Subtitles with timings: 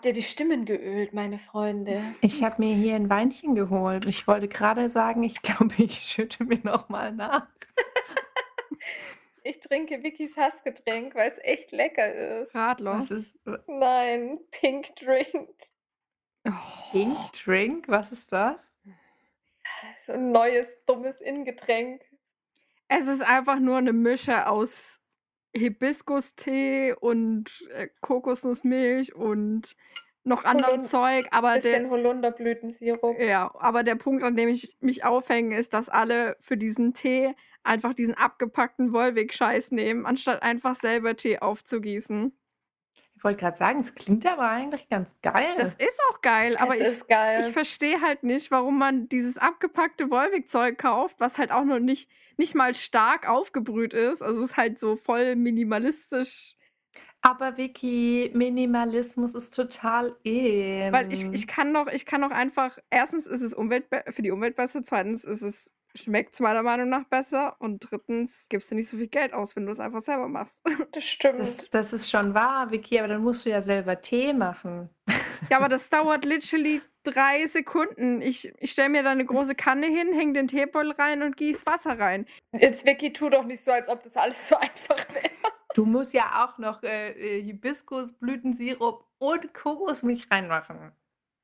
[0.00, 2.02] Habt ihr die Stimmen geölt, meine Freunde?
[2.22, 4.06] Ich habe mir hier ein Weinchen geholt.
[4.06, 7.46] Ich wollte gerade sagen, ich glaube, ich schütte mir noch mal nach.
[9.42, 12.54] Ich trinke Vickys Hassgetränk, weil es echt lecker ist.
[12.54, 12.98] Radler.
[12.98, 13.34] Was ist
[13.66, 15.50] Nein, Pink Drink.
[16.46, 16.52] Oh.
[16.92, 17.88] Pink Drink?
[17.88, 18.60] Was ist das?
[20.06, 22.02] So ein neues, dummes Innengetränk.
[22.88, 24.98] Es ist einfach nur eine Mische aus
[25.56, 29.76] Hibiskus-Tee und äh, Kokosnussmilch und
[30.22, 33.18] noch anderem Holund- Zeug, aber der, Bisschen Holunderblütensirup.
[33.20, 37.34] ja, aber der Punkt, an dem ich mich aufhänge, ist, dass alle für diesen Tee
[37.62, 42.32] einfach diesen abgepackten Wolwig-Scheiß nehmen, anstatt einfach selber Tee aufzugießen.
[43.16, 45.54] Ich wollte gerade sagen, es klingt aber eigentlich ganz geil.
[45.58, 47.44] Das ist auch geil, aber es ich, ist geil.
[47.46, 52.10] ich verstehe halt nicht, warum man dieses abgepackte Wolwig-Zeug kauft, was halt auch noch nicht,
[52.38, 54.22] nicht mal stark aufgebrüht ist.
[54.22, 56.56] Also es ist halt so voll minimalistisch.
[57.22, 60.90] aber Vicky, Minimalismus ist total in.
[60.90, 64.30] Weil ich, ich kann doch, ich kann doch einfach, erstens ist es Umwelt, für die
[64.30, 68.74] Umwelt besser, zweitens ist es, schmeckt es meiner Meinung nach besser und drittens gibst du
[68.74, 70.60] nicht so viel Geld aus, wenn du es einfach selber machst.
[70.92, 71.40] das stimmt.
[71.40, 74.90] das, das ist schon wahr, Vicky, aber dann musst du ja selber Tee machen.
[75.50, 78.22] ja, aber das dauert literally drei Sekunden.
[78.22, 81.66] Ich, ich stelle mir da eine große Kanne hin, hänge den Teebeutel rein und gieße
[81.66, 82.26] Wasser rein.
[82.52, 85.30] Jetzt, Vicky, tu doch nicht so, als ob das alles so einfach wäre.
[85.74, 90.92] Du musst ja auch noch äh, äh, Hibiskus, Blütensirup und Kokosmilch reinmachen.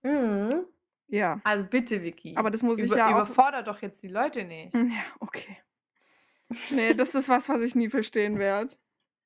[0.03, 0.67] Mhm.
[1.09, 2.37] Ja, Also bitte, Vicky.
[2.37, 3.12] aber das muss ich Über, ja auch.
[3.12, 4.75] überfordere doch jetzt die Leute nicht.
[4.75, 5.59] Hm, Ja, okay.
[6.71, 8.77] Nee, das ist was, was ich nie verstehen werde.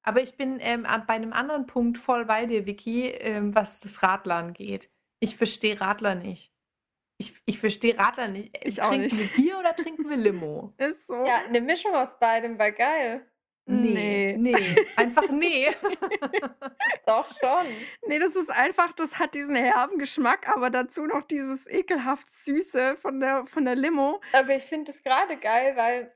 [0.02, 4.02] Aber ich bin ähm, bei einem anderen Punkt voll bei dir, Vicky, ähm, was das
[4.02, 4.90] Radler angeht.
[5.20, 6.52] Ich verstehe Radler nicht.
[7.18, 8.58] Ich, ich verstehe Radler nicht.
[8.64, 9.36] Ich auch trinken nicht.
[9.36, 10.72] wir Bier oder trinken wir Limo?
[10.78, 11.14] Ist so.
[11.26, 13.26] Ja, eine Mischung aus beidem war geil.
[13.66, 14.36] Nee.
[14.38, 14.56] Nee.
[14.96, 15.68] Einfach nee.
[17.06, 17.66] Doch schon.
[18.06, 22.96] Nee, das ist einfach, das hat diesen herben Geschmack, aber dazu noch dieses ekelhaft Süße
[22.96, 24.20] von der, von der Limo.
[24.32, 26.12] Aber ich finde es gerade geil, weil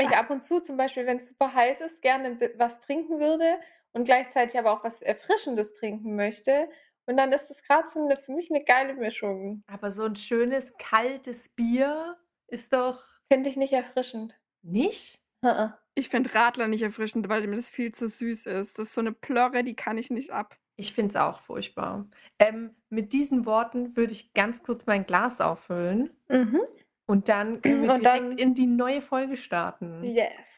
[0.00, 3.58] ich ab und zu zum Beispiel, wenn es super heiß ist, gerne was trinken würde
[3.92, 6.68] und gleichzeitig aber auch was Erfrischendes trinken möchte.
[7.06, 9.62] Und dann ist es gerade so eine, für mich eine geile Mischung.
[9.66, 12.18] Aber so ein schönes, kaltes Bier
[12.48, 13.02] ist doch
[13.32, 14.38] Finde ich nicht erfrischend.
[14.62, 15.18] nicht?
[15.44, 15.78] Ha-ha.
[15.98, 18.78] Ich finde Radler nicht erfrischend, weil mir das viel zu süß ist.
[18.78, 20.56] Das ist so eine Plörre, die kann ich nicht ab.
[20.76, 22.06] Ich finde es auch furchtbar.
[22.38, 26.60] Ähm, mit diesen Worten würde ich ganz kurz mein Glas auffüllen Mhm.
[27.08, 30.04] und dann können wir Und direkt dann- in die neue Folge starten.
[30.04, 30.54] Yes.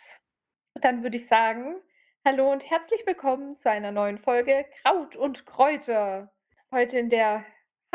[0.74, 1.76] Dann würde ich sagen,
[2.26, 6.30] hallo und herzlich willkommen zu einer neuen Folge Kraut und Kräuter.
[6.70, 7.46] Heute in der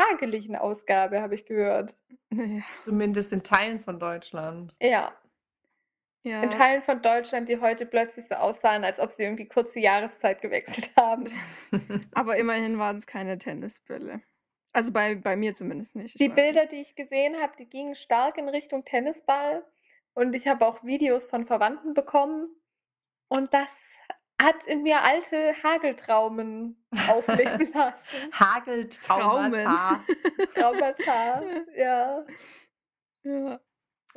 [0.02, 1.94] hageligen Ausgabe, habe ich gehört.
[2.32, 2.62] Ja.
[2.84, 4.74] Zumindest in Teilen von Deutschland.
[4.82, 5.16] Ja,
[6.26, 6.42] ja.
[6.42, 10.42] in Teilen von Deutschland, die heute plötzlich so aussahen, als ob sie irgendwie kurze Jahreszeit
[10.42, 11.24] gewechselt haben.
[12.14, 14.20] Aber immerhin waren es keine Tennisbälle.
[14.72, 16.16] Also bei, bei mir zumindest nicht.
[16.16, 19.64] Ich Die Bilder, die ich gesehen habe, die gingen stark in Richtung Tennisball.
[20.14, 22.48] Und ich habe auch Videos von Verwandten bekommen.
[23.28, 23.70] Und das
[24.40, 28.32] hat in mir alte Hageltraumen aufleben lassen.
[28.32, 30.00] Hagelt Traumata.
[30.54, 31.42] Traumata,
[31.76, 32.26] ja.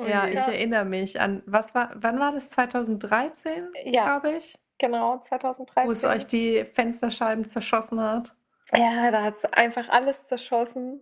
[0.08, 0.28] Ja.
[0.28, 2.50] Ich erinnere mich an, was war, wann war das?
[2.50, 5.92] 2013, Ja, glaube ich, genau, wo 2013.
[5.92, 8.36] es euch die Fensterscheiben zerschossen hat.
[8.74, 11.02] Ja, da hat es einfach alles zerschossen.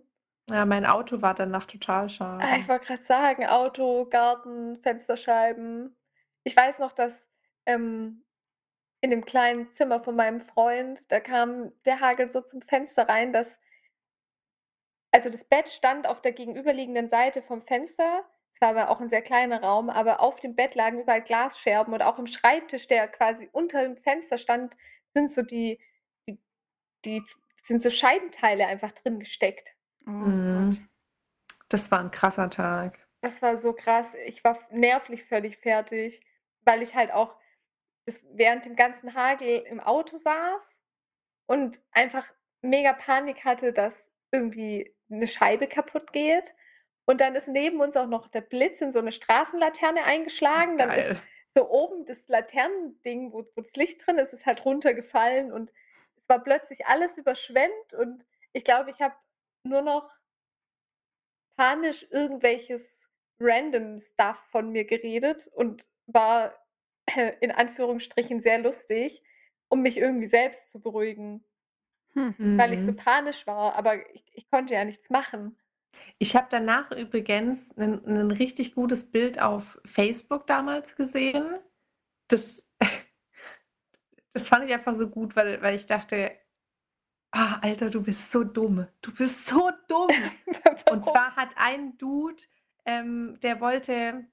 [0.50, 2.42] Ja, mein Auto war danach total schade.
[2.42, 5.94] Ah, Ich wollte gerade sagen, Auto, Garten, Fensterscheiben.
[6.44, 7.28] Ich weiß noch, dass
[7.66, 8.24] ähm,
[9.02, 13.32] in dem kleinen Zimmer von meinem Freund, da kam der Hagel so zum Fenster rein,
[13.34, 13.58] dass
[15.12, 18.24] also das Bett stand auf der gegenüberliegenden Seite vom Fenster.
[18.52, 21.94] Es war aber auch ein sehr kleiner Raum, aber auf dem Bett lagen überall Glasscherben
[21.94, 24.76] und auch im Schreibtisch, der quasi unter dem Fenster stand,
[25.14, 25.78] sind so die,
[26.26, 26.38] die,
[27.04, 27.22] die
[27.62, 29.74] sind so Scheibenteile einfach drin gesteckt.
[30.06, 30.88] Oh Mhm.
[31.68, 33.06] Das war ein krasser Tag.
[33.20, 34.14] Das war so krass.
[34.26, 36.20] Ich war nervlich völlig fertig,
[36.62, 37.36] weil ich halt auch
[38.32, 40.80] während dem ganzen Hagel im Auto saß
[41.46, 43.94] und einfach mega Panik hatte, dass
[44.30, 46.54] irgendwie eine Scheibe kaputt geht.
[47.08, 50.76] Und dann ist neben uns auch noch der Blitz in so eine Straßenlaterne eingeschlagen.
[50.76, 51.22] Dann ist Geil.
[51.54, 55.72] so oben das Laternending, wo, wo das Licht drin ist, ist halt runtergefallen und
[56.16, 59.14] es war plötzlich alles überschwemmt und ich glaube, ich habe
[59.64, 60.10] nur noch
[61.56, 63.08] panisch irgendwelches
[63.40, 66.54] random Stuff von mir geredet und war
[67.40, 69.22] in Anführungsstrichen sehr lustig,
[69.68, 71.44] um mich irgendwie selbst zu beruhigen,
[72.14, 72.34] Hm.
[72.56, 72.96] weil ich so Mhm.
[72.96, 75.58] panisch war, aber ich ich konnte ja nichts machen.
[76.18, 81.58] Ich habe danach übrigens ein 'nen richtig gutes Bild auf Facebook damals gesehen.
[82.28, 82.62] Das
[84.32, 86.32] das fand ich einfach so gut, weil weil ich dachte:
[87.32, 88.86] „Ah, Alter, du bist so dumm.
[89.02, 90.10] Du bist so dumm.“
[90.90, 92.42] Und zwar hat ein Dude,
[92.86, 94.26] ähm, der wollte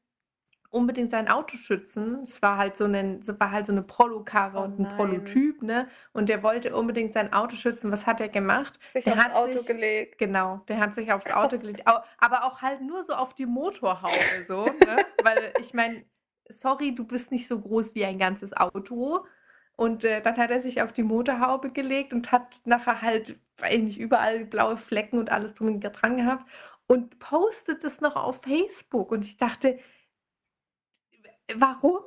[0.69, 2.21] unbedingt sein Auto schützen.
[2.23, 4.87] Es war halt so es war halt so 'ne Prollo-Karre Oh und 'n nein.
[4.87, 5.87] Prototyp, ne?
[6.13, 7.91] Und der wollte unbedingt sein Auto schützen.
[7.91, 8.79] Was hat er gemacht?
[8.95, 10.17] Sich Der aufs hat Auto sich gelegt.
[10.17, 14.43] genau, der hat sich aufs Auto gelegt, aber auch halt nur so auf die Motorhaube
[14.43, 15.05] so, ne?
[15.21, 16.05] Weil ich meine,
[16.49, 19.25] sorry, du bist nicht so groß wie ein ganzes Auto.
[19.77, 23.73] Und, äh, dann hat er sich auf die Motorhaube gelegt und hat nachher halt, weiß
[23.75, 26.49] ich nicht, überall blaue Flecken und alles drum und dran gehabt
[26.87, 29.11] und postet es noch auf Facebook.
[29.11, 29.79] Und ich dachte
[31.53, 32.03] warum?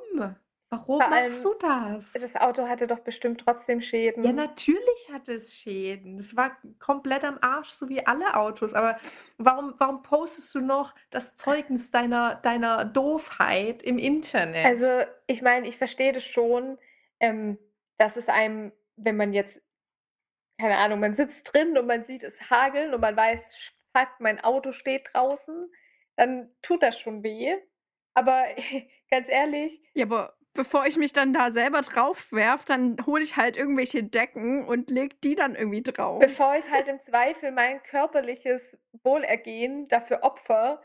[0.69, 2.05] Warum Vor machst du das?
[2.13, 3.81] das Auto hatte doch bestimmt trotzdem
[4.21, 4.33] Ja, Schäden.
[4.33, 6.19] natürlich hatte es Schäden.
[6.19, 8.73] Es war komplett am Arsch, so wie alle Autos.
[8.73, 8.99] Aber
[9.37, 14.73] warum warum postest du noch das Zeugnis deiner deiner Doofheit im Internet?
[14.73, 16.77] Also, ich meine, ich verstehe das schon,
[17.19, 17.57] ähm,
[17.97, 19.61] dass es einem, wenn man jetzt
[20.59, 23.55] keine Ahnung, man sitzt drin und man sieht es hageln und man weiß:
[23.95, 25.71] „Fuck, mein Auto steht draußen“,
[26.17, 27.57] dann tut das schon weh.
[28.13, 28.45] Aber
[29.11, 33.35] ganz ehrlich Ja, aber bevor ich mich dann da selber drauf werfe, dann hole ich
[33.37, 36.27] halt irgendwelche Decken und lege die dann irgendwie drauf.
[36.27, 40.81] bevor ich halt im Zweifel mein körperliches Wohlergehen dafür opfere,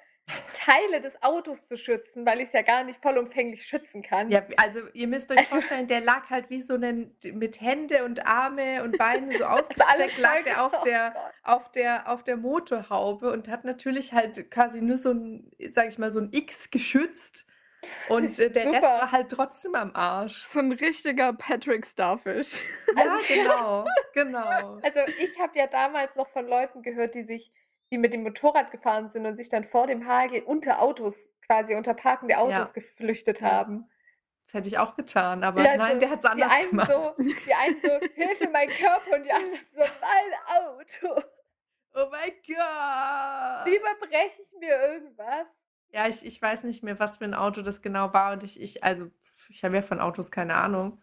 [0.53, 4.39] Teile des Autos zu schützen, weil ich's ja gar nicht vollumfänglich schützen kann.
[4.39, 8.05] Ja, also, ihr müsst euch Also vorstellen, der lag halt wie so 'nen mit Hände
[8.05, 12.39] und Arme und Beine so ausgestreckt, lag der auf oh der auf der auf der
[12.39, 16.71] Motorhaube und hat natürlich halt quasi nur so 'n, sage ich mal, so 'n X
[16.71, 17.45] geschützt.
[18.07, 19.01] Und, äh, der Rest Super.
[19.01, 20.51] war halt trotzdem am Arsch.
[20.53, 22.59] So 'n richtiger Patrick Starfish.
[22.91, 24.83] Ja, Also genau, genau.
[24.83, 27.53] Also, ich habe ja damals noch von Leuten gehört, die sich
[27.91, 31.75] die mit dem Motorrad gefahren sind und sich dann vor dem Hagel unter Autos quasi
[31.75, 32.75] unter parkende Autos Ja.
[32.75, 33.65] geflüchtet Ja.
[33.65, 33.91] haben.
[34.45, 36.87] Das hätte ich auch getan, aber Ja, nein, so der hat's die anders einen gemacht.
[36.87, 37.15] so
[37.47, 40.35] die einen so: „Hilfe, mein Körper“ und die anderen so: „Mein
[40.65, 41.23] Auto.
[41.95, 42.55] Oh mein Gott.
[43.65, 45.49] Lieber breche ich mir irgendwas.“
[45.95, 48.61] Ja, ich ich weiß nicht mehr, was für 'n Auto das genau war und ich
[48.61, 49.13] ich also,
[49.49, 51.01] ich habe ja von Autos keine Ahnung.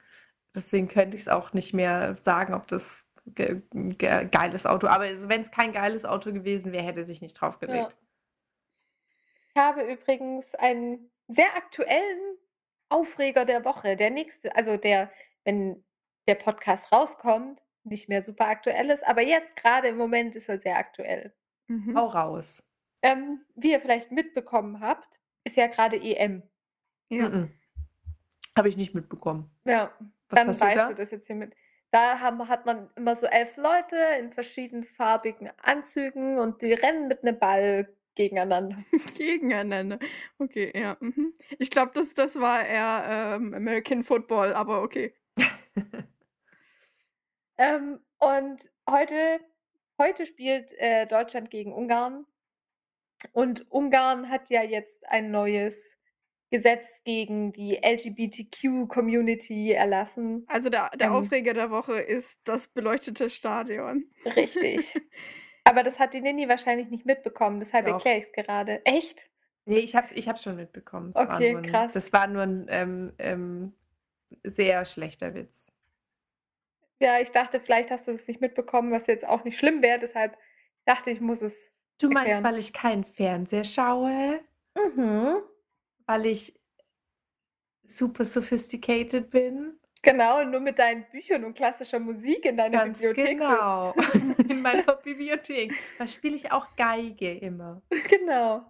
[0.55, 5.29] Deswegen könnte ich's auch nicht mehr sagen, ob das ge ge geiles Auto aber also,
[5.29, 7.91] wenn's kein geiles Auto gewesen wäre, hätte er sich nicht drauf Ja.
[7.91, 7.95] gelegt.
[9.55, 12.37] Ich habe übrigens einen sehr aktuellen
[12.89, 13.97] Aufreger der Woche.
[13.97, 15.11] Der nächste also, der,
[15.43, 15.83] wenn
[16.27, 20.59] der Podcast rauskommt, nicht mehr super aktuell ist, aber jetzt grade im Moment ist er
[20.59, 21.33] sehr aktuell.
[21.69, 22.01] Mhm.
[22.01, 22.61] Hau raus.
[23.01, 26.43] Ähm, wie ihr vielleicht mitbekommen habt, ist ja grade EM.
[27.09, 27.25] Ja.
[27.27, 27.49] Mm-mm.
[28.55, 29.49] Habe ich nicht mitbekommen.
[29.65, 29.91] Ja,
[30.29, 30.87] Was dann passiert weißt da?
[30.89, 31.55] du das jetzt hiermit.
[31.91, 37.23] Da haben hat man immer so 11 Leute in verschiedenfarbigen Anzügen und die rennen mit
[37.23, 38.83] 'nem Ball gegeneinander.
[39.17, 39.99] Gegeneinander.
[40.37, 41.33] Okay, ja, mhm.
[41.59, 45.13] Ich glaube, das das war eher, ähm, American Football, aber okay.
[47.57, 49.39] Ähm, und heute
[49.99, 52.25] heute spielt, äh, Deutschland gegen Ungarn.
[53.33, 55.97] Und Ungarn hat ja jetzt ein neues
[56.51, 60.49] Gesetz gegen die LGBTQ-Community erlassen.
[60.49, 64.11] Also, der der Ähm Aufreger der Woche ist das beleuchtete Stadion.
[64.25, 64.93] Richtig.
[65.65, 68.83] Aber das hat die Nini wahrscheinlich nicht mitbekommen, deshalb erkläre ich's gerade.
[68.85, 69.29] Echt?
[69.67, 71.11] Ne, ich habe es ich habe es schon mitbekommen.
[71.11, 71.91] Es war Okay, nur 'n krass.
[71.91, 73.73] das war nur 'n, ähm, ähm,
[74.43, 75.71] sehr schlechter Witz.
[77.01, 79.97] Ja, ich dachte, vielleicht hast du das nicht mitbekommen, was jetzt auch nicht schlimm wäre,
[79.97, 80.37] deshalb
[80.85, 81.70] dachte ich, muss es
[82.01, 82.43] Du meinst, erklären.
[82.43, 84.39] weil ich keinen Fernseher schaue?
[84.75, 85.35] Mhm.
[86.05, 86.59] Weil ich
[87.83, 89.79] super sophisticated bin?
[90.03, 93.93] Genau, nur mit deinen Büchern und klassischer Musik in deiner Ganz Bibliothek genau.
[94.49, 95.73] In meiner Bibliothek.
[95.99, 97.83] Da spiele ich auch Geige immer.
[98.09, 98.65] Genau.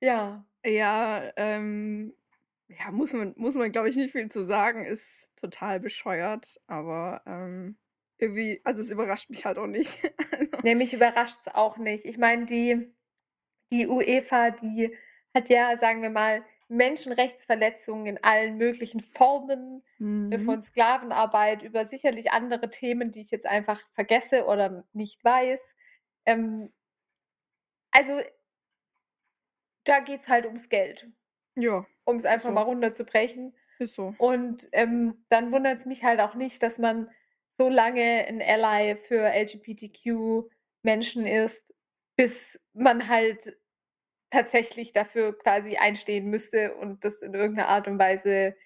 [0.00, 0.44] Ja.
[0.64, 2.14] Ja, ähm,
[2.68, 5.06] ja, muss man muss man, glaube ich, nicht viel zu sagen, ist
[5.36, 7.76] total bescheuert, aber, ähm,
[8.24, 9.98] irgendwie also, es überrascht mich halt auch nicht.
[10.32, 12.04] Also Ne, mich überrascht's auch nicht.
[12.04, 12.92] Ich meine, die
[13.72, 14.96] die UEFA, die
[15.34, 19.84] hat ja, sagen wir mal, Menschenrechtsverletzungen in allen möglichen Formen,
[20.30, 20.44] äh, Mhm.
[20.44, 25.76] von Sklavenarbeit über sicherlich andere Themen, die ich jetzt einfach vergesse oder nicht weiß.
[26.26, 26.72] Ähm
[27.92, 28.20] also
[29.84, 31.10] da geht's halt ums Geld,
[31.56, 32.68] Ja, um's ist einfach mal so.
[32.68, 33.54] runterzubrechen.
[33.78, 34.14] Ist so.
[34.16, 37.10] Und, ähm, dann wundert's mich halt auch nicht, dass man
[37.58, 41.64] so lange 'n Ally für LGBTQ-Menschen ist,
[42.16, 43.56] bis man halt
[44.30, 48.56] tatsächlich dafür quasi einstehen müsste und das in irgend 'ner Art und Weise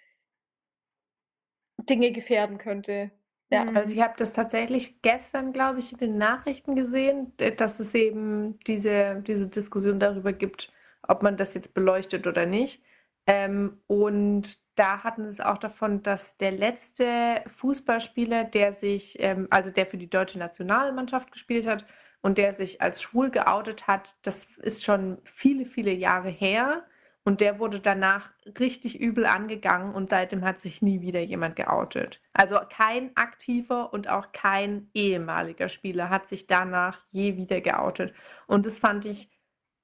[1.88, 3.10] Dinge gefährden könnte.
[3.50, 3.64] Ja.
[3.64, 3.76] Mhm.
[3.76, 8.58] Also ich habe das tatsächlich gestern, glaube ich, in den Nachrichten gesehen, dass es eben
[8.66, 10.70] diese, diese Diskussion darüber gibt,
[11.06, 12.82] ob man das jetzt beleuchtet oder nicht.
[13.28, 19.46] Ähm, und da hatten sie es auch davon, dass der letzte Fußballspieler, der sich, ähm,
[19.50, 21.84] also der für die deutsche Nationalmannschaft gespielt hat
[22.22, 26.84] und der sich als schwul geoutet hat, das ist schon viele, viele Jahre her.
[27.24, 32.22] Und der wurde danach richtig übel angegangen und seitdem hat sich nie wieder jemand geoutet.
[32.32, 38.14] Also kein aktiver und auch kein ehemaliger Spieler hat sich danach je wieder geoutet.
[38.46, 39.28] Und das fand ich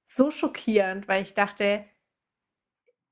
[0.05, 1.85] so schockierend, weil ich dachte,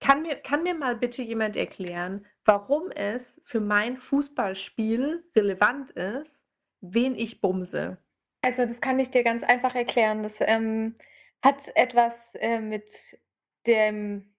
[0.02, 6.44] kann mir, kann mir mal bitte jemand erklären, warum es für mein Fußballspiel relevant ist,
[6.80, 7.99] wen ich bumse?
[8.42, 10.25] Also das kann ich dir ganz einfach erklären.
[10.25, 10.97] Das ähm,
[11.40, 13.18] hat etwas äh, mit
[13.66, 14.35] dem,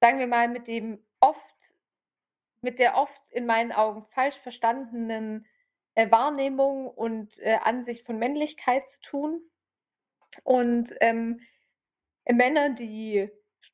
[0.00, 1.74] sagen wir mal, mit dem oft,
[2.62, 5.46] mit der oft in meinen Augen falsch verstandenen
[5.94, 9.42] äh, Wahrnehmung und äh, Ansicht von Männlichkeit zu tun.
[10.42, 11.40] Und ähm,
[12.24, 13.30] Männer, die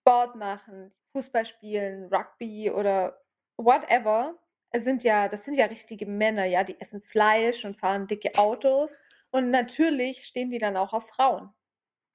[0.07, 3.21] Sport machen, Fußball spielen, Rugby oder
[3.57, 4.39] whatever,
[4.77, 8.97] sind ja, das sind ja richtige Männer, ja, die essen Fleisch und fahren dicke Autos.
[9.31, 11.53] Und natürlich stehen die dann auch auf Frauen.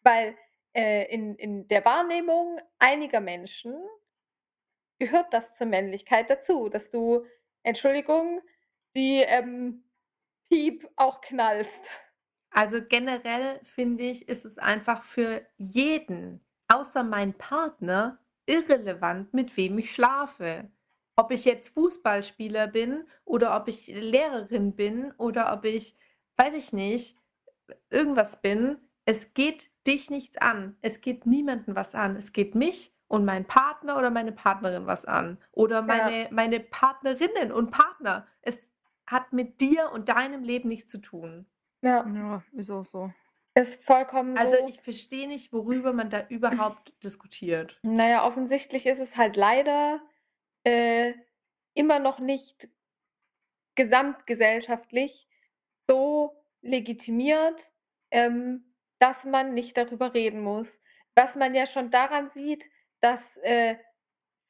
[0.04, 0.38] Weil
[0.74, 3.76] äh, in, in der Wahrnehmung einiger Menschen
[4.98, 7.26] gehört das zur Männlichkeit dazu, dass du,
[7.64, 8.42] Entschuldigung,
[8.96, 9.84] die ähm,
[10.50, 11.90] Piep auch knallst.
[12.52, 19.78] Also generell finde ich, ist es einfach für jeden, außer mein Partner, irrelevant, mit wem
[19.78, 20.70] ich schlafe.
[21.16, 25.96] Ob ich jetzt Fußballspieler bin oder ob ich Lehrerin bin oder ob ich,
[26.38, 27.18] weiß ich nicht,
[27.90, 28.78] irgendwas bin.
[29.06, 30.78] Es geht dich nichts an.
[30.82, 32.16] Es geht niemanden was an.
[32.16, 35.38] Es geht mich und meinen Partner oder meine Partnerin was an.
[35.52, 38.26] Oder meine, meine Partnerinnen und Partner.
[38.42, 38.72] Es
[39.06, 41.46] hat mit dir und deinem Leben nichts zu tun.
[41.82, 43.12] Ja, Ja, ist auch so.
[43.54, 44.68] Ist vollkommen Also so.
[44.68, 47.78] ich verstehe nicht, worüber man da überhaupt diskutiert.
[47.84, 50.02] Naja, offensichtlich ist es halt leider
[50.64, 51.14] äh,
[51.74, 52.70] immer noch nicht
[53.76, 55.28] gesamtgesellschaftlich
[55.88, 57.72] so legitimiert,
[58.12, 60.80] ähm, dass man nicht darüber reden muss.
[61.16, 62.70] Was man ja schon daran sieht,
[63.02, 63.78] dass äh,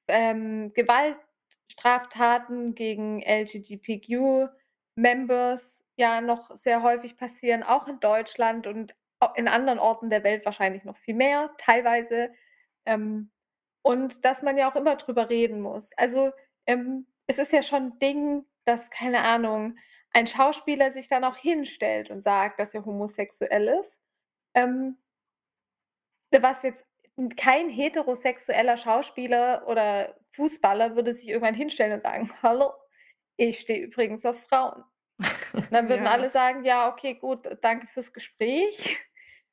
[0.08, 8.96] ähm, Gewaltstraftaten gegen LGBTQ-Members ja noch sehr häufig passieren, auch in Deutschland und
[9.36, 12.31] in anderen Orten der Welt wahrscheinlich noch viel mehr, teilweise.
[12.86, 13.31] Ähm,
[13.84, 15.91] und dass man ja auch immer drüber reden muss.
[15.98, 16.31] Also
[16.65, 19.77] ähm, es ist ja schon ein Ding, dass, keine Ahnung,
[20.12, 24.01] ein Schauspieler sich dann auch hinstellt und sagt, dass er homosexuell ist.
[24.53, 24.98] Ähm,
[26.31, 26.86] was jetzt
[27.38, 32.74] kein heterosexueller Schauspieler oder Fußballer würde sich irgendwann hinstellen und sagen, hallo,
[33.38, 34.84] ich stehe übrigens auf Frauen.
[35.53, 36.12] Und dann würden Ja.
[36.12, 38.98] alle sagen, ja, okay, gut, danke fürs Gespräch.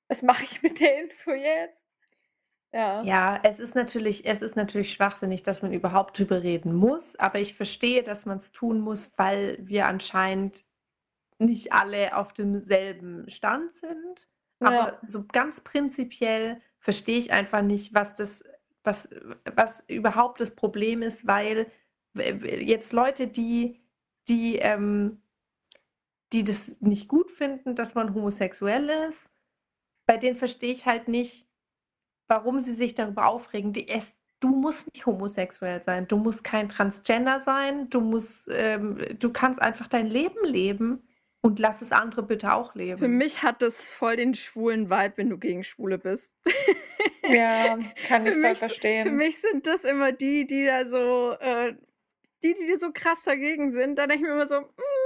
[0.08, 1.82] Was mache ich mit der Info jetzt?
[2.72, 3.02] Ja.
[3.02, 7.38] Ja, es ist natürlich, es ist natürlich schwachsinnig, dass man überhaupt drüber reden muss, aber
[7.40, 10.64] ich verstehe, dass man es tun muss, weil wir anscheinend
[11.38, 14.28] nicht alle auf demselben Stand sind.
[14.60, 15.00] Aber Ja.
[15.06, 18.44] so ganz prinzipiell verstehe ich einfach nicht, was das,
[18.84, 19.08] was,
[19.54, 21.70] was überhaupt das Problem ist, weil
[22.14, 23.80] jetzt Leute, die,
[24.28, 25.22] die, ähm,
[26.32, 29.30] die das nicht gut finden, dass man homosexuell ist,
[30.06, 31.48] bei denen verstehe ich halt nicht,
[32.28, 33.72] warum sie sich darüber aufregen.
[33.72, 38.98] Die, es, du musst nicht homosexuell sein, du musst kein Transgender sein, du musst, ähm,
[39.18, 41.02] du kannst einfach dein Leben leben
[41.40, 42.98] und lass es andere bitte auch leben.
[42.98, 46.32] Für mich hat das voll den schwulen Vibe, wenn du gegen Schwule bist.
[47.28, 49.06] Ja, kann ich voll verstehen.
[49.06, 51.74] für mich sind das immer die, die da so, äh,
[52.42, 53.98] die, die so krass dagegen sind.
[53.98, 54.97] Da denke ich mir immer so, mm,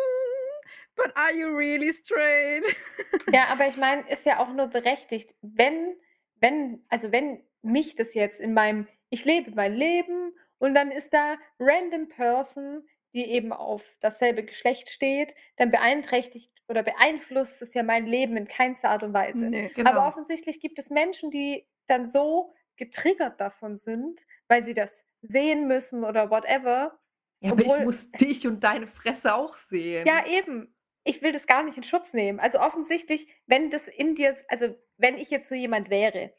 [0.97, 2.65] but are you really straight?
[3.33, 5.97] Ja, aber ich meine, ist ja auch nur berechtigt, wenn,
[6.41, 11.13] wenn, also wenn mich das jetzt in meinem, ich lebe mein Leben und dann ist
[11.15, 17.83] da random Person, die eben auf dasselbe Geschlecht steht, dann beeinträchtigt oder beeinflusst es ja
[17.83, 19.43] mein Leben in keinster Art und Weise.
[19.45, 19.71] Nee.
[19.75, 19.91] Genau.
[19.91, 25.69] Aber offensichtlich gibt es Menschen, die dann so getriggert davon sind, weil sie das sehen
[25.69, 26.99] müssen oder whatever.
[27.41, 30.07] ja, aber ich obwohl- muss dich und deine Fresse auch sehen.
[30.07, 30.75] Ja, eben.
[31.05, 32.39] Ich will das gar nicht in Schutz nehmen.
[32.39, 36.33] Also offensichtlich, wenn das in dir, also wenn ich jetzt so jemand wäre,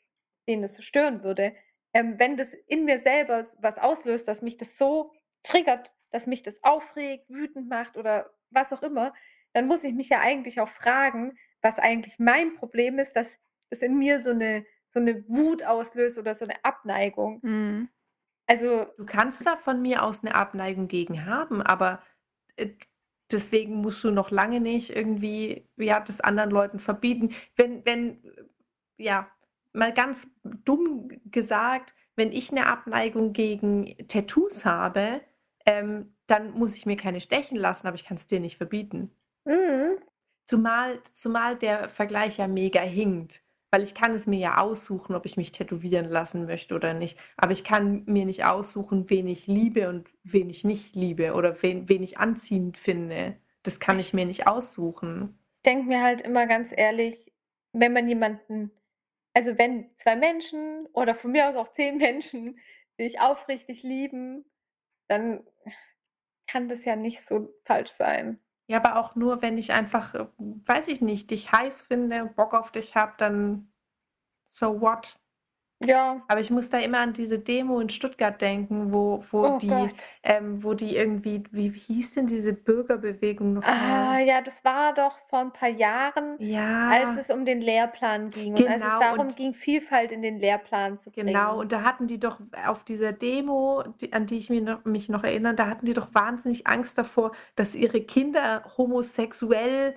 [0.47, 1.53] den das stören würde,
[1.93, 5.11] ähm, wenn das in mir selber was auslöst, dass mich das so
[5.43, 9.13] triggert, dass mich das aufregt, wütend macht oder was auch immer,
[9.53, 13.37] dann muss ich mich ja eigentlich auch fragen, was eigentlich mein Problem ist, dass
[13.69, 17.39] es in mir so eine, so eine Wut auslöst oder so eine Abneigung.
[17.41, 17.89] Mhm.
[18.45, 22.03] Also, Du kannst da von mir aus eine Abneigung gegen haben, aber
[22.57, 22.69] äh,
[23.33, 27.33] deswegen musst du noch lange nicht irgendwie, ja, das anderen Leuten verbieten.
[27.55, 28.23] Wenn, wenn,
[28.97, 29.29] ja,
[29.73, 35.21] mal ganz dumm gesagt, wenn ich eine Abneigung gegen Tattoos habe,
[35.65, 39.11] ähm, dann muss ich mir keine stechen lassen, aber ich kann es dir nicht verbieten.
[39.45, 39.97] Mhm.
[40.45, 43.42] Zumal, zumal der Vergleich ja mega hinkt.
[43.73, 47.17] Weil ich kann es mir ja aussuchen, ob ich mich tätowieren lassen möchte oder nicht.
[47.37, 51.59] Aber ich kann mir nicht aussuchen, wen ich liebe und wen ich nicht liebe oder
[51.63, 53.35] wen, wen ich anziehend finde.
[53.63, 55.39] Das kann ich mir nicht aussuchen.
[55.57, 57.33] Ich denke mir halt immer ganz ehrlich,
[57.71, 58.69] wenn man jemanden,
[59.33, 62.59] also wenn zwei Menschen oder von mir aus auch zehn Menschen
[62.99, 64.45] sich aufrichtig lieben,
[65.07, 65.43] dann
[66.45, 68.39] kann das ja nicht so falsch sein.
[68.69, 72.53] Ja, aber auch nur, wenn ich einfach, äh, weiß ich nicht, dich heiß finde, Bock
[72.53, 73.71] auf dich habe, dann
[74.45, 75.19] so what?
[75.85, 76.27] Ja.
[76.27, 79.93] Aber ich muss da immer an diese Demo in Stuttgart denken, wo, wo Oh die,
[80.23, 84.93] ähm, wo die irgendwie, wie, wie hieß denn diese Bürgerbewegung noch Ah, ja, das war
[84.93, 86.39] doch vor ein paar Jahren,
[86.85, 88.99] als Ja, es um den Lehrplan ging und als es genau.
[88.99, 91.59] darum Und ging, Vielfalt in den Lehrplan zu Genau, bringen.
[91.59, 95.09] und da hatten die doch auf dieser Demo, die, an die ich mich noch, mich
[95.09, 99.95] noch erinnere, da hatten die doch wahnsinnig Angst davor, dass ihre Kinder homosexuell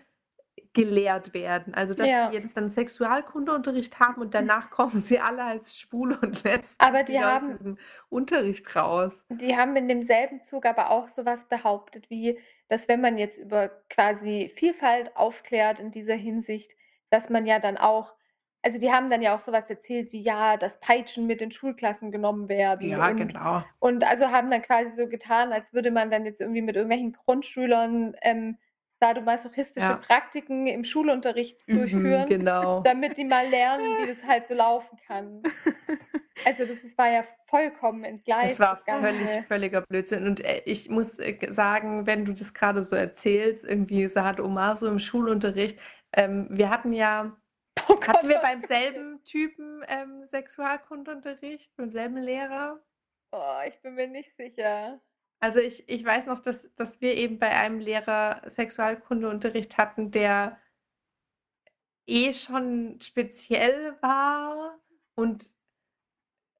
[0.76, 1.74] gelehrt werden.
[1.74, 2.28] Also, dass Ja.
[2.28, 7.02] die jetzt dann Sexualkundeunterricht haben und danach kommen sie alle als schwul und lesbisch Aber
[7.02, 7.78] die wieder aus haben, diesem
[8.10, 9.24] Unterricht raus.
[9.30, 13.70] die haben in demselben Zug aber auch sowas behauptet, wie, dass wenn man jetzt über
[13.88, 16.72] quasi Vielfalt aufklärt in dieser Hinsicht,
[17.10, 18.14] dass man ja dann auch,
[18.62, 22.10] also die haben dann ja auch sowas erzählt wie, ja, dass Peitschen mit in Schulklassen
[22.12, 23.64] genommen werden Ja, und, genau.
[23.78, 27.12] und also haben dann quasi so getan, als würde man dann jetzt irgendwie mit irgendwelchen
[27.12, 28.58] Grundschülern ähm,
[29.00, 29.96] sadomasochistische Ja.
[29.96, 32.80] Praktiken im Schulunterricht Mhm, durchführen, genau.
[32.84, 35.42] damit die mal lernen, wie das halt so laufen kann.
[36.44, 39.42] Also das ist, war ja vollkommen Das entgleist, war das völlig, Ganze.
[39.48, 40.26] völliger Blödsinn.
[40.26, 44.76] Und äh, ich muss äh, sagen, wenn du das gerade so erzählst, irgendwie Saad Omar
[44.76, 45.78] so im Schulunterricht,
[46.12, 47.36] ähm, wir hatten ja,
[47.88, 52.80] Oh Gott, hatten wir beim selben Typen ähm, Sexualkundeunterricht, beim selben Lehrer?
[53.32, 55.00] Oh, ich bin mir nicht sicher.
[55.40, 60.58] Also ich, ich weiß noch, dass, dass wir eben bei einem Lehrer Sexualkundeunterricht hatten, der
[62.06, 64.78] eh schon speziell war
[65.14, 65.52] und,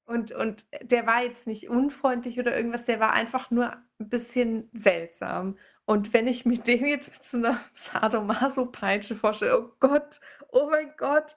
[0.05, 4.71] und, und der war jetzt nicht unfreundlich oder irgendwas, der war einfach nur ein bisschen
[4.73, 5.59] seltsam.
[5.85, 10.93] Und wenn ich mir den jetzt mit so einer Sadomaso-Peitsche vorstelle, oh Gott, oh mein
[10.97, 11.37] Gott,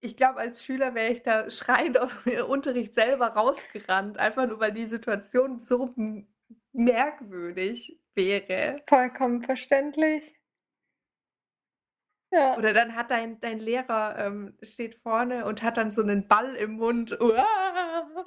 [0.00, 4.60] ich glaube, als Schüler wäre ich da schreiend aus dem Unterricht selber rausgerannt, einfach nur
[4.60, 5.94] weil die Situation so
[6.76, 8.82] merkwürdig wäre.
[8.86, 10.34] Vollkommen verständlich.
[12.30, 12.56] Ja.
[12.56, 16.54] Oder dann hat dein, dein Lehrer ähm, steht vorne und hat dann so einen Ball
[16.56, 17.12] im Mund.
[17.20, 18.24] Uah!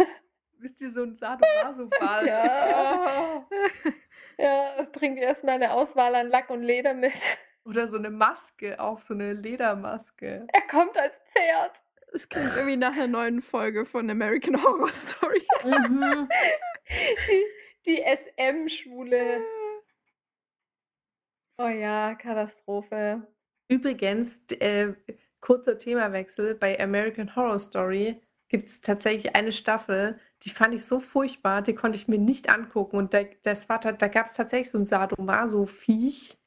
[0.58, 2.28] Wisst ihr, so ein Sadomaso-Ball?
[2.28, 3.46] Ja.
[4.42, 7.12] Ja, bringt erstmal eine Auswahl an Lack und Leder mit.
[7.66, 10.48] Oder so eine Maske, auch so eine Ledermaske.
[10.48, 11.84] Er kommt als Pferd.
[12.14, 15.46] Es klingt irgendwie nach einer neuen Folge von American Horror Story.
[15.66, 16.30] Mhm.
[17.28, 17.46] Die,
[17.86, 19.42] die SM-Schwule.
[21.58, 23.28] Oh ja, Katastrophe.
[23.68, 24.94] Übrigens, äh,
[25.42, 31.00] kurzer Themawechsel, bei American Horror Story gibt es tatsächlich eine Staffel, die fand ich so
[31.00, 32.98] furchtbar, die konnte ich mir nicht angucken.
[32.98, 36.38] Und da, das war, da gab es tatsächlich so ein Sadomaso-Viech.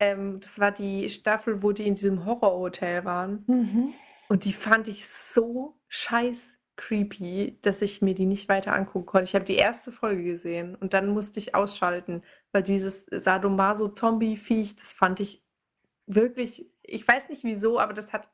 [0.00, 3.44] Ähm, das war die Staffel, wo die in diesem Horrorhotel waren.
[3.46, 3.94] Mhm.
[4.28, 9.24] Und die fand ich so scheiß creepy, dass ich mir die nicht weiter angucken konnte.
[9.24, 14.92] Ich habe die erste Folge gesehen und dann musste ich ausschalten, weil dieses Sadomaso-Zombie-Viech, das
[14.92, 15.44] fand ich
[16.06, 18.30] wirklich, ich weiß nicht wieso, aber das hat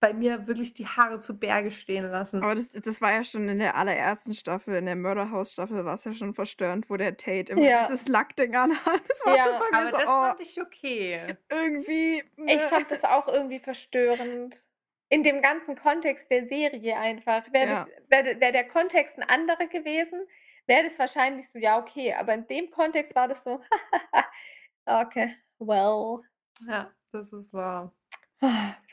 [0.00, 2.42] bei mir wirklich die Haare zu Berge stehen lassen.
[2.42, 6.04] Aber das, das war ja schon in der allerersten Staffel, in der Murderhouse-Staffel war es
[6.04, 7.86] ja schon verstörend, wo der Tate immer Ja.
[7.86, 9.02] dieses Lackding anhat.
[9.08, 11.36] Das war Ja, schon bei mir Aber so, das oh, fand ich okay.
[11.50, 12.22] irgendwie.
[12.46, 12.58] Ich ne.
[12.70, 14.62] fand das auch irgendwie verstörend.
[15.10, 17.44] In dem ganzen Kontext der Serie einfach.
[17.52, 17.88] Wäre Ja.
[18.08, 20.26] wär, wär der Kontext ein anderer gewesen,
[20.66, 22.14] wäre das wahrscheinlich so, ja, okay.
[22.14, 23.60] Aber in dem Kontext war das so,
[24.86, 26.20] okay, well.
[26.66, 27.92] Ja, das ist wahr.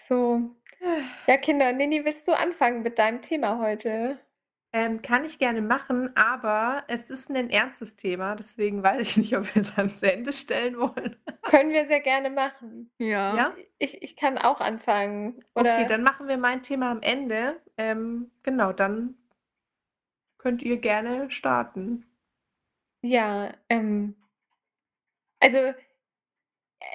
[0.07, 0.55] So.
[1.27, 4.19] Ja, Kinder, Nini, willst du anfangen mit deinem Thema heute?
[4.73, 9.37] Ähm, kann ich gerne machen, aber es ist ein ernstes Thema, deswegen weiß ich nicht,
[9.37, 11.15] ob wir es ans Ende stellen wollen.
[11.43, 12.91] Können wir sehr gerne machen.
[12.97, 13.35] Ja.
[13.35, 13.55] Ja?
[13.79, 15.35] Ich, ich kann auch anfangen.
[15.53, 17.61] Okay, Oder dann machen wir mein Thema am Ende.
[17.77, 19.15] Ähm, genau, dann
[20.37, 22.05] könnt ihr gerne starten.
[23.01, 24.15] ja, ähm,
[25.39, 25.73] also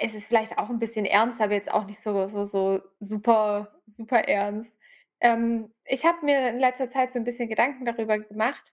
[0.01, 3.81] es ist vielleicht auch ein bisschen ernst, aber jetzt auch nicht so, so, so super,
[3.87, 4.77] super ernst.
[5.23, 8.73] Ähm, ich habe mir in letzter Zeit so ein bisschen Gedanken darüber gemacht,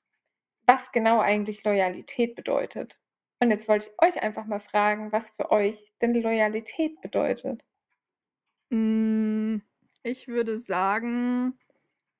[0.65, 2.99] was genau eigentlich Loyalität bedeutet.
[3.39, 7.63] Und jetzt wollte ich euch einfach mal fragen, was für euch denn Loyalität bedeutet.
[8.71, 9.61] Hm,
[10.03, 11.57] ich würde sagen,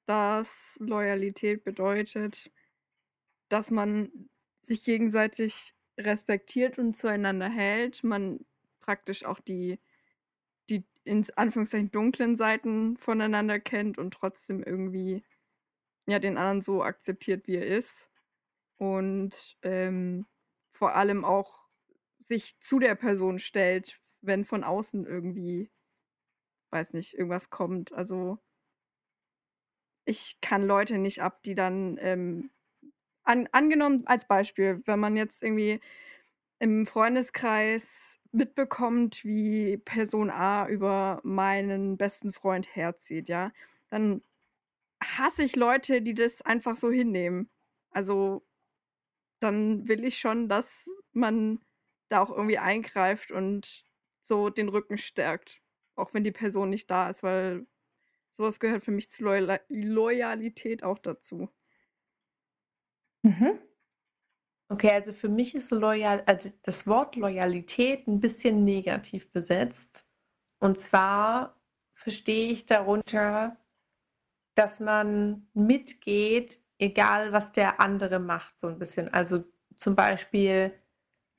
[0.05, 2.51] dass Loyalität bedeutet,
[3.49, 4.29] dass man
[4.61, 8.03] sich gegenseitig respektiert und zueinander hält.
[8.03, 8.45] Man
[8.79, 9.79] praktisch auch die
[11.09, 15.23] in Anführungszeichen dunklen Seiten voneinander kennt und trotzdem irgendwie,
[16.07, 18.09] ja, den anderen so akzeptiert, wie er ist.
[18.77, 20.27] Und, ähm,
[20.73, 21.67] vor allem auch
[22.19, 25.69] sich zu der Person stellt, wenn von außen irgendwie
[26.71, 27.93] weiß nicht, irgendwas kommt.
[27.93, 28.39] Also
[30.05, 32.51] ich kann Leute nicht ab, die dann, ähm
[33.25, 35.79] an angenommen als Beispiel, wenn man jetzt irgendwie
[36.59, 43.51] im Freundeskreis mitbekommt, wie Person A über meinen besten Freund herzieht, ja,
[43.89, 44.21] dann
[45.03, 47.49] hasse ich Leute, die das einfach so hinnehmen.
[47.91, 48.45] Also,
[49.39, 51.59] dann will ich schon, dass man
[52.09, 53.83] da auch irgendwie eingreift und
[54.21, 55.61] so den Rücken stärkt,
[55.95, 57.67] auch wenn die Person nicht da ist, weil
[58.37, 61.49] sowas gehört für mich zu Loyal Loyalität auch dazu.
[63.23, 63.68] Mhm.
[64.71, 70.05] Okay, also für mich ist loyal, also das Wort Loyalität ein bisschen negativ besetzt.
[70.59, 71.59] Und zwar
[71.93, 73.57] verstehe ich darunter,
[74.55, 79.11] dass man mitgeht, egal was der andere macht, so ein bisschen.
[79.11, 79.43] Also
[79.75, 80.73] zum Beispiel,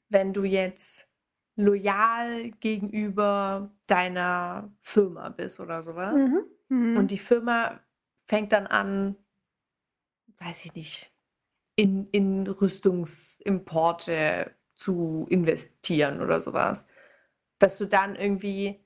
[0.09, 1.07] wenn du jetzt
[1.55, 6.14] loyal gegenüber deiner Firma bist oder sowas.
[6.14, 6.45] Mhm.
[6.69, 6.97] Mhm.
[6.97, 7.81] Und die Firma
[8.27, 9.16] fängt dann an,
[10.38, 11.12] weiß ich nicht,
[11.81, 16.87] in, in Rüstungsimporte zu investieren oder sowas.
[17.59, 18.85] Dass du dann irgendwie,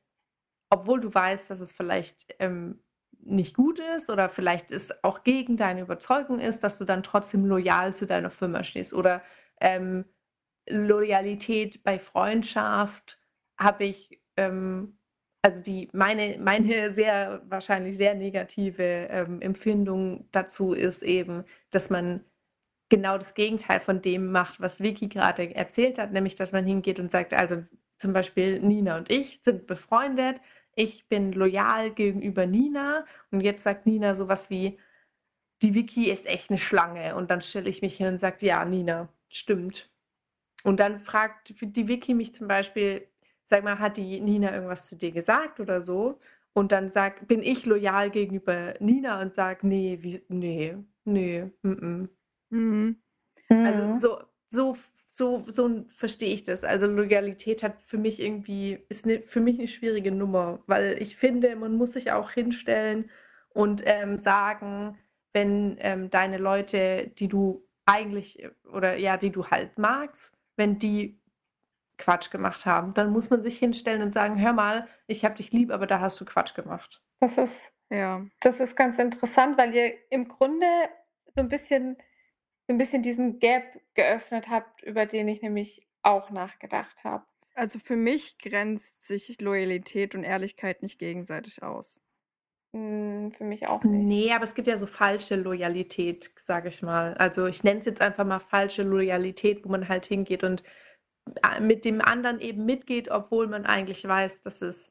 [0.70, 2.84] obwohl du weißt, dass es vielleicht ähm,
[3.18, 7.44] nicht gut ist oder vielleicht es auch gegen deine Überzeugung ist, dass du dann trotzdem
[7.44, 8.92] loyal zu deiner Firma stehst.
[8.92, 9.22] Oder
[9.60, 10.04] ähm,
[10.68, 13.18] Loyalität bei Freundschaft
[13.58, 15.00] habe ich, ähm,
[15.42, 22.24] also die meine, meine sehr wahrscheinlich sehr negative ähm, Empfindung dazu ist eben, dass man
[22.94, 27.00] genau das Gegenteil von dem macht, was Vicky gerade erzählt hat, nämlich dass man hingeht
[27.00, 27.60] und sagt, also
[27.98, 30.40] zum Beispiel Nina und ich sind befreundet,
[30.76, 34.78] ich bin loyal gegenüber Nina und jetzt sagt Nina sowas wie,
[35.62, 38.64] die Vicky ist echt eine Schlange und dann stelle ich mich hin und sage, ja,
[38.64, 39.90] Nina, stimmt.
[40.62, 43.08] Und dann fragt die Vicky mich zum Beispiel,
[43.42, 46.20] sag mal, hat die Nina irgendwas zu dir gesagt oder so?
[46.52, 51.68] Und dann sag, bin ich loyal gegenüber Nina und sage, nee, wie, nee, nee, mm,
[51.70, 52.08] mm.
[52.54, 52.96] Mhm.
[53.50, 53.94] Also Mhm.
[53.94, 56.64] so, so, so, so verstehe ich das.
[56.64, 61.16] Also Loyalität hat für mich irgendwie, ist ne, für mich eine schwierige Nummer, weil ich
[61.16, 63.10] finde, man muss sich auch hinstellen
[63.50, 64.98] und ähm, sagen,
[65.32, 71.20] wenn ähm, deine Leute, die du eigentlich oder ja, die du halt magst, wenn die
[71.98, 75.52] Quatsch gemacht haben, dann muss man sich hinstellen und sagen, hör mal, ich habe dich
[75.52, 77.02] lieb, aber da hast du Quatsch gemacht.
[77.20, 78.24] Das ist, Ja.
[78.40, 80.66] das ist ganz interessant, weil ihr im Grunde
[81.34, 81.96] so ein bisschen,
[82.66, 87.24] so ein bisschen diesen Gap geöffnet habt, über den ich nämlich auch nachgedacht habe.
[87.54, 92.00] Also für mich grenzt sich Loyalität und Ehrlichkeit nicht gegenseitig aus.
[92.74, 94.04] Hm, für mich auch nicht.
[94.04, 97.14] Nee, aber es gibt ja so falsche Loyalität, sage ich mal.
[97.14, 100.64] Also ich nenne es jetzt einfach mal falsche Loyalität, wo man halt hingeht und
[101.42, 104.90] äh, mit dem anderen eben mitgeht, obwohl man eigentlich weiß, dass es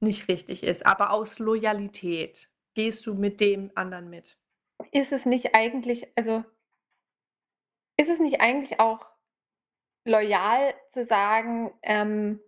[0.00, 0.84] nicht richtig ist.
[0.84, 4.36] Aber aus Loyalität gehst du mit dem anderen mit.
[4.90, 6.44] Ist es nicht eigentlich, also
[7.96, 9.06] ist es nicht eigentlich auch
[10.04, 12.40] loyal zu sagen, ähm,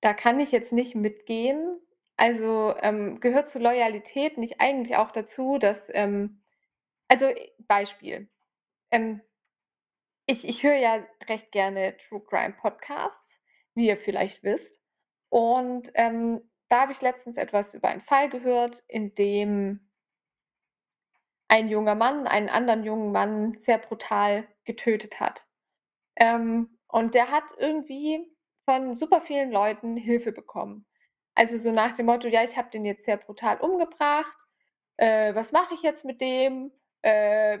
[0.00, 1.80] da kann ich jetzt nicht mitgehen?
[2.16, 6.42] Also ähm, gehört zur Loyalität nicht eigentlich auch dazu, dass, ähm,
[7.08, 8.28] also äh, Beispiel,
[8.90, 9.22] ähm,
[10.26, 13.38] ich, ich höre ja recht gerne True Crime Podcasts,
[13.74, 14.78] wie ihr vielleicht wisst.
[15.28, 19.89] Und ähm, da habe ich letztens etwas über einen Fall gehört, in dem
[21.50, 25.46] ein junger Mann einen anderen jungen Mann sehr brutal getötet hat.
[26.16, 28.24] Ähm, und der hat irgendwie
[28.64, 30.86] von super vielen Leuten Hilfe bekommen.
[31.34, 34.36] Also so nach dem Motto, ja, ich habe den jetzt sehr brutal umgebracht.
[34.96, 36.70] Äh, was mache ich jetzt mit dem?
[37.02, 37.58] Äh,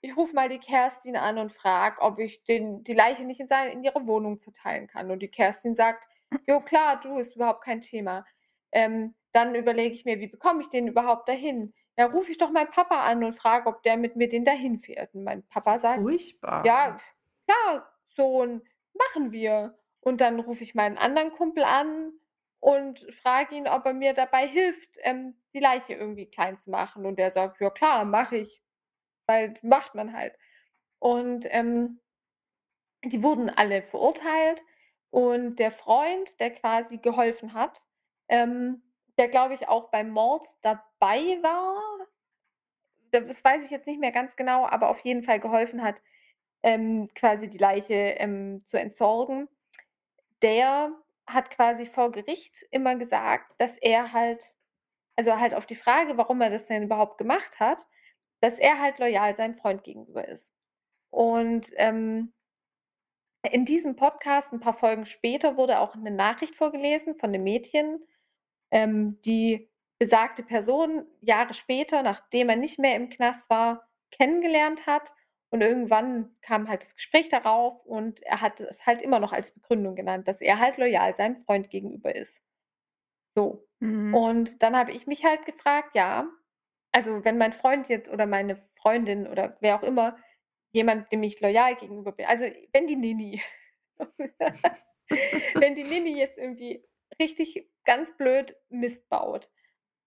[0.00, 3.48] ich rufe mal die Kerstin an und frage, ob ich den, die Leiche nicht in,
[3.48, 5.10] seine, in ihre Wohnung zerteilen kann.
[5.10, 6.02] Und die Kerstin sagt,
[6.46, 8.24] jo klar, du, ist überhaupt kein Thema.
[8.72, 11.74] Ähm, dann überlege ich mir, wie bekomme ich den überhaupt dahin?
[11.98, 14.78] Ja, rufe ich doch meinen Papa an und frage, ob der mit mir den dahin
[14.78, 15.14] fährt.
[15.14, 16.64] Und mein Papa sagt, Furchtbar.
[16.64, 16.96] ja,
[17.46, 18.62] klar, Sohn,
[18.94, 19.76] machen wir.
[20.00, 22.12] Und dann rufe ich meinen anderen Kumpel an
[22.60, 27.04] und frage ihn, ob er mir dabei hilft, ähm, die Leiche irgendwie klein zu machen.
[27.04, 28.62] Und der sagt, ja klar, mache ich.
[29.26, 30.38] Weil macht man halt.
[31.00, 32.00] Und ähm,
[33.04, 34.62] die wurden alle verurteilt
[35.10, 37.80] und der Freund, der quasi geholfen hat,
[38.28, 38.82] ähm,
[39.18, 42.06] der glaube ich auch beim Mord dabei war,
[43.10, 46.02] das weiß ich jetzt nicht mehr ganz genau, aber auf jeden Fall geholfen hat,
[46.62, 49.48] ähm, quasi die Leiche ähm, zu entsorgen,
[50.42, 50.92] der
[51.26, 54.56] hat quasi vor Gericht immer gesagt, dass er halt,
[55.16, 57.86] also halt auf die Frage, warum er das denn überhaupt gemacht hat,
[58.40, 60.52] dass er halt loyal seinem Freund gegenüber ist.
[61.10, 62.32] Und ähm,
[63.50, 68.04] in diesem Podcast, ein paar Folgen später, wurde auch eine Nachricht vorgelesen von einem Mädchen,
[68.70, 75.12] ähm, die besagte Person Jahre später, nachdem er nicht mehr im Knast war, kennengelernt hat.
[75.50, 79.50] Und irgendwann kam halt das Gespräch darauf und er hat es halt immer noch als
[79.50, 82.42] Begründung genannt, dass er halt loyal seinem Freund gegenüber ist.
[83.34, 83.66] So.
[83.80, 84.14] Mhm.
[84.14, 86.28] Und dann habe ich mich halt gefragt, ja,
[86.92, 90.18] also wenn mein Freund jetzt oder meine Freundin oder wer auch immer,
[90.72, 93.40] jemand, dem ich loyal gegenüber bin, also wenn die Nini,
[95.54, 96.84] wenn die Nini jetzt irgendwie
[97.20, 99.50] richtig ganz blöd Mist baut,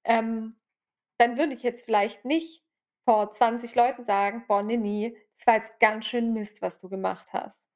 [0.04, 0.56] ähm,
[1.18, 2.64] dann würde ich jetzt vielleicht nicht
[3.06, 7.34] vor 20 Leuten sagen, boah, Nini, das war jetzt ganz schön Mist, was du gemacht
[7.34, 7.68] hast.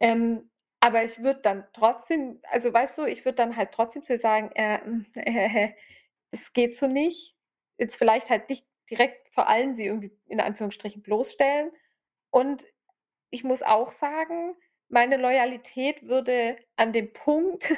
[0.00, 4.16] Ähm, aber ich würde dann trotzdem, also weißt du, ich würde dann halt trotzdem zu
[4.16, 4.80] sagen, äh,
[5.14, 5.68] äh,
[6.30, 7.36] das geht so nicht.
[7.76, 11.70] Jetzt vielleicht halt nicht direkt vor allem sie irgendwie in Anführungsstrichen bloßstellen.
[12.30, 12.64] Und
[13.28, 14.56] ich muss auch sagen,
[14.88, 17.72] meine Loyalität würde an dem Punkt,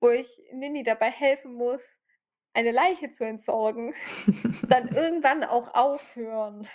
[0.00, 1.82] wo ich Nini dabei helfen muss,
[2.52, 3.94] eine Leiche zu entsorgen,
[4.68, 6.66] dann irgendwann auch aufhören.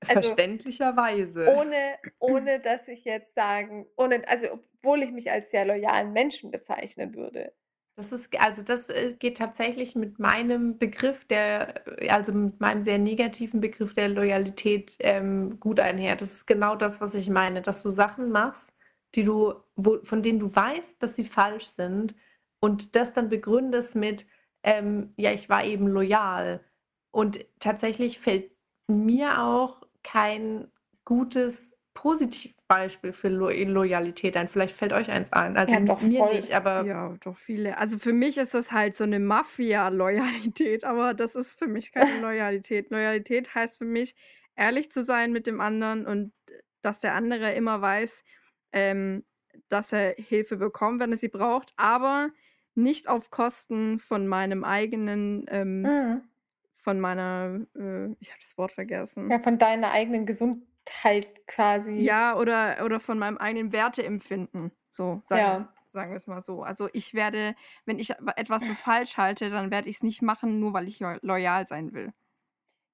[0.00, 1.54] Also, Verständlicherweise.
[1.56, 6.50] Ohne, ohne dass ich jetzt sagen, ohne, also obwohl ich mich als sehr loyalen Menschen
[6.50, 7.52] bezeichnen würde.
[7.96, 12.98] Das ist, also das äh, geht tatsächlich mit meinem Begriff der, also mit meinem sehr
[12.98, 16.16] negativen Begriff der Loyalität ähm, gut einher.
[16.16, 18.74] Das ist genau das, was ich meine, dass du Sachen machst,
[19.14, 22.16] die du, wo, von denen du weißt, dass sie falsch sind
[22.64, 24.24] und das dann begründest mit,
[24.62, 26.64] ähm, ja, ich war eben loyal.
[27.10, 28.52] Und tatsächlich fällt
[28.88, 30.72] mir auch kein
[31.04, 34.48] gutes Positivbeispiel für Lo Loyalität ein.
[34.48, 35.58] Vielleicht fällt euch eins ein.
[35.58, 36.36] Also ja, doch, mir voll.
[36.36, 36.86] nicht, aber.
[36.86, 37.76] Ja, doch viele.
[37.76, 42.18] Also für mich ist das halt so eine Mafia-Loyalität, aber das ist für mich keine
[42.22, 42.90] Loyalität.
[42.90, 44.16] Loyalität heißt für mich,
[44.56, 46.32] ehrlich zu sein mit dem anderen und
[46.80, 48.24] dass der andere immer weiß,
[48.72, 49.22] ähm,
[49.68, 52.30] dass er Hilfe bekommt, wenn er sie braucht, aber
[52.76, 56.28] nicht auf Kosten von meinem eigenen, ähm, Mhm.
[56.76, 59.36] von meiner, äh, ich habe das Wort vergessen.
[59.36, 62.18] Ja, von deiner eigenen Gesundheit quasi.
[62.20, 64.72] Ja, oder, oder von meinem eigenen Werteempfinden.
[64.90, 65.74] So, sagen Ja.
[65.92, 66.62] wir es mal so.
[66.62, 70.58] Also ich werde, wenn ich etwas für falsch halte, dann werde ich es nicht machen,
[70.58, 72.12] nur weil ich lo- loyal sein will.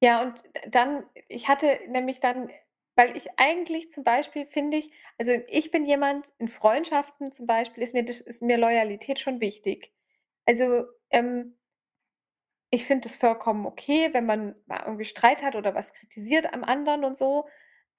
[0.03, 2.51] Ja, und dann, ich hatte nämlich dann,
[3.01, 7.83] weil ich eigentlich zum Beispiel finde ich, also ich bin jemand, in Freundschaften zum Beispiel
[7.83, 9.91] ist mir, ist mir Loyalität schon wichtig.
[10.45, 11.57] Also ähm,
[12.71, 16.63] ich finde es vollkommen okay, wenn man mal irgendwie Streit hat oder was kritisiert am
[16.63, 17.49] anderen und so.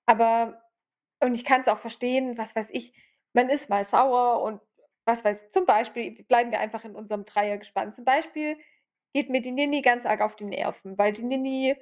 [0.06, 0.62] Aber,
[1.20, 2.94] und ich kann es auch verstehen, was weiß ich,
[3.34, 4.62] man ist mal sauer und
[5.06, 7.96] was weiß, zum Beispiel, bleiben wir einfach in unserem Dreier gespannt.
[7.96, 8.56] Zum Beispiel
[9.14, 11.76] geht mir die Nini ganz arg auf die Nerven, weil die Nini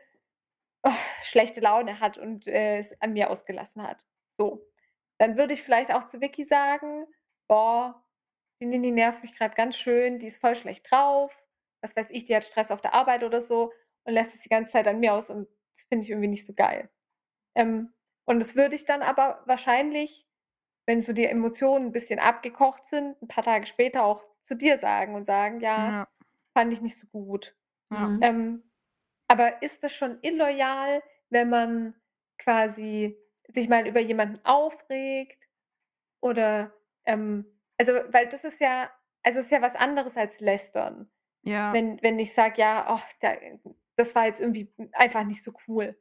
[0.84, 0.92] oh,
[1.24, 4.06] schlechte Laune hat und äh, es an mir ausgelassen hat.
[4.38, 4.65] So.
[5.20, 7.06] Dann würde ich vielleicht auch zu Vicky sagen,
[7.48, 8.06] boah,
[8.62, 11.44] die Nini nervt mich gerade ganz schön, die ist voll schlecht drauf.
[11.82, 13.72] Was weiß ich, die hat Stress auf der Arbeit oder so
[14.04, 16.46] und lässt es die ganze Zeit an mir aus und das finde ich irgendwie nicht
[16.46, 16.89] so geil.
[17.56, 17.94] Ähm,
[18.26, 20.28] und das würde ich dann aber wahrscheinlich,
[20.88, 24.80] wenn so die Emotionen ein bisschen abgekocht sind, ein paar Tage später auch zu dir
[24.80, 26.08] sagen und sagen, ja, Ja.
[26.58, 27.56] fand ich nicht so gut.
[27.92, 28.18] Ja.
[28.22, 28.68] Ähm,
[29.30, 31.96] aber ist das schon illoyal, wenn man
[32.39, 33.15] quasi
[33.48, 35.38] sich mal über jemanden aufregt?
[36.20, 36.74] Oder,
[37.06, 37.46] ähm,
[37.78, 38.92] also, weil das ist ja,
[39.24, 41.10] also ist ja was anderes als lästern.
[41.44, 41.72] Ja.
[41.72, 43.36] Wenn, wenn ich sage, ja, ach, da,
[43.96, 45.98] das war jetzt irgendwie einfach nicht so cool.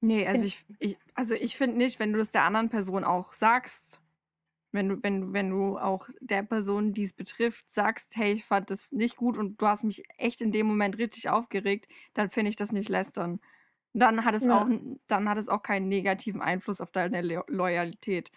[0.00, 3.32] Nee, also ich, ich also ich finde nicht, wenn du es der anderen Person auch
[3.32, 4.00] sagst,
[4.72, 8.44] wenn du, wenn, du- wenn du auch der Person, die es betrifft, sagst, hey, ich
[8.44, 12.30] fand das nicht gut und du hast mich echt in dem Moment richtig aufgeregt, dann
[12.30, 13.40] finde ich das nicht lästern.
[13.94, 14.48] Dann hat es Ja.
[14.48, 14.68] auch,
[15.08, 18.30] dann hat es auch keinen negativen Einfluss auf deine Lo Loyalität.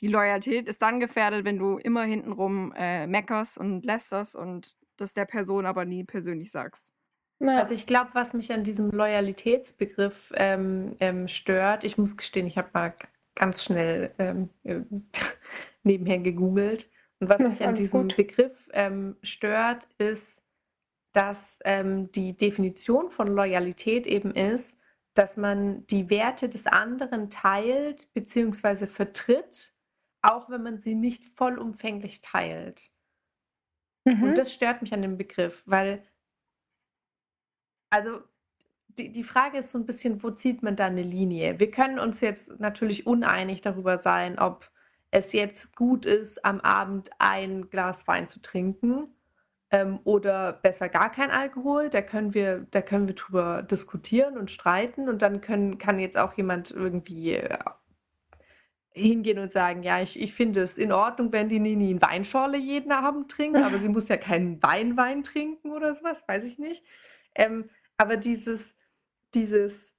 [0.00, 5.12] Die Loyalität ist dann gefährdet, wenn du immer hintenrum äh, meckerst und lästerst und das
[5.14, 6.86] der Person aber nie persönlich sagst.
[7.40, 12.56] Also ich glaube, was mich an diesem Loyalitätsbegriff ähm, ähm, stört, ich muss gestehen, ich
[12.56, 12.94] habe mal
[13.36, 14.80] ganz schnell ähm, äh,
[15.84, 16.90] nebenher gegoogelt.
[17.20, 18.16] Und was mich an diesem gut.
[18.16, 20.42] Begriff ähm, stört, ist,
[21.12, 24.74] dass ähm, die Definition von Loyalität eben ist,
[25.14, 28.86] dass man die Werte des anderen teilt bzw.
[28.86, 29.74] vertritt,
[30.20, 32.90] auch wenn man sie nicht vollumfänglich teilt.
[34.04, 34.34] Und Mhm.
[34.34, 36.06] das stört mich an dem Begriff, weil
[37.90, 38.22] also
[38.98, 41.60] die, die Frage ist so ein bisschen, wo zieht man da eine Linie?
[41.60, 44.70] Wir können uns jetzt natürlich uneinig darüber sein, ob
[45.10, 49.08] es jetzt gut ist, am Abend ein Glas Wein zu trinken
[49.70, 51.90] ähm, oder besser gar kein Alkohol.
[51.90, 56.18] Da können wir, da können wir drüber diskutieren und streiten und dann können, kann jetzt
[56.18, 57.58] auch jemand irgendwie äh,
[58.92, 62.56] hingehen und sagen, ja, ich, ich finde es in Ordnung, wenn die Nini eine Weinschorle
[62.56, 66.82] jeden Abend trinkt, aber sie muss ja keinen Weinwein trinken oder sowas, weiß ich nicht.
[67.34, 68.75] Ähm, aber dieses,
[69.36, 69.94] dieses,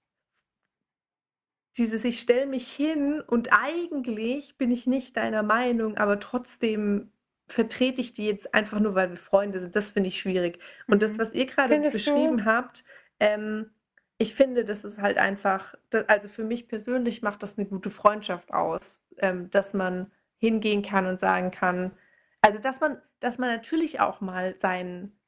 [1.77, 7.11] dieses, ich stelle mich hin und eigentlich bin ich nicht deiner Meinung, aber trotzdem
[7.47, 10.59] vertrete ich die jetzt einfach nur, weil wir Freunde sind, das finde ich schwierig.
[10.89, 11.19] Und das, Mhm.
[11.19, 12.11] was ihr gerade Findest du?
[12.11, 12.83] beschrieben habt,
[13.19, 13.71] ähm,
[14.17, 15.75] ich finde, das ist halt einfach,
[16.07, 21.05] also für mich persönlich macht das eine gute Freundschaft aus, ähm, dass man hingehen kann
[21.05, 21.91] und sagen kann,
[22.41, 25.19] also dass man, dass man natürlich auch mal seinen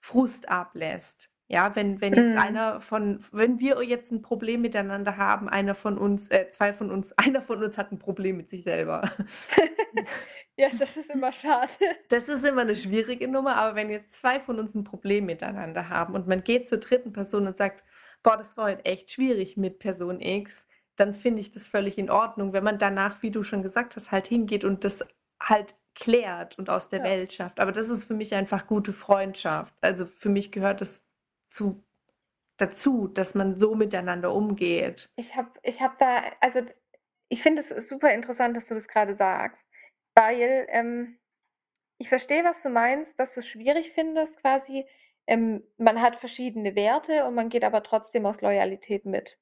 [0.00, 1.30] Frust ablässt.
[1.48, 2.38] Ja, wenn, wenn jetzt Mhm.
[2.38, 6.90] einer von, wenn wir jetzt ein Problem miteinander haben, einer von uns, äh, zwei von
[6.90, 9.10] uns, einer von uns hat ein Problem mit sich selber.
[10.56, 11.72] Ja, das ist immer schade.
[12.08, 15.88] Das ist immer eine schwierige Nummer, aber wenn jetzt zwei von uns ein Problem miteinander
[15.88, 17.82] haben und man geht zur dritten Person und sagt,
[18.22, 22.08] boah, das war heute echt schwierig mit Person X, dann finde ich das völlig in
[22.10, 25.04] Ordnung, wenn man danach, wie du schon gesagt hast, halt hingeht und das
[25.42, 27.04] halt klärt und aus der Ja.
[27.04, 27.58] Welt schafft.
[27.60, 29.74] Aber das ist für mich einfach gute Freundschaft.
[29.80, 31.04] Also für mich gehört es
[31.54, 31.84] zu,
[32.56, 35.08] dazu, dass man so miteinander umgeht.
[35.16, 36.60] Ich habe ich hab da, also
[37.28, 39.66] ich finde es super interessant, dass du das gerade sagst,
[40.14, 41.18] weil ähm,
[41.98, 44.86] ich verstehe, was du meinst, dass du es schwierig findest, quasi.
[45.26, 49.38] Ähm, man hat verschiedene Werte und man geht aber trotzdem aus Loyalität mit.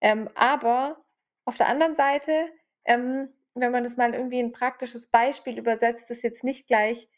[0.00, 1.02] Ähm, aber
[1.44, 2.50] auf der anderen Seite,
[2.84, 7.08] ähm, wenn man das mal irgendwie in ein praktisches Beispiel übersetzt, das jetzt nicht gleich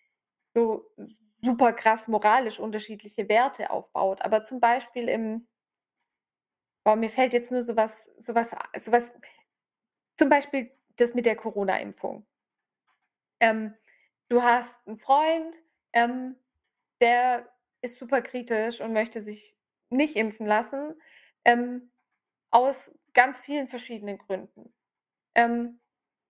[0.55, 0.89] so
[1.45, 5.47] super krass moralisch unterschiedliche Werte aufbaut, aber zum Beispiel im,
[6.85, 9.13] boah, mir fällt jetzt nur sowas, sowas, sowas,
[10.17, 12.27] zum Beispiel das mit der Corona-Impfung.
[13.41, 13.75] Ähm,
[14.29, 15.61] du hast einen Freund,
[15.93, 16.37] ähm,
[17.01, 17.49] der
[17.83, 19.57] ist super kritisch und möchte sich
[19.91, 20.95] nicht impfen lassen,
[21.45, 21.91] ähm,
[22.51, 24.73] aus ganz vielen verschiedenen Gründen.
[25.35, 25.81] Ähm,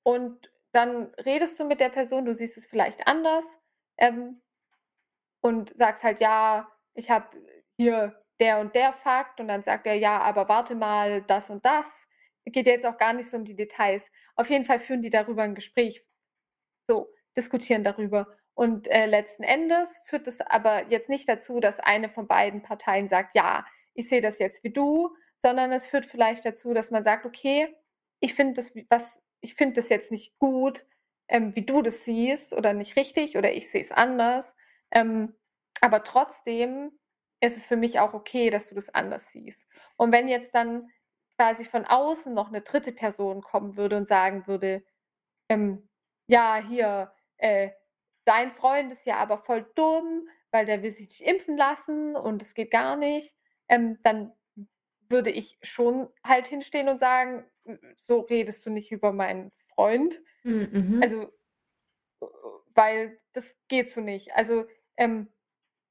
[0.02, 3.58] und dann redest du mit der Person, du siehst es vielleicht anders
[3.96, 4.40] ähm,
[5.44, 7.26] und sagst halt, ja, ich habe
[7.76, 11.62] hier der und der Fakt und dann sagt er, ja, aber warte mal, das und
[11.66, 12.06] das.
[12.46, 14.10] Geht jetzt auch gar nicht so um die Details.
[14.36, 16.02] Auf jeden Fall führen die darüber ein Gespräch,
[16.88, 18.26] so diskutieren darüber.
[18.54, 23.10] Und äh, letzten Endes führt es aber jetzt nicht dazu, dass eine von beiden Parteien
[23.10, 27.02] sagt, ja, ich sehe das jetzt wie du, sondern es führt vielleicht dazu, dass man
[27.02, 27.68] sagt, okay,
[28.20, 30.86] ich finde das, was, das jetzt nicht gut,
[31.28, 34.54] ähm, wie du das siehst oder nicht richtig oder ich sehe es anders.
[34.94, 35.34] Ähm,
[35.80, 36.92] aber trotzdem
[37.40, 39.66] ist es für mich auch okay, dass du das anders siehst.
[39.96, 40.90] Und wenn jetzt dann
[41.36, 44.84] quasi von außen noch eine dritte Person kommen würde und sagen würde,
[45.48, 45.88] ähm,
[46.26, 47.70] ja, hier, äh,
[48.24, 52.40] dein Freund ist ja aber voll dumm, weil der will sich nicht impfen lassen und
[52.40, 53.34] es geht gar nicht,
[53.68, 54.32] ähm, dann
[55.08, 57.44] würde ich schon halt hinstehen und sagen,
[57.96, 60.20] so redest du nicht über meinen Freund.
[60.44, 61.00] Mhm.
[61.02, 61.22] Also,
[62.20, 62.26] äh,
[62.74, 64.34] weil das geht so nicht.
[64.34, 65.28] Also, ähm,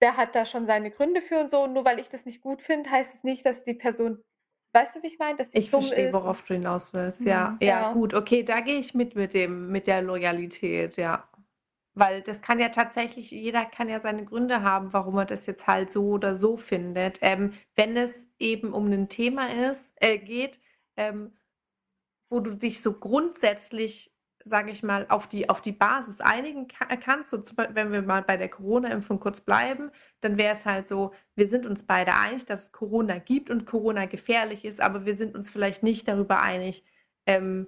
[0.01, 1.63] der hat da schon seine Gründe für und so.
[1.63, 4.23] Und nur weil ich das nicht gut finde, heißt es nicht, dass die Person,
[4.73, 6.13] weißt du, wie ich meine, dass sie Ich verstehe, ist.
[6.13, 7.25] worauf du hinaus willst.
[7.25, 7.59] Ja, Mhm.
[7.61, 7.91] ja, Ja.
[7.91, 11.29] gut, okay, da gehe ich mit mit dem, mit der Loyalität, ja.
[11.95, 15.67] Weil das kann ja tatsächlich, jeder kann ja seine Gründe haben, warum er das jetzt
[15.67, 17.19] halt so oder so findet.
[17.21, 20.59] Ähm, wenn es eben um ein Thema ist, äh, geht,
[20.97, 21.37] ähm,
[22.29, 24.12] wo du dich so grundsätzlich,
[24.45, 28.21] sage ich mal, auf die, auf die Basis einigen ka kannst, so wenn wir mal
[28.23, 32.45] bei der Corona-Impfung kurz bleiben, dann wäre es halt so, wir sind uns beide einig,
[32.45, 36.41] dass es Corona gibt und Corona gefährlich ist, aber wir sind uns vielleicht nicht darüber
[36.41, 36.83] einig,
[37.25, 37.67] ähm,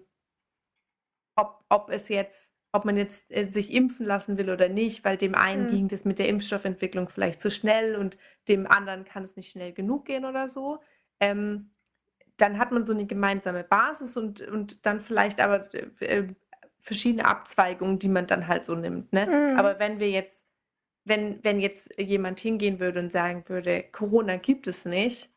[1.36, 5.18] ob, ob es jetzt, ob man jetzt äh, sich impfen lassen will oder nicht, weil
[5.18, 5.72] dem einen Hm.
[5.72, 8.18] ging das mit der Impfstoffentwicklung vielleicht zu schnell und
[8.48, 10.80] dem anderen kann es nicht schnell genug gehen oder so.
[11.20, 11.72] Ähm,
[12.38, 16.28] dann hat man so eine gemeinsame Basis und, und dann vielleicht aber äh, äh,
[16.86, 19.12] verschiedene Abzweigungen, die man dann halt so nimmt.
[19.12, 19.28] Ne?
[19.28, 19.58] Mhm.
[19.58, 20.48] Aber wenn wir jetzt,
[21.06, 25.30] wenn, wenn jetzt jemand hingehen würde und sagen würde, Corona gibt es nicht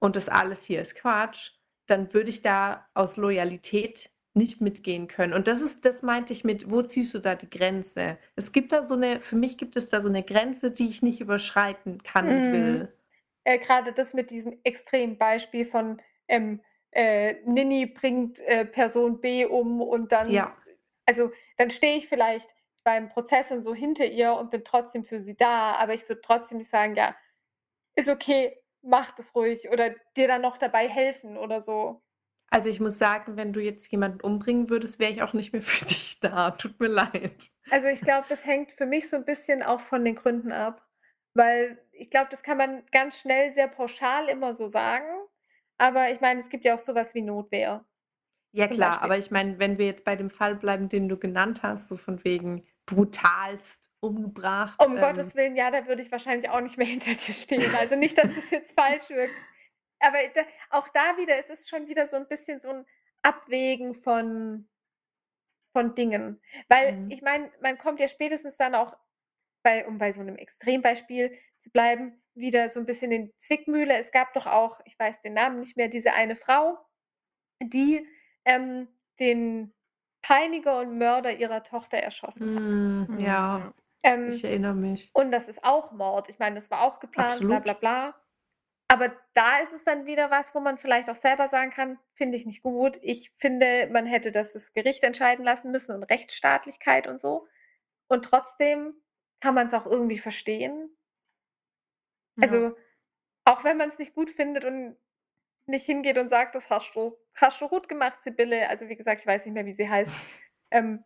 [0.00, 1.52] und das alles hier ist Quatsch,
[1.86, 5.32] dann würde ich da aus Loyalität nicht mitgehen können.
[5.32, 8.18] Und das ist, das meinte ich mit, wo ziehst du da die Grenze?
[8.36, 11.02] Es gibt da so eine, für mich gibt es da so eine Grenze, die ich
[11.02, 12.52] nicht überschreiten kann und Mhm.
[12.52, 12.88] will.
[13.44, 16.60] äh, gerade das mit diesem extremen Beispiel von ähm,
[16.92, 20.56] äh, Nini bringt äh, Person B um und dann Ja.
[21.06, 25.20] Also, dann stehe ich vielleicht beim Prozess und so hinter ihr und bin trotzdem für
[25.22, 27.16] sie da, aber ich würde trotzdem nicht sagen: „Ja,
[27.96, 32.02] ist okay, mach das ruhig“ oder dir dann noch dabei helfen oder so.
[32.50, 35.60] Also, ich muss sagen, wenn du jetzt jemanden umbringen würdest, wäre ich auch nicht mehr
[35.62, 36.52] für dich da.
[36.52, 37.50] Tut mir leid.
[37.70, 40.86] Also, ich glaube, das hängt für mich so 'n bisschen auch von den Gründen ab,
[41.34, 45.08] weil ich glaube, das kann man ganz schnell sehr pauschal immer so sagen,
[45.78, 47.84] aber ich meine, es gibt ja auch so was wie Notwehr
[48.56, 51.64] Ja klar, aber ich meine, wenn wir jetzt bei dem Fall bleiben, den du genannt
[51.64, 56.48] hast, so von wegen brutalst umgebracht, Um ähm Gottes Willen, ja, da würde ich wahrscheinlich
[56.50, 57.74] auch nicht mehr hinter dir stehen.
[57.74, 59.40] Also, nicht, dass das jetzt falsch wirkt.
[60.00, 62.86] Aber da auch da wieder, es ist schon wieder so 'n bisschen so 'n
[63.22, 64.68] Abwägen von
[65.72, 66.40] von Dingen.
[66.68, 67.08] Weil Mhm.
[67.08, 68.96] ich meine, man kommt ja spätestens dann auch
[69.62, 73.96] bei um bei so 'nem Extrembeispiel zu bleiben, wieder so 'n bisschen in Zwickmühle.
[73.96, 76.78] Es gab doch auch, ich weiß den Namen nicht mehr, diese eine Frau,
[77.62, 78.06] die,
[78.44, 78.88] ähm,
[79.20, 79.72] den
[80.22, 82.80] Peiniger und Mörder ihrer Tochter erschossen hat.
[83.08, 83.74] Mhm, ja.
[84.02, 85.10] Ähm, ich erinnere mich.
[85.14, 86.28] und das ist auch Mord.
[86.28, 87.80] Ich meine, das war auch geplant, bla bla Absolut.
[87.80, 88.14] bla.
[88.88, 92.36] Aber da ist es dann wieder was, wo man vielleicht auch selber sagen kann: „Finde
[92.36, 92.98] ich nicht gut.
[93.02, 97.48] Ich finde, man hätte das das Gericht entscheiden lassen müssen und Rechtsstaatlichkeit und so.“
[98.08, 98.94] Und trotzdem
[99.40, 100.96] kann man's auch irgendwie verstehen.
[102.36, 102.42] Ja.
[102.42, 102.76] Also,
[103.44, 104.96] auch wenn man's nicht gut findet und
[105.68, 109.20] nicht hingeht und sagt: „Das hast du hast du gut gemacht, Sibylle.“ Also, wie gesagt,
[109.20, 110.12] ich weiß nicht mehr, wie sie heißt,
[110.70, 111.04] ähm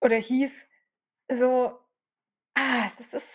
[0.00, 0.66] oder hieß.
[1.32, 1.78] So,
[2.56, 3.30] ah, das ist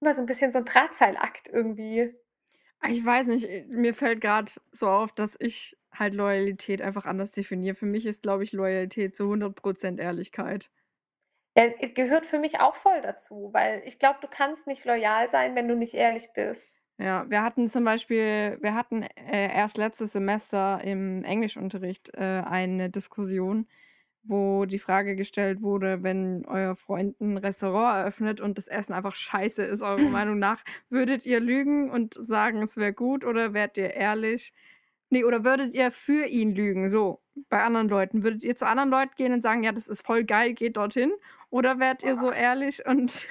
[0.00, 2.14] immer so 'n bisschen so 'n Drahtseilakt irgendwie.
[2.88, 7.30] Ich weiß nicht, äh, mir fällt grad so auf, dass ich halt Loyalität einfach anders
[7.30, 7.74] definiere.
[7.76, 10.70] Für mich ist, glaube ich, Loyalität zu 100% Ehrlichkeit.
[11.56, 15.54] Ja, gehört für mich auch voll dazu, weil ich glaube, du kannst nicht loyal sein,
[15.54, 16.81] wenn du nicht ehrlich bist.
[17.02, 22.90] Ja, wir hatten zum Beispiel wir hatten, äh, erst letztes Semester im Englischunterricht, äh, eine
[22.90, 23.66] Diskussion,
[24.22, 29.14] wo die Frage gestellt wurde: „Wenn euer Freund 'n Restaurant eröffnet und das Essen einfach
[29.16, 33.76] scheiße ist, eurer Meinung nach, würdet ihr lügen und sagen, es wäre gut oder wärt
[33.78, 34.52] ihr ehrlich?“
[35.10, 38.22] Ne, oder würdet ihr für ihn lügen, so, bei anderen Leuten?
[38.24, 41.12] Würdet ihr zu anderen Leuten gehen und sagen: „Ja, das ist voll geil, geht dorthin“?
[41.50, 43.26] Oder wärt ihr so ehrlich und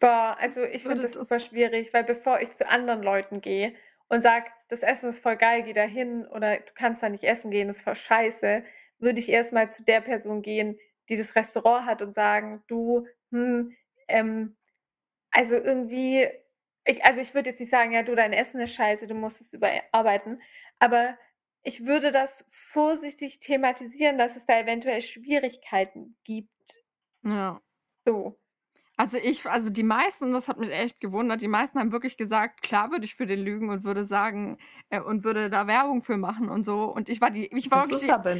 [0.00, 3.40] Boah, also, ich finde würdet das super das schwierig, weil bevor ich zu anderen Leuten
[3.40, 3.74] gehe
[4.08, 7.24] und sage: „Das Essen ist voll geil, geh da hin“ oder „Du kannst da nicht
[7.24, 8.64] essen gehen, ist voll scheiße“,
[8.98, 10.78] würde ich erst mal zu der Person gehen,
[11.08, 13.74] die das Restaurant hat und sagen: „Du, hm,
[14.08, 14.56] ähm,
[15.32, 16.28] also, irgendwie“
[16.86, 19.40] ich also, ich würde jetzt nicht sagen: „Ja, du, dein Essen ist scheiße, du musst
[19.42, 20.42] es überarbeiten“,
[20.80, 21.18] aber
[21.64, 26.50] ich würde das vorsichtig thematisieren, dass es da eventuell Schwierigkeiten gibt.
[27.22, 27.60] Ja.
[28.06, 28.38] So.
[29.00, 32.62] Also, ich also, die meisten das hat mich echt gewundert, die meisten haben wirklich gesagt:
[32.62, 34.58] „Klar würde ich für den lügen und würde sagen
[34.90, 37.84] äh, und würde da Werbung für machen und so.“ Und ich war die ich war
[37.84, 38.32] Das wirklich ist die aber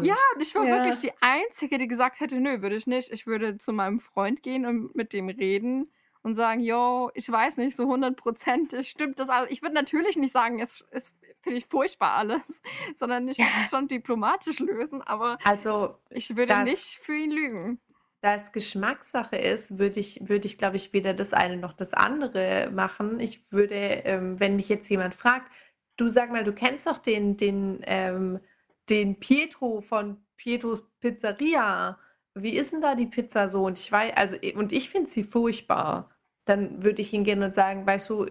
[0.00, 0.28] ja, interessant.
[0.36, 1.02] und ich war wirklich Ja.
[1.02, 4.66] die Einzige, die gesagt hätte: „Nö, würde ich nicht.“ Ich würde zu meinem Freund gehen
[4.66, 5.92] und mit dem reden
[6.22, 10.32] und sagen: „Jo, ich weiß nicht so hundertprozentig stimmt das al“ Ich würde natürlich nicht
[10.32, 12.62] sagen: „Es es finde ich furchtbar alles“,
[12.96, 13.46] sondern ich Ja.
[13.46, 17.80] würde es schon diplomatisch lösen, aber Also, ich würde das nicht für ihn lügen.
[18.22, 21.92] Da es Geschmackssache ist, würde ich würde ich, glaube ich, weder das eine noch das
[21.94, 23.20] andere machen.
[23.20, 25.50] Ich würde, ähm, wenn mich jetzt jemand fragt:
[25.96, 28.40] „Du, sag mal, du kennst doch den den, ähm
[28.88, 31.98] den Pietro von Pietros Pizzeria.
[32.34, 35.22] Wie ist 'n da die Pizza so?“ Und ich wei also, und ich finde sie
[35.24, 36.10] furchtbar.
[36.44, 38.26] Dann würde ich hingehen und sagen: „Weißt du,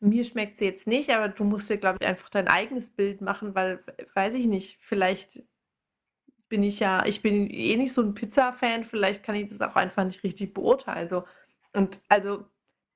[0.00, 3.20] mir schmeckt sie jetzt nicht, aber du musst dir, glaube ich, einfach dein eigenes Bild
[3.22, 3.82] machen, weil,
[4.14, 5.42] weiß ich nicht, vielleicht
[6.54, 9.76] bin ich ja ich bin eh nicht so 'n Pizza-Fan, vielleicht kann ich das auch
[9.76, 11.24] einfach nicht richtig beurteilen“, so.
[11.74, 12.46] Und also,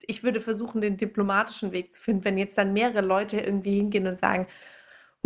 [0.06, 2.24] ich würde versuchen, den diplomatischen Weg zu finden.
[2.24, 4.46] Wenn jetzt dann mehrere Leute irgendwie hingehen und sagen: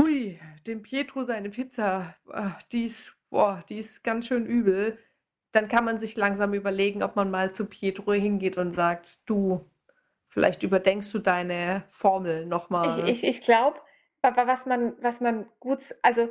[0.00, 4.98] „Hui, dem Pietro seine Pizza, ah, die ist boah, die ist ganz schön übel“,
[5.52, 9.66] dann kann man sich langsam überlegen, ob man mal zu Pietro hingeht und sagt: „Du,
[10.30, 13.80] vielleicht überdenkst du deine Formel noch Ich mal.“ ich ich glaube,
[14.22, 16.28] wa wa was man was man gut also,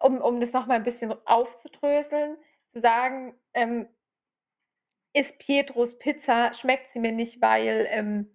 [0.00, 2.36] um um das noch mal 'n bisschen aufzudröseln,
[2.72, 3.88] zu sagen, ähm
[5.14, 8.30] „Ist Pietros Pizza schmeckt sie mir nicht, weil, ähm,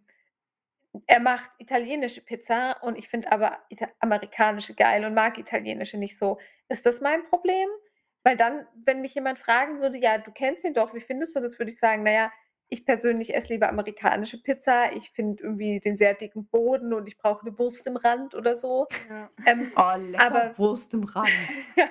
[1.07, 6.17] er macht italienische Pizza und ich finde aber ita amerikanische geil und mag italienische nicht
[6.17, 6.39] so.“
[6.69, 7.69] Ist das mein Problem?
[8.23, 11.41] Weil dann, wenn mich jemand fragen würde: „Ja, du kennst ihn doch, wie findest du
[11.41, 12.33] das?“ Würde ich sagen: „Na ja,
[12.73, 14.91] ich persönlich esse lieber amerikanische Pizza.
[14.93, 18.55] Ich finde irgendwie den sehr dicken Boden und ich brauche 'ne Wurst im Rand oder
[18.55, 19.29] so.“ Ja.
[19.45, 21.29] Ähm, Oh, lecker aber Wurst im Rand.
[21.77, 21.89] ja,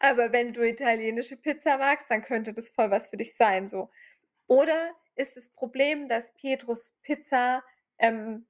[0.00, 3.90] aber wenn du italienische Pizza magst, dann könnte das voll was für dich sein, so.
[4.48, 7.62] Oder ist das Problem, dass Pietros Pizza,
[7.98, 8.46] ähm,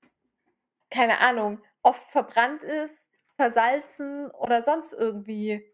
[0.90, 2.96] keine Ahnung, oft verbrannt ist,
[3.36, 5.64] versalzen oder sonst irgendwie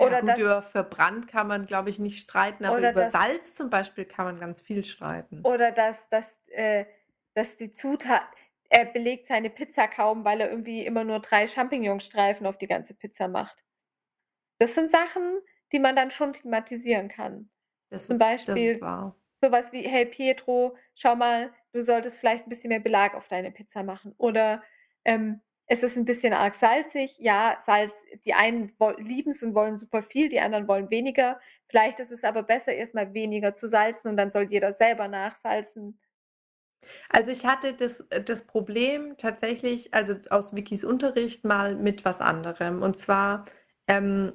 [0.00, 3.06] Ja, Oder gut, dass über verbrannt kann man, glaube ich, nicht streiten, aber über dass
[3.06, 5.44] Salz zum Beispiel kann man ganz viel streiten.
[5.44, 6.86] oder dass dass, äh
[7.34, 8.22] dass die Zutat
[8.70, 12.94] er belegt seine Pizza kaum, weil er irgendwie immer nur 3 Champignonstreifen auf die ganze
[12.94, 13.64] Pizza macht.
[14.60, 15.40] Das sind Sachen,
[15.72, 17.50] die man dann schon thematisieren kann.
[17.92, 19.16] Das Zum ist das Beispiel wahr.
[19.42, 23.28] so was wie: „Hey Pietro, schau mal, du solltest vielleicht 'n bisschen mehr Belag auf
[23.28, 24.62] deine Pizza machen.“ Oder,
[25.04, 25.42] ähm:
[25.72, 27.94] „Es ist 'n bisschen arg salzig.“ Ja, Salz
[28.24, 31.38] die einen woll lieben's und wollen super viel, die anderen wollen weniger.
[31.68, 35.06] Vielleicht ist es aber besser, erst mal weniger zu salzen und dann soll jeder selber
[35.06, 35.96] nachsalzen.
[37.12, 42.20] Also, ich hatte das äh, das Problem tatsächlich, also, aus Vikis Unterricht mal mit was
[42.20, 42.82] anderem.
[42.82, 43.46] Und zwar,
[43.88, 44.32] ähm,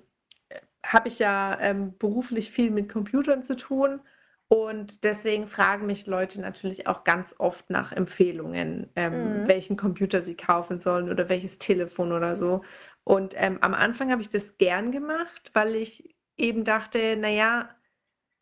[0.49, 4.01] äh, habe ich ja, ähm, beruflich viel mit Computern zu tun
[4.47, 9.47] und deswegen fragen mich Leute natürlich auch ganz oft nach Empfehlungen, ähm, Mhm.
[9.47, 12.61] welchen Computer sie kaufen sollen oder welches Telefon oder so.
[13.03, 17.69] Und, ähm, am Anfang habe ich das gern gemacht, weil ich eben dachte: „Na ja,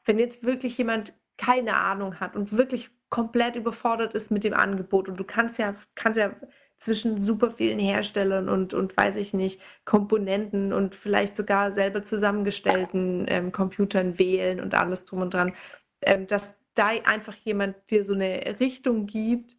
[0.05, 5.07] wenn jetzt wirklich jemand keine Ahnung hat und wirklich komplett überfordert ist mit dem Angebot
[5.09, 6.35] und du kannst ja kannst ja
[6.77, 13.25] zwischen super vielen Herstellern und und weiß ich nicht, Komponenten und vielleicht sogar selber zusammengestellten,
[13.29, 15.53] ähm, Computern wählen und alles drum und dran,
[16.07, 19.57] ähm, dass da einfach jemand dir so 'ne Richtung gibt,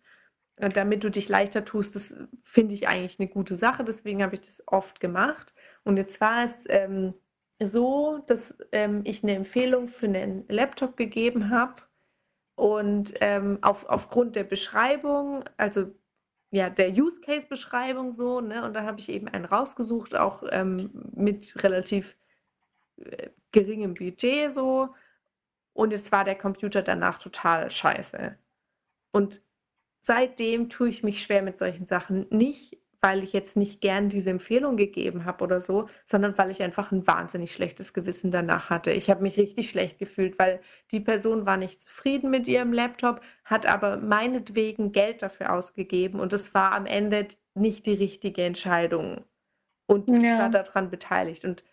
[0.58, 3.84] äh, damit du dich leichter tust, das finde ich eigentlich 'ne gute Sache.
[3.84, 5.54] Deswegen habe ich das oft gemacht.
[5.84, 7.14] Und jetzt war es, ähm,
[7.62, 11.76] so, dass, ähm, ich 'ne Empfehlung für 'nen Laptop gegeben habe
[12.56, 15.86] und, ähm, auf aufgrund der Beschreibung, also,
[16.52, 18.64] ja, der Use Case Beschreibung so, ne?
[18.66, 22.16] Und dann habe ich eben einen rausgesucht, auch, ähm, mit relativ,
[22.98, 24.90] äh, geringem Budget so.
[25.74, 28.38] Und jetzt war der Computer danach total scheiße.
[29.12, 29.42] Und
[30.02, 32.26] seitdem tue ich mich schwer mit solchen Sachen.
[32.30, 36.62] Nicht, weil ich jetzt nicht gern diese Empfehlung gegeben habe oder so, sondern weil ich
[36.62, 38.92] einfach 'n wahnsinnig schlechtes Gewissen danach hatte.
[38.92, 40.60] Ich habe mich richtig schlecht gefühlt, weil
[40.92, 46.32] die Person war nicht zufrieden mit ihrem Laptop, hat aber meinetwegen Geld dafür ausgegeben und
[46.34, 49.24] es war am Ende nicht die richtige Entscheidung.
[49.86, 50.50] Und ich war Ja.
[50.50, 51.44] da dran beteiligt.
[51.44, 51.64] Und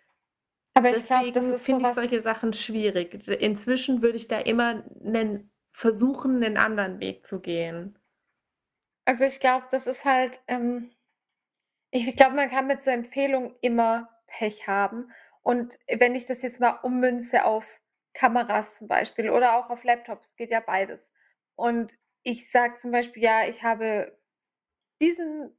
[0.76, 3.28] Aber deswegen finde ich solche Sachen schwierig.
[3.28, 7.98] Inzwischen würde ich da immer 'nen versuchen, 'nen anderen Weg zu gehen.
[9.08, 10.92] Also, ich glaube, das ist halt, ähm
[11.94, 15.12] ich glaube, man kann mit so Empfehlungen immer Pech haben.
[15.44, 17.66] Und wenn ich das jetzt mal ummünze auf
[18.14, 21.10] Kameras zum Beispiel oder auch auf Laptops, geht ja beides.
[21.56, 21.94] Und
[22.24, 24.18] ich sage zum Beispiel: „Ja, ich habe
[25.02, 25.58] diesen“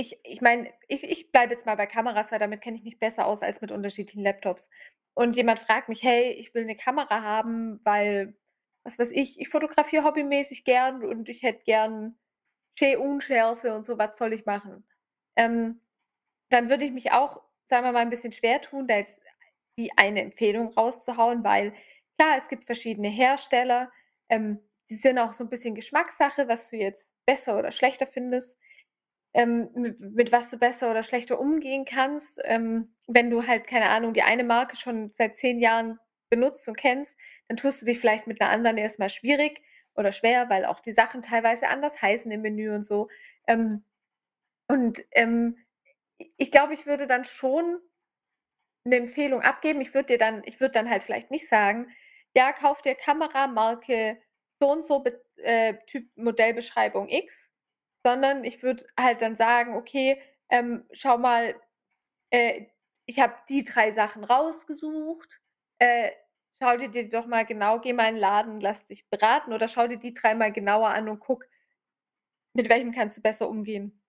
[0.00, 2.98] ich ich meine, ich ich bleibe jetzt mal bei Kameras, weil damit kenne ich mich
[2.98, 4.68] besser aus als mit unterschiedlichen Laptops.
[5.14, 8.36] Und jemand fragt mich: „Hey, ich will 'ne Kamera haben, weil,
[8.84, 12.18] was weiß ich, ich fotografiere hobbymäßig gern und ich hätte gern
[12.78, 14.84] schön Unschärfe und so, was soll ich machen?“
[15.36, 15.80] Ähm,
[16.50, 19.20] dann würde ich mich auch, sagen wir mal, 'n bisschen schwer tun, da jetzt
[19.78, 21.74] die eine Empfehlung rauszuhauen, weil
[22.18, 23.92] klar, es gibt verschiedene Hersteller,
[24.30, 28.58] ähm, die sind auch so 'n bisschen Geschmackssache, was du jetzt besser oder schlechter findest,
[29.34, 32.38] ähm, mit mit was du besser oder schlechter umgehen kannst.
[32.44, 35.98] Ähm, wenn du halt, keine Ahnung, die eine Marke schon seit 10 Jahren
[36.30, 37.16] benutzt und kennst,
[37.48, 39.62] dann tust du dich vielleicht mit 'ner anderen erst mal schwierig
[39.96, 43.08] oder schwer, weil auch die Sachen teilweise anders heißen im Menü und so.
[43.48, 43.84] Ähm,
[44.68, 45.58] und, ähm,
[46.38, 47.80] ich glaube, ich würde dann schon
[48.86, 49.80] 'ne Empfehlung abgeben.
[49.80, 51.88] Ich würde dir dann ich würde dann halt vielleicht nicht sagen:
[52.34, 54.18] „Ja, kauf dir Kamera Marke
[54.60, 55.04] so und so,
[55.36, 57.48] äh, Typ Modellbeschreibung X“,
[58.04, 60.20] sondern ich würde halt dann sagen: „Okay,
[60.50, 61.54] ähm, schau mal,
[62.30, 62.66] äh,
[63.06, 65.40] ich habe die 3 Sachen rausgesucht.
[65.80, 66.10] Äh,
[66.62, 69.68] schau dir die doch mal genau geh mal in 'n Laden, lass dich beraten oder
[69.68, 71.46] schau dir die 3 mal genauer an und guck“
[72.56, 74.00] „mit welchem kannst du besser umgehen.“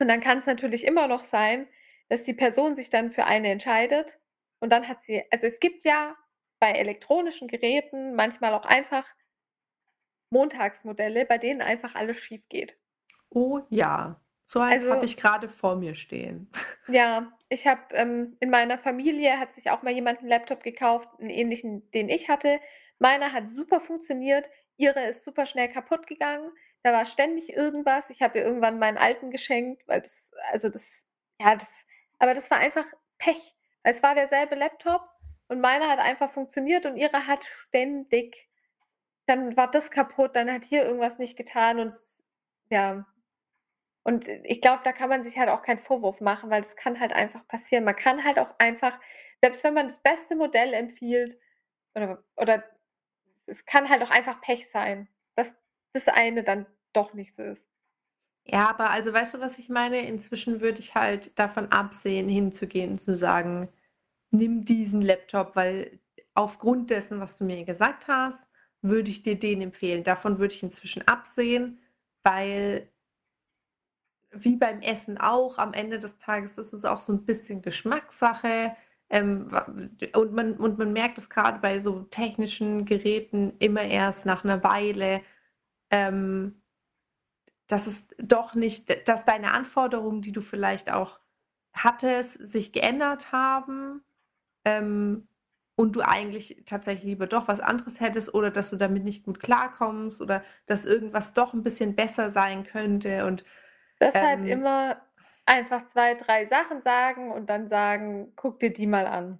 [0.00, 1.68] Und dann kann's natürlich immer noch sein,
[2.08, 4.18] dass die Person sich dann für eine entscheidet
[4.60, 6.16] und dann hat sie also, es gibt ja
[6.60, 9.06] bei elektronischen Geräten manchmal auch einfach
[10.32, 12.76] Montagsmodelle, bei denen einfach alles schiefgeht.
[13.38, 16.50] Oh ja, so eins habe Also ich grade vor mir stehen.
[16.88, 21.08] Ja, ich habe, ähm in meiner Familie hat sich auch mal jemand 'n Laptop gekauft,
[21.18, 22.60] 'n ähnlichen, den ich hatte.
[23.00, 26.52] Meiner hat super funktioniert, ihre ist super schnell kaputtgegangen.
[26.84, 28.08] Da war ständig irgendwas.
[28.10, 31.04] Ich habe ihr irgendwann meinen alten geschenkt, weil das also, das
[31.40, 31.84] ja, das
[32.20, 32.86] aber das war einfach
[33.18, 33.56] Pech.
[33.82, 35.02] Es war derselbe Laptop
[35.48, 38.48] und meiner hat einfach funktioniert und ihre hat ständig
[39.26, 41.94] dann war das kaputt, dann hat hier irgendwas nicht getan und
[42.70, 43.06] ja.
[44.06, 47.00] Und ich glaube, da kann man sich halt auch keinen Vorwurf machen, weil das kann
[47.00, 47.82] halt einfach passieren.
[47.82, 49.00] Man kann halt auch einfach
[49.42, 51.36] selbst wenn man das beste Modell empfiehlt
[51.96, 52.62] oder oder
[53.46, 55.56] es kann halt auch einfach Pech sein, dass
[55.92, 57.64] das eine dann doch nichts ist.
[58.44, 60.06] Ja, aber also, weißt du, was ich meine?
[60.06, 63.68] Inzwischen würde ich halt davon absehen, hinzugehen und zu sagen:
[64.30, 65.98] nimm diesen Laptop, weil
[66.34, 68.48] aufgrund dessen, was du mir gesagt hast,
[68.82, 70.04] würde ich dir den empfehlen.
[70.04, 71.80] Davon würde ich inzwischen absehen,
[72.22, 72.88] weil
[74.30, 78.76] wie beim Essen auch, am Ende des Tages ist es auch so ein bisschen Geschmackssache.
[79.08, 79.48] Ähm,
[80.14, 84.64] und, man, und man merkt es gerade bei so technischen Geräten immer erst nach einer
[84.64, 85.22] Weile,
[85.90, 86.60] ähm,
[87.68, 91.20] dass es doch nicht, dass deine Anforderungen, die du vielleicht auch
[91.74, 94.02] hattest, sich geändert haben
[94.64, 95.28] ähm,
[95.76, 99.40] und du eigentlich tatsächlich lieber doch was anderes hättest oder dass du damit nicht gut
[99.40, 103.44] klarkommst oder dass irgendwas doch ein bisschen besser sein könnte und
[104.00, 105.02] Deshalb ähm, immer
[105.46, 109.38] einfach zwei, drei Sachen sagen und dann sagen: „Guck dir die mal an.“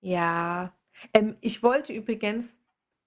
[0.00, 0.72] Ja.
[1.12, 2.60] Ähm, ich wollte übrigens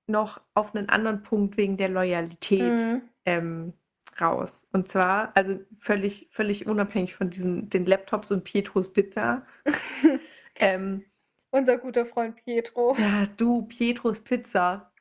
[0.08, 3.10] noch auf einen anderen Punkt wegen der Loyalität, Mhm.
[3.26, 3.74] ähm,
[4.20, 4.68] raus.
[4.72, 9.46] Und zwar also völlig völlig unabhängig von diesen den Laptops und Pietros Pizza.
[10.62, 11.06] Ähm
[11.52, 12.96] Unser guter Freund Pietro.
[13.00, 14.92] Ja, du, Pietros Pizza.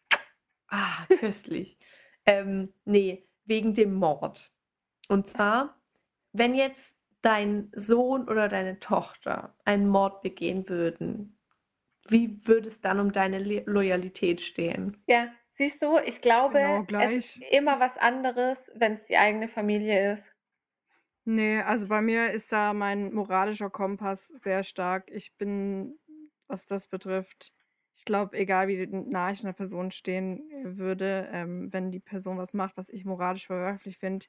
[0.68, 1.78] Ah, köstlich.
[2.26, 4.52] Ähm, ne, wegen dem Mord.
[5.08, 5.80] Und zwar,
[6.32, 11.38] wenn jetzt dein Sohn oder deine Tochter einen Mord begehen würden,
[12.08, 15.04] wie würde es dann um deine Le Loyalität stehen?
[15.10, 19.48] Ja, siehst du, ich glaube, Genau es ist immer was anderes, wenn es die eigene
[19.48, 20.30] Familie ist.
[21.26, 25.10] Ne, also bei mir ist da mein moralischer Kompass sehr stark.
[25.10, 25.98] Ich bin,
[26.46, 27.52] was das betrifft
[28.00, 32.54] ich glaube, egal wie nah ich 'ner Person stehen würde, ähm, wenn die Person was
[32.54, 34.26] macht, was ich moralisch verwerflich finde,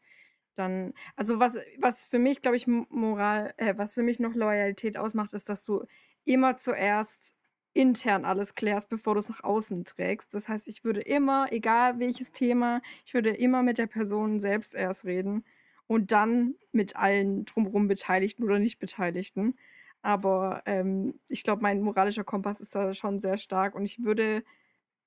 [0.60, 4.98] dann also was was für mich, glaube ich, Moral äh, was für mich noch Loyalität
[4.98, 5.86] ausmacht, ist, dass du
[6.26, 7.36] immer zuerst
[7.74, 10.34] intern alles klärst, bevor du's nach außen trägst.
[10.34, 14.74] Das heißt, ich würde immer, egal welches Thema ich würde immer mit der Person selbst
[14.76, 15.46] erst reden
[15.88, 19.56] und dann mit allen drumrum Beteiligten oder Nicht-Beteiligten.
[20.02, 24.44] Aber, ähm, ich glaube, mein moralischer Kompass ist da schon sehr stark und ich würde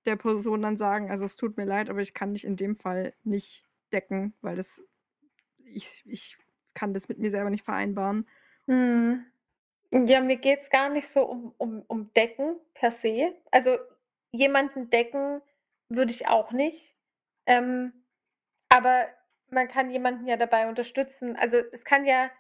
[0.06, 2.76] der Person dann sagen: „Also, es tut mir leid, aber ich kann dich in dem
[2.76, 4.80] Fall nicht decken, weil das
[5.74, 6.36] ich ich
[6.74, 8.26] kann das mit mir selber nicht vereinbaren.“
[8.66, 9.26] Mhm.
[9.92, 13.34] Ja, mir geht's gar nicht so um um um Decken per se.
[13.50, 13.78] Also,
[14.32, 15.42] jemanden decken
[15.88, 16.96] würde ich auch nicht.
[17.46, 17.92] Ähm,
[18.70, 19.08] aber
[19.50, 21.36] man kann jemanden ja dabei unterstützen.
[21.36, 22.30] Also, es kann ja,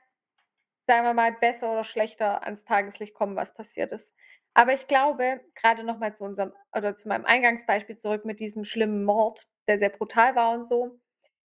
[0.86, 4.14] sagen wir mal, besser oder schlechter ans Tageslicht kommen, was passiert ist.
[4.54, 8.64] Aber ich glaube, grade noch mal zu unserem oder zu meinem Eingangsbeispiel zurück mit diesem
[8.64, 11.00] schlimmen Mord, der sehr brutal war und so.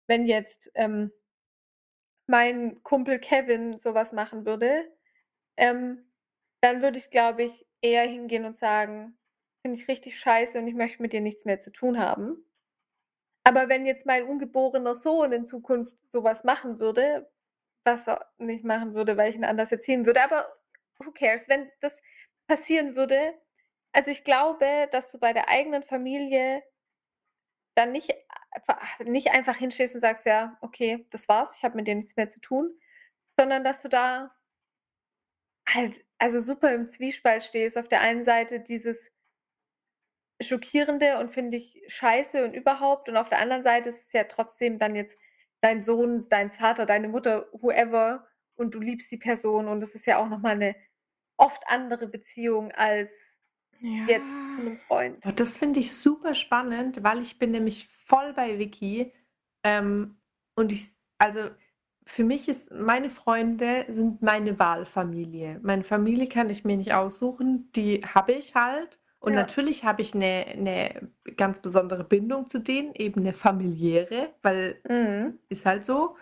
[0.08, 1.12] Wenn jetzt, ähm
[2.28, 4.92] mein Kumpel Kevin so was machen würde,
[5.58, 6.06] ähm,
[6.62, 9.18] dann würde ich, glaube ich, eher hingehen und sagen:
[9.62, 12.46] „Finde ich richtig scheiße und ich möchte mit dir nichts mehr zu tun haben.“
[13.44, 17.30] Aber wenn jetzt mein ungeborener Sohn in Zukunft so was machen würde,
[17.86, 20.48] was er nicht machen würde, weil ich ihn anders erziehen würde, aber
[21.00, 21.48] who cares?
[21.50, 22.02] Wenn das
[22.48, 23.34] passieren würde
[23.94, 26.62] also, ich glaube, dass du bei der eigenen Familie
[27.78, 28.14] dann nicht
[28.52, 32.16] einfach nicht einfach hinstehst und sagst: „Ja, okay, das war's, ich habe mit dir nichts
[32.18, 32.72] mehr zu tun“,
[33.40, 34.32] sondern dass du da
[35.68, 37.78] halt also super im Zwiespalt stehst.
[37.78, 39.10] Auf der einen Seite dieses
[40.42, 44.24] Schockierende und finde ich scheiße und überhaupt und auf der anderen Seite ist es ja
[44.26, 45.18] trotzdem dann jetzt
[45.62, 50.06] dein Sohn, dein Vater, deine Mutter, whoever und du liebst die Person und das ist
[50.06, 50.76] ja auch noch mal 'ne
[51.38, 53.27] oft andere Beziehung als
[54.06, 54.78] jetzt zu 'nem Ja.
[54.78, 55.26] Freund.
[55.26, 59.14] Oh, das finde ich super spannend, weil ich bin nämlich voll bei Vicky.
[59.64, 60.18] Ähm,
[60.56, 60.88] und ich
[61.20, 61.50] also,
[62.06, 65.60] für mich ist meine Freunde sind meine Wahlfamilie.
[65.64, 69.00] Meine Familie kann ich mir nicht aussuchen, die habe ich halt.
[69.20, 69.36] Und Ja.
[69.36, 75.38] natürlich habe ich 'ne 'ne ganz besondere Bindung zu denen, eben 'ne familiäre, weil Mhm.
[75.50, 76.18] ist halt so.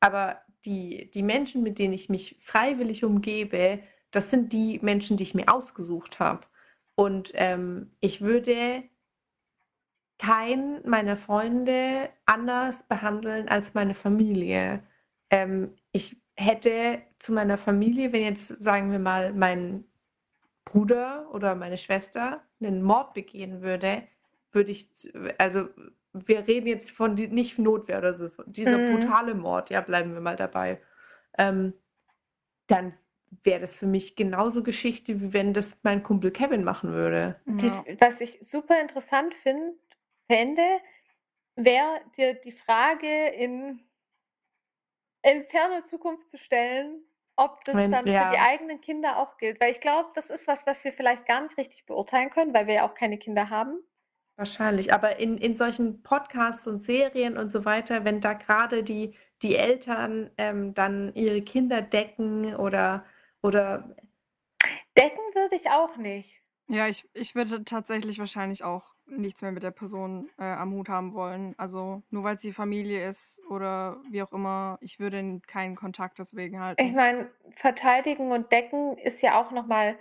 [0.00, 3.80] Aber die die Menschen, mit denen ich mich freiwillig umgebe,
[4.12, 6.46] das sind die Menschen, die ich mir ausgesucht habe.
[7.00, 8.82] Und, ähm, ich würde
[10.18, 14.82] keinen meiner Freunde anders behandeln als meine Familie.
[15.30, 19.84] Ähm, ich hätte zu meiner Familie, wenn jetzt, sagen wir mal, mein
[20.66, 24.04] Bruder oder meine Schwester 'nen Mord begehen würde,
[24.52, 24.90] würde ich
[25.38, 25.68] also,
[26.14, 28.80] wir reden jetzt von die nicht Notwehr oder so, dieser Mhm.
[28.80, 30.80] brutale Mord, ja, bleiben wir mal dabei.
[31.38, 31.74] Ähm,
[32.68, 32.94] dann
[33.42, 37.40] wäre das für mich genauso Geschichte, wie wenn das mein Kumpel Kevin machen würde.
[37.46, 37.84] Die Ja.
[37.98, 39.74] was ich super interessant finde
[40.30, 40.80] fände,
[41.56, 43.82] wäre dir die Frage in
[45.22, 47.04] in ferner Zukunft zu stellen,
[47.36, 48.36] ob das Wenn dann für die ja.
[48.36, 49.60] eigenen Kinder auch gilt.
[49.60, 52.66] Weil ich glaube, das ist was, was wir vielleicht gar nicht richtig beurteilen können, weil
[52.66, 53.82] wir ja auch keine Kinder haben.
[54.36, 59.14] Wahrscheinlich, aber in in solchen Podcasts und Serien und so weiter, wenn da grade die
[59.42, 63.04] die Eltern, ähm, dann ihre Kinder decken oder
[63.42, 63.96] oder
[64.96, 66.40] Decken würde ich auch nicht.
[66.68, 70.88] Ja, ich, ich würde tatsächlich wahrscheinlich auch nichts mehr mit der Person äh, am Hut
[70.88, 71.54] haben wollen.
[71.58, 76.60] Also nur weil sie Familie ist oder wie auch immer, ich würde keinen Kontakt deswegen
[76.60, 76.80] halten.
[76.80, 79.98] Ich meine, verteidigen und decken ist ja auch nochmal,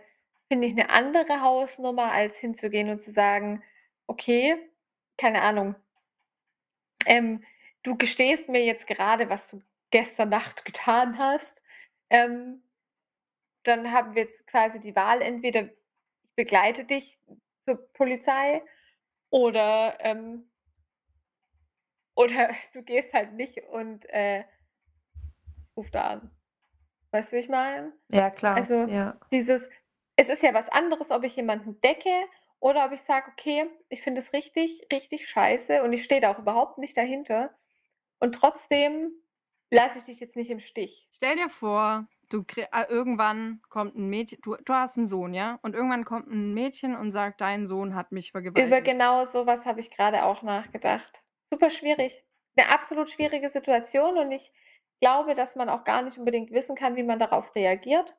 [0.47, 3.63] finde ich, eine andere Hausnummer, als hinzugehen und zu sagen,
[4.05, 4.55] okay,
[5.17, 5.75] keine Ahnung,
[7.07, 7.43] ähm,
[7.81, 11.61] du gestehst mir jetzt gerade, was du gestern Nacht getan hast.
[12.11, 12.61] Ähm,
[13.69, 17.19] dann haben wir jetzt quasi die Wahl, entweder ich begleite dich
[17.65, 18.63] zur Polizei
[19.29, 20.49] oder, ähm,
[22.15, 24.43] oder du gehst halt nicht und äh,
[25.77, 26.31] ruf da an.
[27.11, 27.93] Weißt du, wie ich meine?
[28.09, 28.55] Ja, klar.
[28.55, 29.19] Also ja.
[29.31, 29.69] dieses,
[30.15, 32.13] es ist ja was anderes, ob ich jemanden decke
[32.59, 36.31] oder ob ich sage, okay, ich finde es richtig, richtig scheiße und ich stehe da
[36.31, 37.57] auch überhaupt nicht dahinter.
[38.19, 39.11] Und trotzdem
[39.71, 41.07] lasse ich dich jetzt nicht im Stich.
[41.13, 45.59] Stell dir vor, du äh, irgendwann kommt ein Mädchen, du, du hast einen Sohn, ja?
[45.61, 48.67] Und irgendwann kommt ein Mädchen und sagt, dein Sohn hat mich vergewaltigt.
[48.67, 51.21] Über genau sowas habe ich gerade auch nachgedacht.
[51.51, 52.23] Super schwierig.
[52.55, 54.53] Eine absolut schwierige Situation und ich
[55.01, 58.15] glaube, dass man auch gar nicht unbedingt wissen kann, wie man darauf reagiert.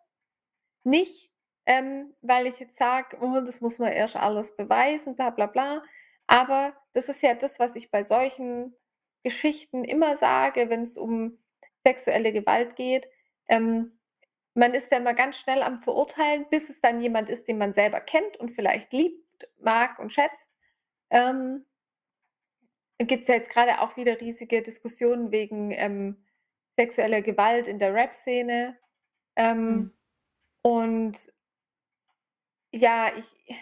[0.84, 1.30] Nicht,
[1.66, 5.82] ähm, weil ich jetzt sage, oh, das muss man erst alles beweisen, bla bla bla.
[6.26, 8.74] Aber das ist ja das, was ich bei solchen
[9.22, 11.38] Geschichten immer sage, wenn es um
[11.86, 13.08] sexuelle Gewalt geht.
[13.48, 13.99] Ähm,
[14.54, 17.72] man ist ja immer ganz schnell am Verurteilen, bis es dann jemand ist, den man
[17.72, 20.50] selber kennt und vielleicht liebt, mag und schätzt.
[21.10, 21.64] Ähm,
[22.98, 26.24] Gibt es ja jetzt gerade auch wieder riesige Diskussionen wegen ähm,
[26.76, 28.78] sexueller Gewalt in der Rap-Szene.
[29.36, 29.92] Ähm, mhm.
[30.62, 31.18] Und
[32.72, 33.56] ja, ich,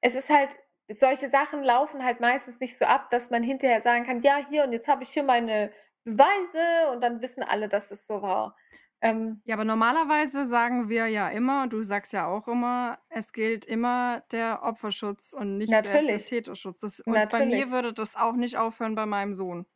[0.00, 0.56] es ist halt,
[0.90, 4.64] solche Sachen laufen halt meistens nicht so ab, dass man hinterher sagen kann, ja, hier
[4.64, 5.72] und jetzt habe ich hier meine
[6.04, 8.56] Beweise und dann wissen alle, dass es so war.
[9.00, 13.64] Ähm, ja, aber normalerweise sagen wir ja immer, du sagst ja auch immer, es gilt
[13.64, 16.08] immer der Opferschutz und nicht natürlich.
[16.08, 16.80] der Täterschutz.
[16.80, 17.30] Das, und natürlich.
[17.30, 19.66] bei mir würde das auch nicht aufhören bei meinem Sohn.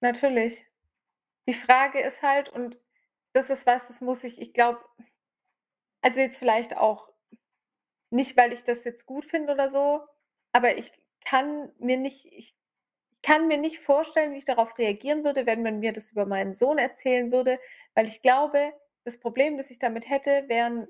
[0.00, 0.64] Natürlich.
[1.48, 2.78] Die Frage ist halt, und
[3.32, 4.80] das ist was, das muss ich, ich glaube,
[6.00, 7.12] also jetzt vielleicht auch
[8.10, 10.02] nicht, weil ich das jetzt gut finde oder so,
[10.52, 10.92] aber ich
[11.24, 12.56] kann mir nicht, ich
[13.22, 16.54] kann mir nicht vorstellen, wie ich darauf reagieren würde, wenn man mir das über meinen
[16.54, 17.58] Sohn erzählen würde,
[17.94, 18.72] weil ich glaube,
[19.04, 20.88] das Problem, das ich damit hätte, wären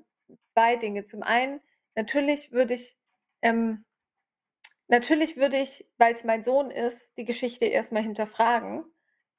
[0.53, 1.03] zwei Dinge.
[1.03, 1.61] Zum einen,
[1.95, 2.97] natürlich würde ich,
[3.41, 3.85] ähm,
[4.87, 8.85] natürlich würde ich, weil es mein Sohn ist, die Geschichte erstmal hinterfragen.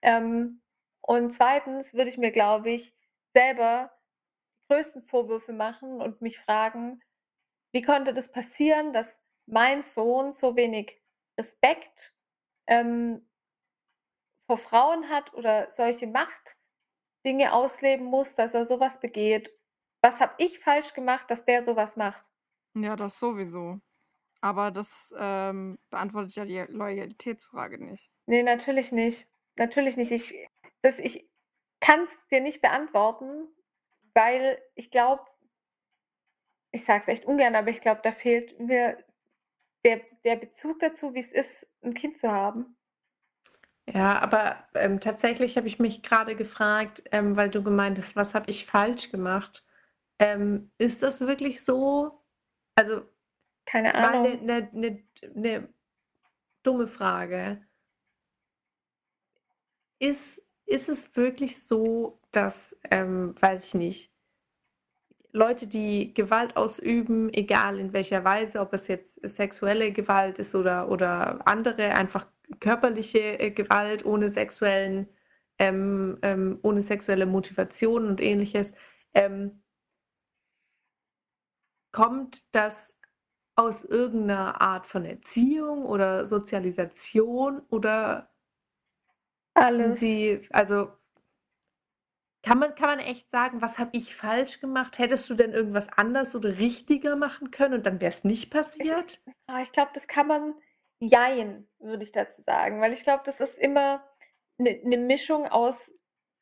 [0.03, 0.62] Ähm,
[1.01, 2.95] und zweitens würde ich mir, glaube ich,
[3.34, 3.90] selber
[4.62, 7.03] die größten Vorwürfe machen und mich fragen,
[7.72, 11.01] wie konnte das passieren, dass mein Sohn so wenig
[11.38, 12.12] Respekt
[12.66, 13.26] ähm,
[14.46, 19.52] vor Frauen hat oder solche Machtdinge ausleben muss, dass er sowas begeht.
[20.02, 22.30] Was habe ich falsch gemacht, dass der sowas macht?
[22.74, 23.80] Ja, das sowieso.
[24.40, 28.10] Aber das ähm, beantwortet ja die Loyalitätsfrage nicht.
[28.26, 29.28] Nee, natürlich nicht.
[29.56, 30.10] Natürlich nicht.
[30.10, 30.34] Ich,
[30.82, 31.30] ich
[31.80, 33.48] kann es dir nicht beantworten,
[34.14, 35.24] weil ich glaube,
[36.72, 38.98] ich sage es echt ungern, aber ich glaube, da fehlt mir
[39.85, 42.76] der, der Bezug dazu, wie es ist, ein Kind zu haben.
[43.87, 48.33] Ja, aber ähm, tatsächlich habe ich mich gerade gefragt, ähm, weil du gemeint hast, was
[48.33, 49.64] habe ich falsch gemacht?
[50.18, 52.22] Ähm, ist das wirklich so?
[52.76, 53.03] Also,
[53.66, 54.22] keine Ahnung.
[54.22, 55.05] Mal eine, eine,
[55.35, 55.74] eine
[56.62, 57.66] dumme Frage.
[59.99, 64.11] Ist, ist es wirklich so, dass, ähm, weiß ich nicht,
[65.33, 70.91] Leute, die Gewalt ausüben, egal in welcher Weise, ob es jetzt sexuelle Gewalt ist oder,
[70.91, 72.26] oder andere, einfach
[72.61, 75.09] körperliche äh, Gewalt ohne sexuellen,
[75.59, 78.74] ähm, ähm, ohne sexuelle Motivation und ähnliches,
[79.14, 79.62] ähm,
[81.93, 82.95] kommt das
[83.55, 88.30] aus irgendeiner Art von Erziehung oder Sozialisation oder
[89.55, 89.83] Alles.
[89.83, 90.93] sind sie, also
[92.43, 94.99] kann man, kann man echt sagen, was habe ich falsch gemacht?
[94.99, 99.20] Hättest du denn irgendwas anders oder richtiger machen können und dann wäre es nicht passiert?
[99.24, 100.55] Ich, ah, ich glaube, das kann man
[100.99, 104.05] jein, würde ich dazu sagen, weil ich glaube, das ist immer
[104.59, 105.93] eine ne Mischung aus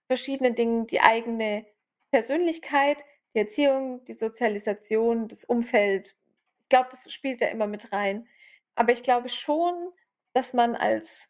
[0.07, 1.67] verschiedenen Dingen, die eigene
[2.11, 6.17] Persönlichkeit, die Erziehung, die Sozialisation, das Umfeld.
[6.63, 8.27] Ich glaube, das spielt da immer mit rein.
[8.75, 9.93] Aber ich glaube schon,
[10.33, 11.29] dass man als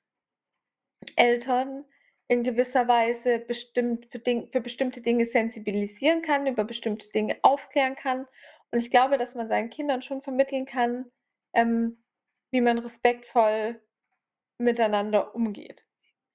[1.17, 1.85] Eltern
[2.31, 7.97] in gewisser Weise bestimmt für, Ding, für bestimmte Dinge sensibilisieren kann, über bestimmte Dinge aufklären
[7.97, 8.25] kann.
[8.71, 11.11] Und ich glaube, dass man seinen Kindern schon vermitteln kann,
[11.55, 12.01] ähm,
[12.53, 13.83] wie man respektvoll
[14.59, 15.85] miteinander umgeht.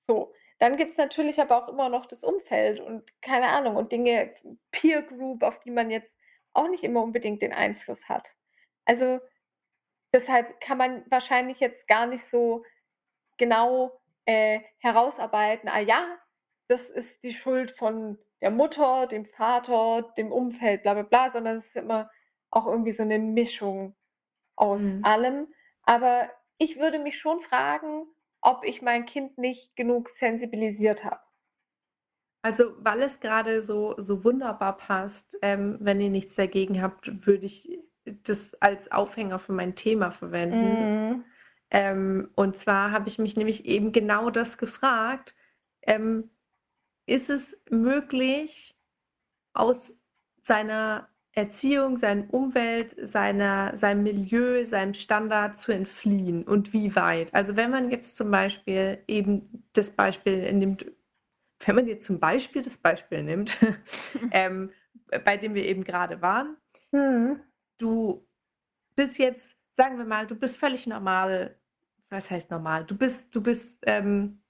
[0.05, 3.93] So, dann gibt es natürlich aber auch immer noch das Umfeld und keine Ahnung und
[3.93, 4.35] Dinge,
[4.71, 6.17] Peer Group, auf die man jetzt
[6.51, 8.35] auch nicht immer unbedingt den Einfluss hat.
[8.83, 9.21] Also
[10.13, 12.65] deshalb kann man wahrscheinlich jetzt gar nicht so
[13.37, 16.17] genau äh, herausarbeiten, ah ja,
[16.67, 21.55] das ist die Schuld von der Mutter, dem Vater, dem Umfeld, bla bla bla, sondern
[21.57, 22.09] es ist immer
[22.51, 23.95] auch irgendwie so eine Mischung
[24.55, 25.03] aus Mhm.
[25.03, 25.53] allem.
[25.83, 28.07] Aber ich würde mich schon fragen,
[28.41, 31.21] ob ich mein Kind nicht genug sensibilisiert habe.
[32.43, 37.45] Also, weil es gerade so, so wunderbar passt, ähm, wenn ihr nichts dagegen habt, würde
[37.47, 40.77] ich das als Aufhänger für mein Thema verwenden.
[40.77, 41.23] Mhm.
[41.71, 45.35] Ähm, und zwar habe ich mich nämlich eben genau das gefragt.
[45.83, 46.29] Ähm,
[47.07, 48.75] ist es möglich,
[49.53, 49.97] aus
[50.41, 57.33] seiner Erziehung, seiner Umwelt, seiner, seinem Milieu, seinem Standard zu entfliehen und wie weit?
[57.33, 60.85] Also wenn man jetzt zum Beispiel eben das Beispiel nimmt,
[61.65, 63.57] wenn man jetzt zum Beispiel das Beispiel nimmt,
[64.31, 64.71] ähm,
[65.25, 66.57] bei dem wir eben gerade waren,
[66.91, 67.41] Mhm.
[67.77, 68.25] du
[68.95, 71.59] bist jetzt, sagen wir mal, du bist völlig normal.
[72.09, 72.85] Was heißt normal?
[72.85, 74.41] Du bist, du bist, ähm,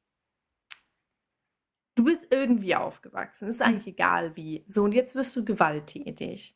[1.96, 3.48] du bist irgendwie aufgewachsen.
[3.48, 4.64] Ist eigentlich egal wie.
[4.68, 6.56] So, und jetzt wirst du gewalttätig.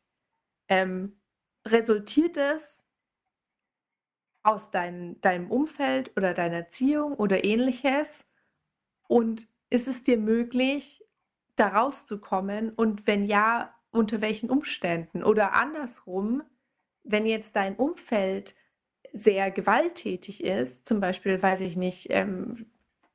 [0.68, 1.20] Ähm,
[1.68, 2.84] resultiert es
[4.44, 8.24] aus dein, deinem Umfeld oder deiner Erziehung oder ähnliches?
[9.08, 11.04] Und ist es dir möglich,
[11.56, 12.70] da rauszukommen?
[12.70, 15.24] Und wenn ja, unter welchen Umständen?
[15.24, 16.44] Oder andersrum,
[17.04, 18.54] wenn jetzt dein Umfeld
[19.14, 22.68] sehr gewalttätig ist, zum Beispiel, weiß ich nicht, ähm,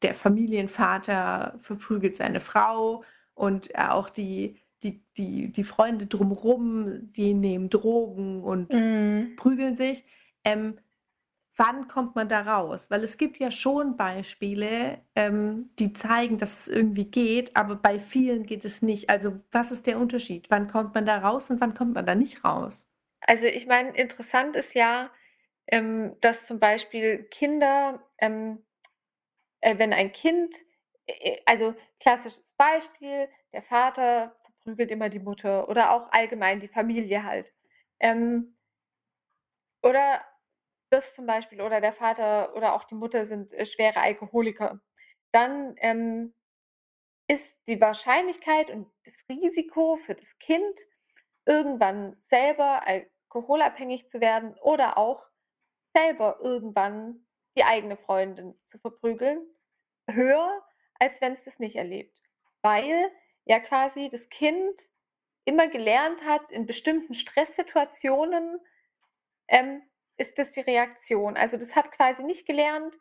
[0.03, 7.35] der Familienvater verprügelt seine Frau und äh, auch die, die, die, die Freunde drumherum, die
[7.35, 9.37] nehmen Drogen und Mhm.
[9.37, 10.05] prügeln sich.
[10.45, 10.79] Ähm,
[11.57, 12.91] wann kommt man da raus?
[12.91, 17.99] Weil es gibt ja schon Beispiele, ähm, die zeigen, dass es irgendwie geht, aber bei
[18.01, 19.11] vielen geht es nicht.
[19.11, 20.47] Also was ist der Unterschied?
[20.51, 22.87] Wann kommt man da raus und wann kommt man da nicht raus?
[23.21, 25.11] Also ich meine, interessant ist ja,
[25.69, 28.65] ähm, dass zum Beispiel Kinder, ähm,
[29.61, 30.55] äh, wenn ein Kind,
[31.07, 37.25] äh, also klassisches Beispiel, der Vater verprügelt immer die Mutter oder auch allgemein die Familie
[37.25, 37.53] halt.
[38.01, 38.55] Ähm,
[39.83, 40.25] oder
[40.91, 44.81] das zum Beispiel, oder der Vater oder auch die Mutter sind äh, schwere Alkoholiker.
[45.33, 46.35] Dann ähm,
[47.29, 50.79] ist die Wahrscheinlichkeit und das Risiko für das Kind,
[51.47, 55.23] irgendwann selber alkoholabhängig zu werden oder auch
[55.95, 57.27] selber irgendwann
[57.57, 59.47] die eigene Freundin zu verprügeln,
[60.11, 60.63] höher,
[60.99, 62.21] als wenn es das nicht erlebt.
[62.63, 63.11] Weil
[63.45, 64.81] ja quasi das Kind
[65.45, 68.59] immer gelernt hat, in bestimmten Stresssituationen
[69.49, 69.83] ähm,
[70.17, 71.37] ist das die Reaktion.
[71.37, 72.99] Also das hat quasi nicht gelernt,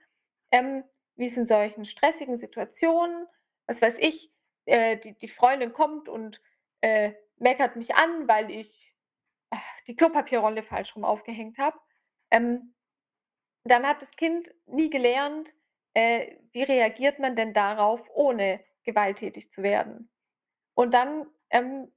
[0.52, 0.84] ähm,
[1.16, 3.28] wie es in solchen stressigen Situationen,
[3.66, 4.32] was weiß ich,
[4.66, 6.42] äh, die, die Freundin kommt und
[6.82, 8.94] äh, meckert mich an, weil ich
[9.52, 11.80] äh, die Klopapierrolle falsch rum aufgehängt habe.
[12.32, 12.74] Ähm,
[13.64, 15.54] dann hat das Kind nie gelernt,
[15.94, 20.10] äh, wie reagiert man denn darauf, ohne gewalttätig zu werden.
[20.76, 21.92] Und dann ähm,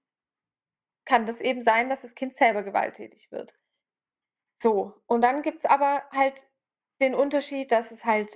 [1.04, 3.54] kann das eben sein, dass das Kind selber gewalttätig wird.
[4.62, 6.46] So, und dann gibt es aber halt
[7.00, 8.32] den Unterschied, dass es halt,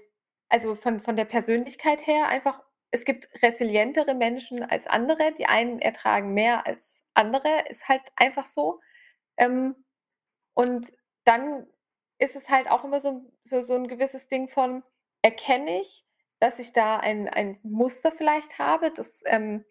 [0.49, 5.33] also von, von der Persönlichkeit her einfach, es gibt resilientere Menschen als andere.
[5.33, 8.81] Die einen ertragen mehr als andere, ist halt einfach so.
[9.37, 9.85] Ähm,
[10.55, 10.93] und
[11.25, 11.67] dann
[12.21, 14.83] ist es halt auch immer so, so, so ein gewisses Ding von,
[15.23, 16.05] erkenne ich,
[16.39, 19.65] dass ich da ein, ein Muster vielleicht habe, das ähm,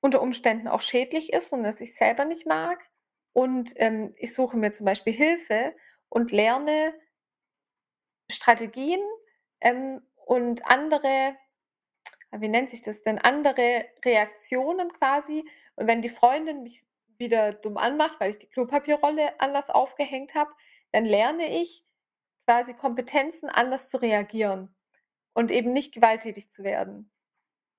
[0.00, 2.78] unter Umständen auch schädlich ist und das ich selber nicht mag.
[3.32, 5.74] Und ähm, ich suche mir zum Beispiel Hilfe
[6.08, 6.94] und lerne
[8.30, 9.00] Strategien
[9.60, 11.36] ähm, und andere,
[12.32, 15.48] wie nennt sich das denn, andere Reaktionen quasi.
[15.76, 16.84] Und wenn die Freundin mich
[17.18, 20.52] wieder dumm anmacht, weil ich die Klopapierrolle anders aufgehängt habe,
[20.92, 21.84] dann lerne ich
[22.46, 24.74] quasi Kompetenzen anders zu reagieren
[25.34, 27.10] und eben nicht gewalttätig zu werden.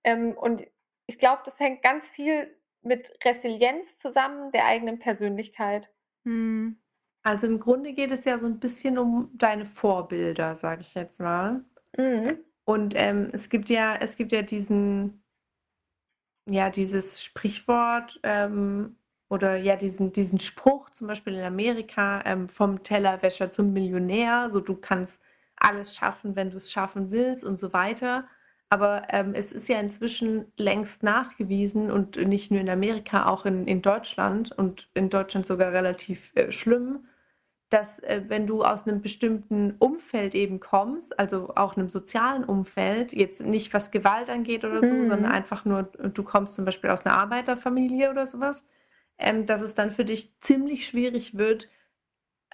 [0.03, 0.63] Ähm, und
[1.07, 5.89] ich glaube, das hängt ganz viel mit Resilienz zusammen, der eigenen Persönlichkeit.
[6.23, 6.79] Hm.
[7.23, 11.19] Also im Grunde geht es ja so ein bisschen um deine Vorbilder, sage ich jetzt
[11.19, 11.65] mal.
[11.97, 12.39] Mhm.
[12.63, 15.23] Und ähm, es gibt ja, es gibt ja diesen,
[16.47, 18.98] ja, dieses Sprichwort ähm,
[19.29, 24.59] oder ja, diesen, diesen Spruch, zum Beispiel in Amerika, ähm, vom Tellerwäscher zum Millionär, so
[24.59, 25.19] du kannst
[25.55, 28.25] alles schaffen, wenn du es schaffen willst und so weiter.
[28.69, 33.67] Aber ähm, es ist ja inzwischen längst nachgewiesen und nicht nur in Amerika, auch in,
[33.67, 37.05] in Deutschland und in Deutschland sogar relativ äh, schlimm,
[37.69, 43.13] dass äh, wenn du aus einem bestimmten Umfeld eben kommst, also auch einem sozialen Umfeld,
[43.13, 45.05] jetzt nicht was Gewalt angeht oder so, Mhm.
[45.05, 48.63] sondern einfach nur, du kommst zum Beispiel aus einer Arbeiterfamilie oder sowas,
[49.19, 51.69] ähm, dass es dann für dich ziemlich schwierig wird,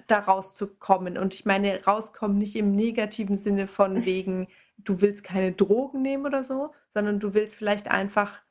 [0.08, 1.18] da rauszukommen.
[1.18, 4.48] Und ich meine, rauskommen nicht im negativen Sinne von wegen,
[4.78, 8.42] du willst keine Drogen nehmen oder so, sondern du willst vielleicht einfach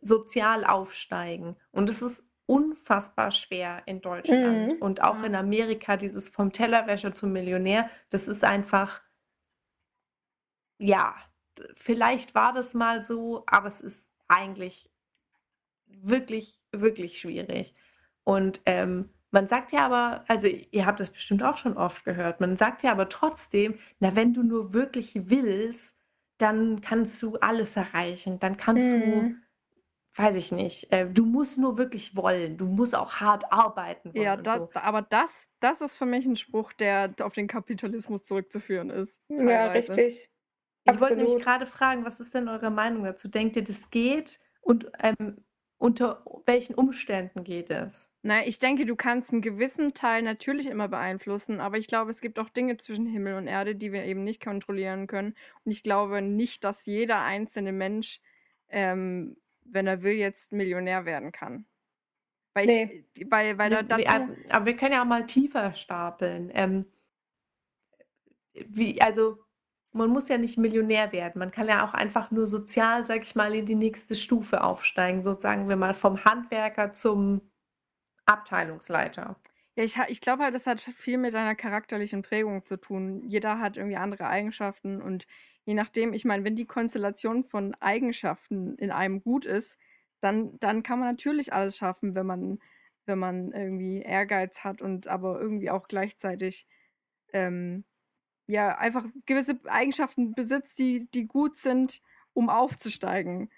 [0.00, 1.56] sozial aufsteigen.
[1.70, 4.82] Und es ist unfassbar schwer in Deutschland Mhm.
[4.82, 9.02] und auch in Amerika, dieses vom Tellerwäscher zum Millionär, das ist einfach,
[10.78, 11.14] ja,
[11.76, 14.90] vielleicht war das mal so, aber es ist eigentlich
[15.86, 17.74] wirklich, wirklich schwierig.
[18.24, 22.40] Und ähm, man sagt ja aber, also ihr habt das bestimmt auch schon oft gehört,
[22.40, 25.96] man sagt ja aber trotzdem, na, wenn du nur wirklich willst,
[26.38, 29.42] dann kannst du alles erreichen, dann kannst du, Mhm.
[30.16, 34.24] weiß ich nicht, äh, du musst nur wirklich wollen, du musst auch hart arbeiten wollen
[34.24, 34.70] Ja, und da, so.
[34.74, 39.20] aber das, das ist für mich ein Spruch, der auf den Kapitalismus zurückzuführen ist.
[39.28, 39.92] Ja, Teilweise.
[39.92, 40.30] richtig.
[40.84, 41.44] Ich wollte nämlich Absolut.
[41.44, 43.28] gerade fragen, was ist denn eure Meinung dazu?
[43.28, 44.40] Denkt ihr, das geht?
[44.62, 45.44] Und ähm,
[45.80, 48.08] unter welchen Umständen geht es?
[48.22, 52.20] Naja, ich denke, du kannst einen gewissen Teil natürlich immer beeinflussen, aber ich glaube, es
[52.20, 55.34] gibt auch Dinge zwischen Himmel und Erde, die wir eben nicht kontrollieren können.
[55.64, 58.20] Und ich glaube nicht, dass jeder einzelne Mensch,
[58.68, 61.64] ähm, wenn er will, jetzt Millionär werden kann.
[62.52, 64.36] Weil, ich, weil, weil wir- dazu.
[64.50, 66.50] aber wir können ja auch mal tiefer stapeln.
[66.52, 66.84] Ähm,
[68.52, 69.38] wie, also,
[69.92, 71.38] man muss ja nicht Millionär werden.
[71.38, 75.22] Man kann ja auch einfach nur sozial, sag ich mal, in die nächste Stufe aufsteigen.
[75.22, 77.40] So sagen wir mal vom Handwerker zum
[78.26, 79.36] Abteilungsleiter.
[79.76, 83.22] Ja, ich, ich glaube halt, das hat viel mit deiner charakterlichen Prägung zu tun.
[83.28, 85.26] Jeder hat irgendwie andere Eigenschaften und
[85.64, 89.76] je nachdem, ich meine, wenn die Konstellation von Eigenschaften in einem gut ist,
[90.20, 92.58] dann, dann kann man natürlich alles schaffen, wenn man,
[93.06, 96.66] wenn man irgendwie Ehrgeiz hat und aber irgendwie auch gleichzeitig
[97.32, 97.84] ähm,
[98.50, 102.00] ja einfach gewisse Eigenschaften besitzt, die, die gut sind,
[102.32, 103.50] um aufzusteigen.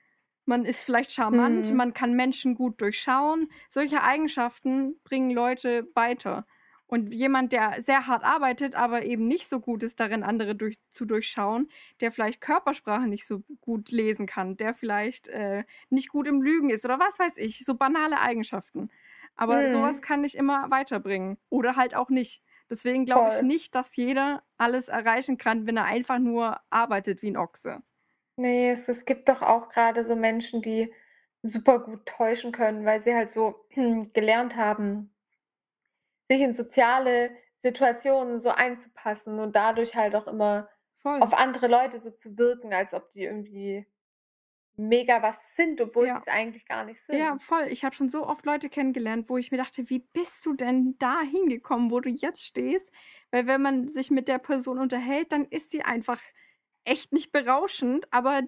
[0.45, 1.73] Man ist vielleicht charmant, Mhm.
[1.73, 3.51] man kann Menschen gut durchschauen.
[3.69, 6.47] Solche Eigenschaften bringen Leute weiter.
[6.87, 10.77] Und jemand, der sehr hart arbeitet, aber eben nicht so gut ist darin, andere durch,
[10.91, 11.71] zu durchschauen,
[12.01, 16.69] der vielleicht Körpersprache nicht so gut lesen kann, der vielleicht äh, nicht gut im Lügen
[16.71, 18.91] ist oder was weiß ich, so banale Eigenschaften.
[19.37, 19.69] Aber Mhm.
[19.69, 22.43] sowas kann dich immer weiterbringen oder halt auch nicht.
[22.73, 27.31] Deswegen glaube ich nicht, dass jeder alles erreichen kann, wenn er einfach nur arbeitet wie
[27.31, 27.83] ein Ochse.
[28.37, 30.91] Nee, es, es gibt doch auch gerade so Menschen, die
[31.43, 33.67] super gut täuschen können, weil sie halt so
[34.15, 35.15] gelernt haben,
[36.31, 40.71] sich in soziale Situationen so einzupassen und dadurch halt auch immer
[41.03, 41.21] Voll.
[41.21, 43.87] auf andere Leute so zu wirken, als ob die irgendwie
[44.77, 46.15] mega was sind, obwohl Ja.
[46.15, 47.17] sie es eigentlich gar nicht sind.
[47.19, 47.67] Ja, voll.
[47.71, 50.97] Ich habe schon so oft Leute kennengelernt, wo ich mir dachte, wie bist du denn
[50.99, 52.91] da hingekommen, wo du jetzt stehst?
[53.31, 56.21] Weil wenn man sich mit der Person unterhält, dann ist sie einfach
[56.85, 58.43] echt nicht berauschend, aber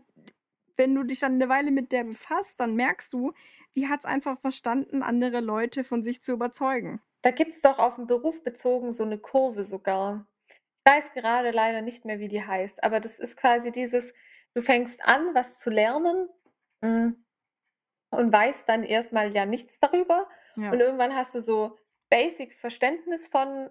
[0.77, 3.33] wenn du dich dann eine Weile mit der befasst, dann merkst du,
[3.77, 7.01] die hat es einfach verstanden, andere Leute von sich zu überzeugen.
[7.23, 10.27] Da gibt es doch auf den Beruf bezogen so eine Kurve sogar.
[10.49, 14.13] Ich weiß gerade leider nicht mehr, wie die heißt, aber das ist quasi dieses,
[14.55, 16.29] du fängst an, was zu lernen
[16.83, 17.11] mm,
[18.11, 20.71] und weißt dann erstmal ja nichts darüber Ja.
[20.71, 21.79] und irgendwann hast du so
[22.11, 23.71] Basic-Verständnis von,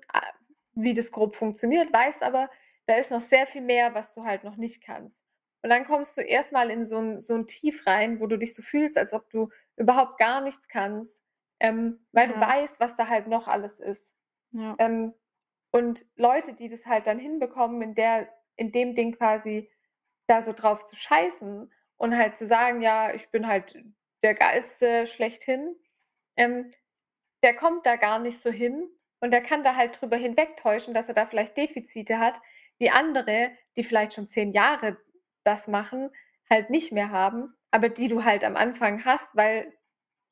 [0.73, 2.49] wie das grob funktioniert, weißt aber,
[2.87, 5.23] da ist noch sehr viel mehr, was du halt noch nicht kannst.
[5.61, 8.53] Und dann kommst du erstmal in so ein, so ein Tief rein, wo du dich
[8.53, 11.21] so fühlst, als ob du überhaupt gar nichts kannst,
[11.61, 12.41] ähm, weil du Ja.
[12.41, 14.13] weißt, was da halt noch alles ist.
[14.51, 14.75] Ja.
[14.79, 15.13] Ähm,
[15.71, 18.27] und Leute, die das halt dann hinbekommen, in der,
[18.57, 19.71] in dem Ding quasi
[20.27, 23.83] da so drauf zu scheißen und halt zu sagen, ja, ich bin halt
[24.23, 25.75] der Geilste schlechthin,
[26.37, 26.71] ähm,
[27.43, 31.09] der kommt da gar nicht so hin und der kann da halt drüber hinwegtäuschen, dass
[31.09, 32.41] er da vielleicht Defizite hat,
[32.79, 34.97] die andere, die vielleicht schon zehn Jahre
[35.43, 36.09] das machen,
[36.49, 39.73] halt nicht mehr haben, aber die du halt am Anfang hast, weil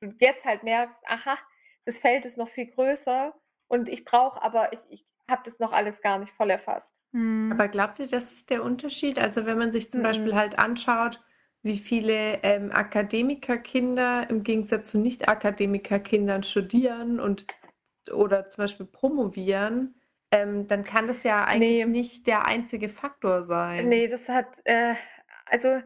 [0.01, 1.37] du jetzt halt merkst, aha,
[1.85, 3.33] das Feld ist noch viel größer
[3.67, 7.01] und ich brauche aber, ich, ich habe das noch alles gar nicht voll erfasst.
[7.13, 7.51] Hm.
[7.51, 9.17] Aber glaubt ihr, das ist der Unterschied?
[9.19, 10.05] Also wenn man sich zum Mhm.
[10.05, 11.23] Beispiel halt anschaut,
[11.63, 17.45] wie viele ähm, Akademikerkinder im Gegensatz zu Nicht-Akademikerkindern studieren und
[18.11, 19.95] oder zum Beispiel promovieren,
[20.31, 21.91] ähm, dann kann das ja eigentlich Nee.
[21.91, 23.89] nicht der einzige Faktor sein.
[23.89, 24.95] Nee, das hat, äh,
[25.45, 25.81] also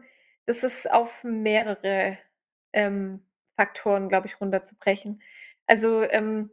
[0.46, 2.16] das ist auf mehrere
[2.72, 3.26] ähm,
[3.56, 5.20] Faktoren, glaube ich, runterzubrechen.
[5.66, 6.50] Also ähm,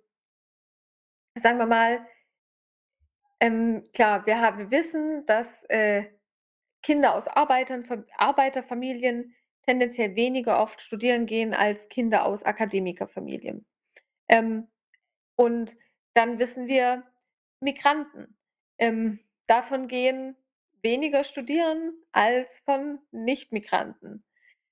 [1.35, 2.05] sagen wir mal,
[3.43, 6.05] ähm, klar, wir, haben, wir wissen, dass äh,
[6.81, 9.35] Kinder aus Arbeitern, Fa- Arbeiterfamilien
[9.65, 13.65] tendenziell weniger oft studieren gehen als Kinder aus Akademikerfamilien.
[14.29, 14.67] Ähm,
[15.35, 15.75] und
[16.13, 17.03] dann wissen wir,
[17.59, 18.37] Migranten.
[18.77, 20.37] Ähm, davon gehen
[20.81, 24.23] weniger studieren als von Nicht-Migranten.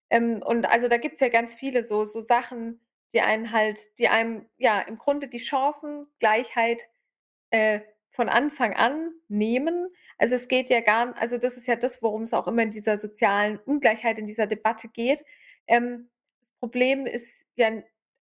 [0.10, 2.80] Ähm, und also da gibt es ja ganz viele so, so Sachen,
[3.14, 6.90] die einen halt die einem, ja, im Grunde die Chancengleichheit,
[7.50, 7.82] äh,
[8.12, 9.88] von Anfang an nehmen.
[10.20, 12.72] Also, es geht ja gar also, das ist ja das, worum es auch immer in
[12.72, 15.24] dieser sozialen Ungleichheit, in dieser Debatte geht.
[15.68, 16.10] Ähm,
[16.52, 17.72] das Problem ist ja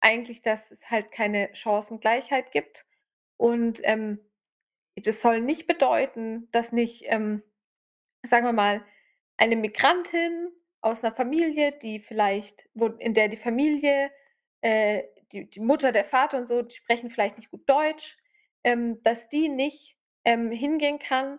[0.00, 2.86] eigentlich, dass es halt keine Chancengleichheit gibt
[3.38, 4.20] und, ähm,
[5.04, 7.42] das soll nicht bedeuten, dass nicht, ähm,
[8.24, 8.84] sagen wir mal,
[9.38, 10.50] eine Migrantin
[10.82, 14.12] aus 'ner Familie, die vielleicht wo in der die Familie,
[14.62, 18.17] äh, die die Mutter, der Vater und so, die sprechen vielleicht nicht gut Deutsch,
[18.68, 21.38] ähm, dass die nicht, ähm, hingehen kann,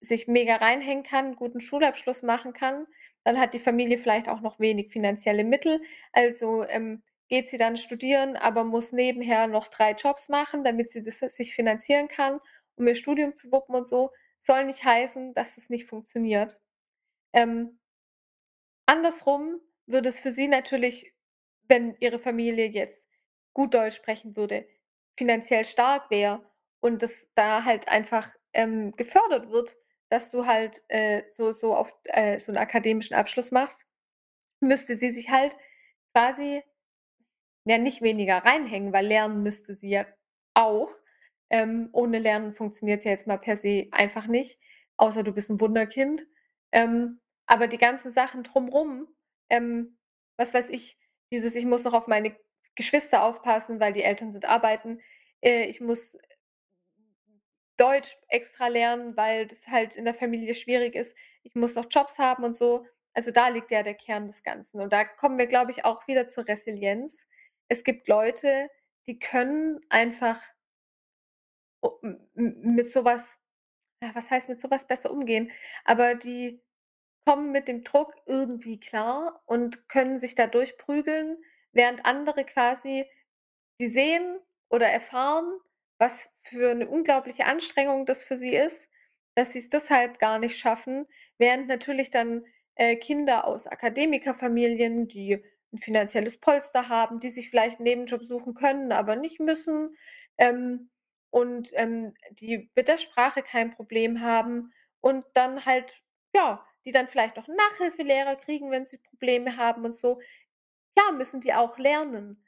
[0.00, 2.86] sich mega reinhängen kann, guten Schulabschluss machen kann.
[3.24, 5.80] Dann hat die Familie vielleicht auch noch wenig finanzielle Mittel.
[6.12, 11.02] Also, ähm, geht sie dann studieren, aber muss nebenher noch 3 Jobs machen, damit sie
[11.02, 12.40] das sich finanzieren kann,
[12.76, 14.10] um ihr Studium zu wuppen und so.
[14.38, 16.58] Soll nicht heißen, dass es nicht funktioniert.
[17.32, 17.78] Ähm
[18.86, 21.12] andersrum würde es für sie natürlich,
[21.68, 23.06] wenn ihre Familie jetzt
[23.52, 24.66] gut Deutsch sprechen würde,
[25.18, 26.42] finanziell stark wäre
[26.80, 29.76] und das da halt einfach, ähm, gefördert wird,
[30.10, 33.86] dass du halt, äh, so so auf äh, so 'n akademischen Abschluss machst,
[34.60, 35.56] müsste sie sich halt
[36.14, 36.62] quasi
[37.66, 40.06] ja, nicht weniger reinhängen, weil lernen müsste sie ja
[40.54, 40.90] auch.
[41.50, 44.58] Ähm, ohne Lernen funktioniert's ja jetzt mal per se einfach nicht,
[44.96, 46.26] außer du bist 'n Wunderkind.
[46.72, 49.08] Ähm, aber die ganzen Sachen drumrum,
[49.50, 49.96] ähm,
[50.36, 50.98] was weiß ich,
[51.32, 52.36] dieses: „Ich muss noch auf meine
[52.78, 55.00] Geschwister aufpassen, weil die Eltern sind arbeiten.
[55.42, 56.16] Äh, ich muss
[57.76, 61.14] Deutsch extra lernen, weil das halt in der Familie schwierig ist.
[61.42, 64.80] Ich muss noch Jobs haben und so.“ Also, da liegt ja der Kern des Ganzen.
[64.80, 67.18] Und da kommen wir, glaube ich, auch wieder zur Resilienz.
[67.68, 68.70] Es gibt Leute,
[69.06, 70.42] die können einfach
[72.34, 73.36] mit so was
[74.30, 75.50] heißt mit so was besser umgehen?
[75.84, 76.60] Aber die
[77.26, 81.36] kommen mit dem Druck irgendwie klar und können sich da durchprügeln,
[81.72, 83.06] während andere quasi
[83.80, 84.40] die sehen
[84.70, 85.58] oder erfahren,
[85.98, 88.88] was für 'ne unglaubliche Anstrengung das für sie ist,
[89.36, 91.06] dass sie's deshalb gar nicht schaffen,
[91.38, 92.44] während natürlich dann,
[92.76, 95.42] äh, Kinder aus Akademikerfamilien, die
[95.74, 99.96] 'n finanzielles Polster haben, die sich vielleicht 'n Nebenjob suchen können, aber nicht müssen,
[100.38, 100.90] ähm,
[101.30, 106.02] und, ähm, die mit der Sprache kein Problem haben und dann halt
[106.34, 110.20] ja, die dann vielleicht noch Nachhilfelehrer kriegen, wenn sie Probleme haben und so.
[110.98, 112.44] Klar müssen die auch lernen,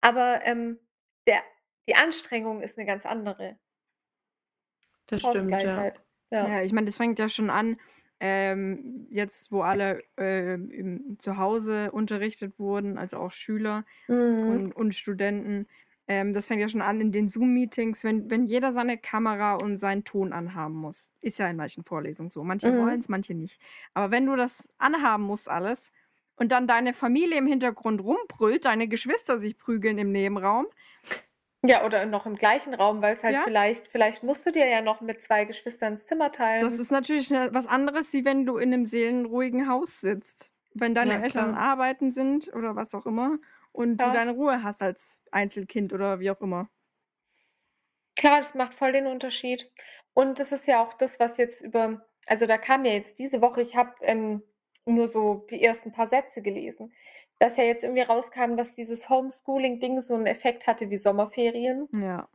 [0.00, 0.78] aber, ähm,
[1.26, 1.42] der
[1.88, 3.58] die Anstrengung ist 'ne ganz andere.
[5.08, 5.86] Das stimmt, ja.
[6.30, 6.54] Ja.
[6.54, 7.78] Ja, ich meine, das fängt ja schon an,
[8.20, 14.64] ähm, jetzt, wo alle, ähm, im zu Hause unterrichtet wurden, also auch Schüler Mhm.
[14.64, 15.66] und und Studenten.
[16.08, 19.76] Ähm, das fängt ja schon an in den Zoom-Meetings, wenn wenn jeder seine Kamera und
[19.78, 21.10] seinen Ton anhaben muss.
[21.20, 22.44] Ist ja in manchen Vorlesungen so.
[22.44, 22.76] Manche Mhm.
[22.76, 23.60] wollen's, manche nicht.
[23.94, 25.92] Aber wenn du das anhaben musst alles
[26.40, 30.66] und dann deine Familie im Hintergrund rumbrüllt, deine Geschwister sich prügeln im Nebenraum
[31.64, 33.44] Ja, oder noch im gleichen Raum, weil's halt Ja.
[33.44, 36.78] vielleicht vielleicht musst du dir ja noch mit 2 Geschwistern das Zimmer Das teilen.
[36.78, 40.52] ist natürlich, was anderes, wie wenn du in 'nem seelenruhigen Haus sitzt.
[40.74, 41.54] Wenn deine Ja, Eltern klar.
[41.54, 43.38] arbeiten sind oder was auch immer
[43.72, 44.10] und du Ja.
[44.10, 46.70] deine Ruhe hast als Einzelkind oder wie auch immer.
[48.16, 49.70] Klar, das macht voll den Unterschied.
[50.14, 53.40] Und das ist ja auch das, was jetzt über also, da kam ja jetzt diese
[53.40, 54.42] Woche ich habe, ähm,
[54.86, 56.92] nur so die ersten paar Sätze gelesen,
[57.38, 61.90] dass ja jetzt irgendwie rauskam, dass dieses Homeschooling-Ding so 'n Effekt hatte wie Sommerferien.
[61.92, 62.28] Ja.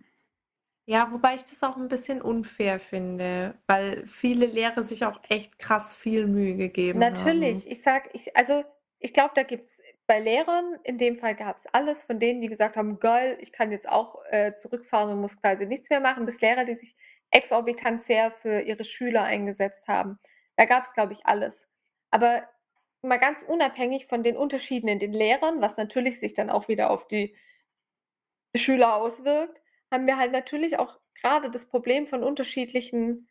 [0.87, 5.59] Ja, wobei ich das auch 'n bisschen unfair finde, weil viele Lehrer sich auch echt
[5.59, 7.63] krass viel Mühe gegeben haben.
[7.63, 7.69] Natürlich.
[7.69, 8.63] Ich sage ich also,
[8.99, 12.77] ich glaube, da gibt's bei Lehrern in dem Fall gab's alles, von denen, die gesagt
[12.77, 16.39] haben: „Geil, ich kann jetzt auch, äh, zurückfahren und muss quasi nichts mehr machen“, bis
[16.41, 16.95] Lehrer, die sich
[17.31, 20.19] exorbitant sehr für ihre Schüler eingesetzt haben.
[20.57, 21.67] Da gab's, glaube ich, alles.
[22.11, 22.47] Aber
[23.01, 26.89] mal ganz unabhängig von den Unterschieden in den Lehrern, was natürlich sich dann auch wieder
[26.91, 27.35] auf die
[28.55, 29.61] Schüler auswirkt,
[29.91, 33.27] haben wir halt natürlich auch grade das Problem von unterschiedlichen,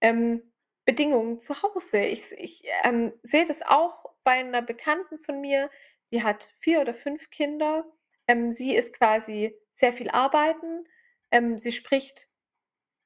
[0.00, 0.52] ähm,
[0.86, 1.98] Bedingungen zu Hause.
[2.00, 5.70] Ich ich, ähm, sehe das auch bei 'ner Bekannten von mir,
[6.12, 7.86] die hat 4 oder 5 Kinder.
[8.28, 10.86] Ähm, sie ist quasi sehr viel arbeiten.
[11.32, 12.28] Ähm, sie spricht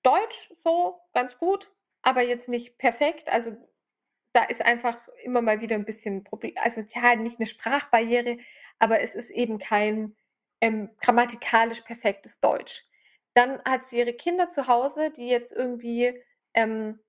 [0.02, 1.70] Deutsch so ganz gut,
[2.02, 3.28] aber jetzt nicht perfekt.
[3.30, 3.56] Also,
[4.34, 8.38] da ist einfach immer mal wieder 'n bisschen Proble also, ja, nicht 'ne Sprachbarriere,
[8.78, 10.16] aber es ist eben kein,
[10.60, 12.84] ähm, grammatikalisch perfektes Deutsch.
[13.34, 16.14] Dann hat sie ihre Kinder zu Hause, die jetzt irgendwie,
[16.54, 17.00] ähm,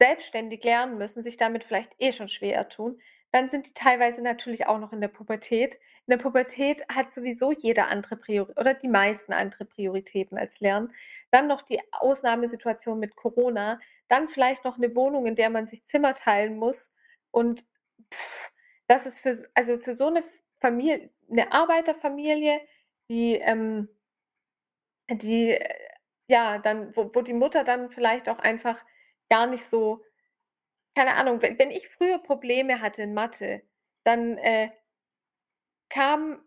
[0.00, 3.00] selbstständig lernen müssen, sich damit vielleicht eh schon schwer tun.
[3.32, 5.78] Dann sind die teilweise natürlich auch noch in der Pubertät.
[6.08, 10.92] In der Pubertät hat sowieso jeder andere Priori oder die meisten andere Prioritäten als Lernen.
[11.30, 15.84] Dann noch die Ausnahmesituation mit Corona, dann vielleicht noch 'ne Wohnung, in der man sich
[15.86, 16.90] Zimmer teilen muss
[17.30, 17.64] und
[18.90, 20.26] das ist für also, für so 'ne F
[20.60, 22.60] Familie 'ne Arbeiterfamilie,
[23.10, 23.88] die, ähm
[25.10, 25.68] die, äh,
[26.28, 28.84] ja, dann wo wo die Mutter dann vielleicht auch einfach
[29.28, 30.02] gar nicht so
[30.96, 33.62] keine Ahnung, wenn wenn ich früher Probleme hatte in Mathe,
[34.04, 34.70] dann, äh
[35.92, 36.42] kam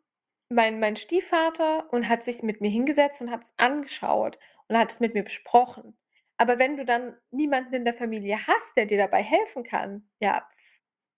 [0.49, 4.39] mein mein Stiefvater und hat sich mit mir hingesetzt und hat's angeschaut
[4.69, 5.97] und hat es mit mir besprochen.
[6.37, 10.47] Aber wenn du dann niemanden in der Familie hast, der dir dabei helfen kann, ja,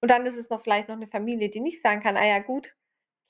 [0.02, 2.40] und dann ist es noch vielleicht noch 'ne Familie, die nicht sagen kann: „Ah ja
[2.40, 2.76] gut,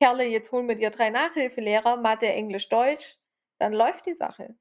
[0.01, 3.17] Kerle, jetzt holen wir dir 3 Nachhilfelehrer, Mathe, Englisch, Deutsch“,
[3.59, 4.57] dann läuft die Sache.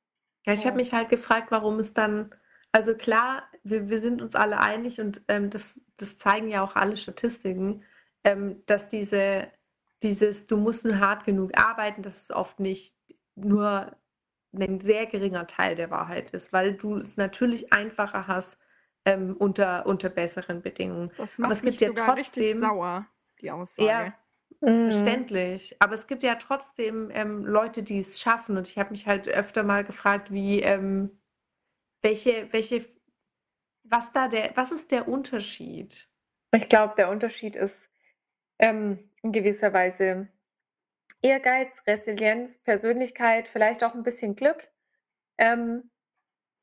[0.46, 2.30] Ja, ich habe mich halt gefragt, warum es dann
[2.72, 6.76] also klar, wir wir sind uns alle einig und, ähm, das das zeigen ja auch
[6.76, 7.82] alle Statistiken,
[8.24, 9.50] ähm, dass diese
[10.02, 12.97] dieses du musst nur hart genug arbeiten, dass es oft nicht
[13.36, 13.97] nur
[14.52, 18.59] 'nen sehr geringer Teil der Wahrheit ist, weil du es natürlich einfacher hast,
[19.06, 21.12] ähm, unter unter besseren Bedingungen.
[21.18, 23.06] Das Aber macht es mich gibt ja trotzdem sauer,
[23.40, 24.12] die Aussage.
[24.59, 25.77] Ja, verständlich.
[25.81, 29.28] Aber es gibt ja trotzdem, ähm, Leute, die es schaffen und ich habe mich halt
[29.28, 31.20] öfter mal gefragt, wie, ähm
[32.02, 32.86] welche welche
[33.85, 36.09] was da der was ist der Unterschied?
[36.55, 37.89] Ich glaube, der Unterschied ist,
[38.59, 40.28] ähm, in gewisser Weise
[41.22, 44.68] Ehrgeiz, Resilienz, Persönlichkeit, vielleicht auch 'n bisschen Glück,
[45.38, 45.90] ähm,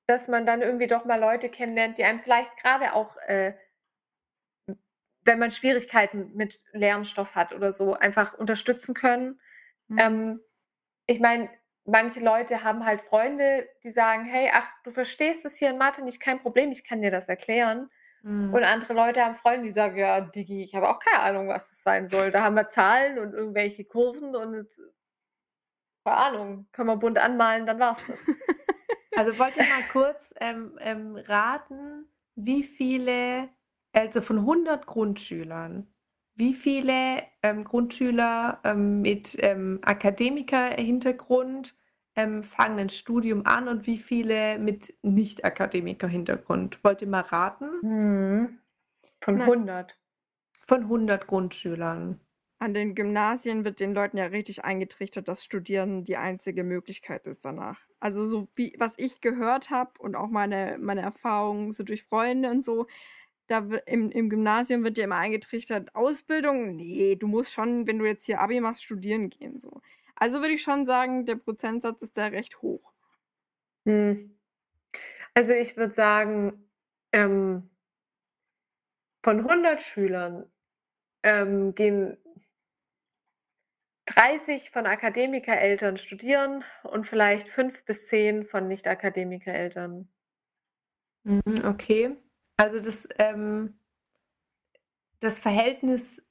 [0.08, 3.54] dass man dann irgendwie doch mal Leute kennenlernt, die einem vielleicht grade auch, äh
[5.26, 9.40] wenn man Schwierigkeiten mit Lernstoff hat oder so, einfach unterstützen können.
[9.90, 10.00] Mhm.
[10.00, 10.42] Ähm,
[11.08, 11.50] ich meine,
[11.86, 16.04] manche Leute haben halt Freunde, die sagen: „Hey, ach, du verstehst es hier in Mathe
[16.04, 17.90] nicht, kein Problem, ich kann dir das erklären.“
[18.24, 18.54] Mhm.
[18.54, 21.70] Und andere Leute haben Freunde, die sagen: „Ja, Diggi, ich habe auch keine Ahnung, was
[21.70, 22.32] das sein soll.
[22.32, 24.68] Da haben wir Zahlen und irgendwelche Kurven und
[26.06, 28.20] keine Ahnung, können wir bunt anmalen, dann war's das.“
[29.16, 33.50] Also, wollt ihr mal kurz, ähm, ähm, raten, wie viele
[33.96, 35.88] also von 100 Grundschülern,
[36.36, 41.76] wie viele, ähm, Grundschüler, ähm, mit, ähm, Akademiker-Hintergrund,
[42.16, 46.84] ähm, fangen 'nen Studium an und wie viele mit Nicht-Akademiker-Hintergrund?
[46.84, 47.84] Wollt ihr mal raten?
[47.84, 48.60] Mhm.
[49.22, 49.98] Von Na 100.
[50.68, 52.20] Von 100 Grundschülern.
[52.62, 57.44] An den Gymnasien wird den Leuten ja richtig eingetrichtert, dass Studieren die einzige Möglichkeit ist
[57.44, 57.80] danach.
[58.00, 62.50] Also, so wie was ich gehört habe und auch meine meine Erfahrungen so durch Freunde
[62.50, 62.88] und so,
[63.48, 66.76] da im im Gymnasium wird dir immer eingetrichtert: „Ausbildung?
[66.78, 69.82] Ne, du musst schon, wenn du jetzt hier Abi machst, studieren gehen“, so.
[70.24, 72.94] Also, würde ich schon sagen, der Prozentsatz ist da recht hoch.
[73.86, 74.40] Hm.
[75.34, 76.70] Also, ich würde sagen,
[77.12, 77.70] ähm
[79.22, 80.50] von 100 Schülern,
[81.24, 82.16] ähm, gehen
[84.06, 90.08] 30 von Akademikereltern studieren und vielleicht 5 bis 10 von Nicht-Akademikereltern.
[91.26, 92.16] Mhm, okay.
[92.56, 93.78] Also, das, ähm
[95.20, 96.22] das Verhältnis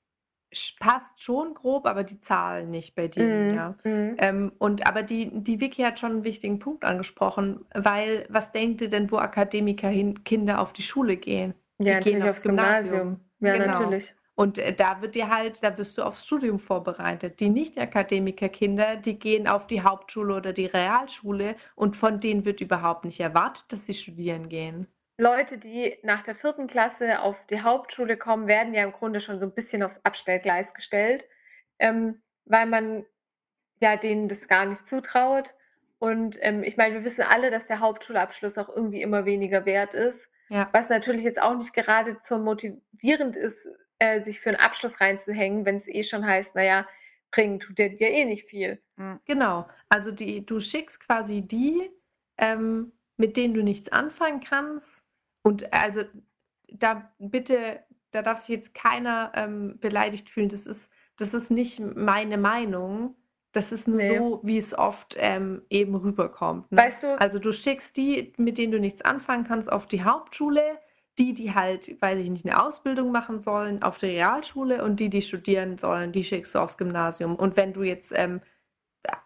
[0.80, 3.76] passt schon grob, aber die Zahlen nicht bei denen, Mhm, ja.
[3.84, 4.18] mhm.
[4.18, 8.80] Ähm, und aber die die Vicky hat schon 'n wichtigen Punkt angesprochen, weil was denkt
[8.82, 11.54] ihr denn, wo Akademiker hin Kinder auf die Schule gehen?
[11.78, 13.02] Ja, Die gehen aufs aufs Gymnasium.
[13.02, 13.20] Gymnasium.
[13.40, 13.58] Ja, Genau.
[13.58, 14.14] natürlich.
[14.34, 17.40] Und, äh, da wird dir halt da wirst du aufs Studium vorbereitet.
[17.40, 23.04] Die Nicht-Akademiker-Kinder, die gehen auf die Hauptschule oder die Realschule und von denen wird überhaupt
[23.04, 24.86] nicht erwartet, dass sie studieren gehen.
[25.18, 26.66] Leute, die nach der 4.
[26.66, 30.72] Klasse auf die Hauptschule kommen, werden ja im Grunde schon so 'n bisschen aufs Abstellgleis
[30.74, 31.28] gestellt,
[31.78, 33.04] ähm, weil man,
[33.80, 35.54] ja, denen das gar nicht zutraut.
[35.98, 39.94] Und, ähm, ich meine, wir wissen alle, dass der Hauptschulabschluss auch irgendwie immer weniger wert
[39.94, 40.72] ist, Ja.
[40.72, 43.68] was natürlich jetzt auch nicht geradezu motivierend ist,
[44.00, 46.88] äh, sich für 'n Abschluss reinzuhängen, wenn's eh schon heißt: „Na ja,
[47.32, 49.20] bringen tut der dir eh nicht viel.“ Mhm.
[49.24, 49.68] Genau.
[49.88, 51.90] Also, die du schickst quasi die,
[52.38, 55.04] ähm, mit denen du nichts anfangen kannst.
[55.42, 56.02] Und also,
[56.72, 57.80] da bitte
[58.12, 60.48] da darf sich jetzt keiner, ähm, beleidigt fühlen.
[60.50, 63.16] Das ist das ist nicht meine Meinung.
[63.52, 64.02] Das ist nur Ne.
[64.02, 66.78] so, wie es oft, ähm, eben rüberkommt, ne?
[66.78, 70.62] Weißt du Also, du schickst die, mit denen du nichts anfangen kannst, auf die Hauptschule,
[71.18, 75.10] die, die halt, weiß ich nicht, 'ne Ausbildung machen sollen, auf die Realschule und die,
[75.10, 77.36] die studieren sollen, die schickst du aufs Gymnasium.
[77.36, 78.40] Und wenn du jetzt, ähm,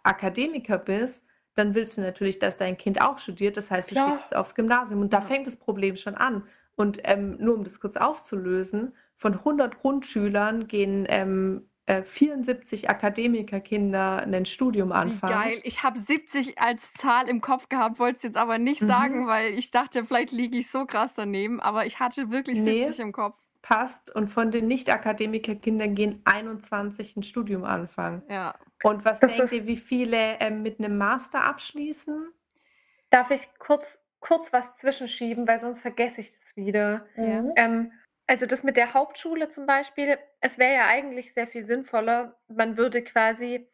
[0.04, 1.26] Akademiker bist,
[1.56, 3.56] dann willst du natürlich, dass dein Kind auch studiert.
[3.56, 3.96] Das heißt, du Klar.
[3.96, 5.22] schickst es aufs Gymnasium und da Ja.
[5.22, 6.44] fängt das Problem schon an.
[6.76, 14.26] Und, ähm, nur um das kurz aufzulösen, von 100 Grundschülern gehen, ähm, äh, 74 Akademikerkinder
[14.26, 15.20] 'nen Studium Wie anfangen.
[15.22, 15.60] geil.
[15.64, 18.86] Ich habe 70 als Zahl im Kopf gehabt, wollte es jetzt aber nicht Mhm.
[18.86, 22.96] sagen, weil ich dachte, vielleicht liege ich so krass daneben, aber ich hatte wirklich Ne.
[22.96, 23.38] 70 im Kopf.
[23.66, 24.14] Passt.
[24.14, 28.22] Und von den Nicht-Akademiker-Kindern gehen 21 'n Studium anfangen.
[28.28, 28.55] Ja.
[28.84, 32.28] Und was Das denkt ist ihr, wie viele, ähm, mit 'nem Master abschließen?
[33.10, 37.06] Darf ich kurz kurz was zwischenschieben, weil sonst vergesse ich das wieder.
[37.16, 37.44] Ja.
[37.56, 37.93] Ähm,
[38.28, 42.76] Also das mit der Hauptschule zum Beispiel, es wäre ja eigentlich sehr viel sinnvoller, man
[42.76, 43.68] würde quasi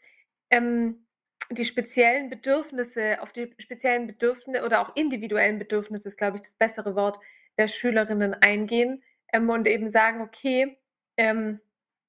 [0.51, 1.07] ähm,
[1.51, 6.55] die speziellen Bedürfnisse, auf die speziellen Bedürfnisse oder auch individuellen Bedürfnisse ist, glaube ich, das
[6.55, 7.19] bessere Wort
[7.59, 9.03] der Schülerinnen eingehen
[9.33, 10.79] ähm, und eben sagen, okay,
[11.17, 11.61] ähm,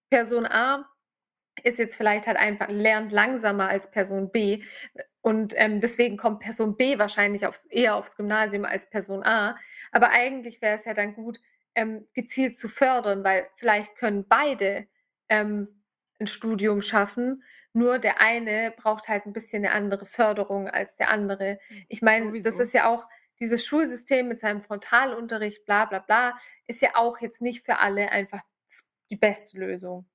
[0.09, 0.89] Person A
[1.63, 4.63] ist jetzt vielleicht halt einfach lernt langsamer als Person B
[5.23, 9.55] und ähm, deswegen kommt Person B wahrscheinlich aufs, eher aufs Gymnasium als Person A.
[9.91, 11.39] Aber eigentlich wäre es ja dann gut,
[11.75, 14.85] ähm, gezielt zu fördern, weil vielleicht können beide
[15.29, 15.81] ähm,
[16.19, 17.41] ein Studium schaffen.
[17.71, 21.57] Nur der eine braucht halt ein bisschen eine andere Förderung als der andere.
[21.67, 23.07] Hm, ich meine, das ist ja auch
[23.43, 26.33] dieses Schulsystem mit seinem Frontalunterricht, bla bla bla,
[26.65, 28.41] ist ja auch jetzt nicht für alle einfach
[29.09, 30.05] die beste Lösung.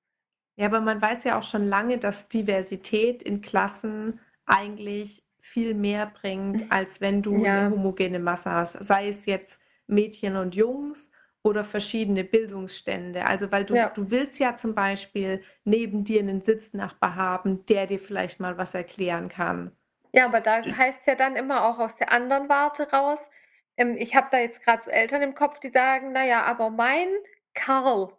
[0.56, 6.06] Ja, aber man weiß ja auch schon lange, dass Diversität in Klassen eigentlich viel mehr
[6.06, 7.66] bringt, als wenn du ja.
[7.66, 8.82] eine homogene Masse hast.
[8.82, 13.26] Sei es jetzt Mädchen und Jungs oder verschiedene Bildungsstände.
[13.26, 13.90] Also weil du, ja.
[13.90, 18.74] du willst ja zum Beispiel neben dir einen Sitznachbar haben, der dir vielleicht mal was
[18.74, 19.72] erklären kann.
[20.12, 23.30] Ja, aber da heißt es ja dann immer auch aus der anderen Warte raus.
[23.76, 27.08] Ähm, ich habe da jetzt gerade so Eltern im Kopf, die sagen, naja, aber mein
[27.54, 28.12] Karl,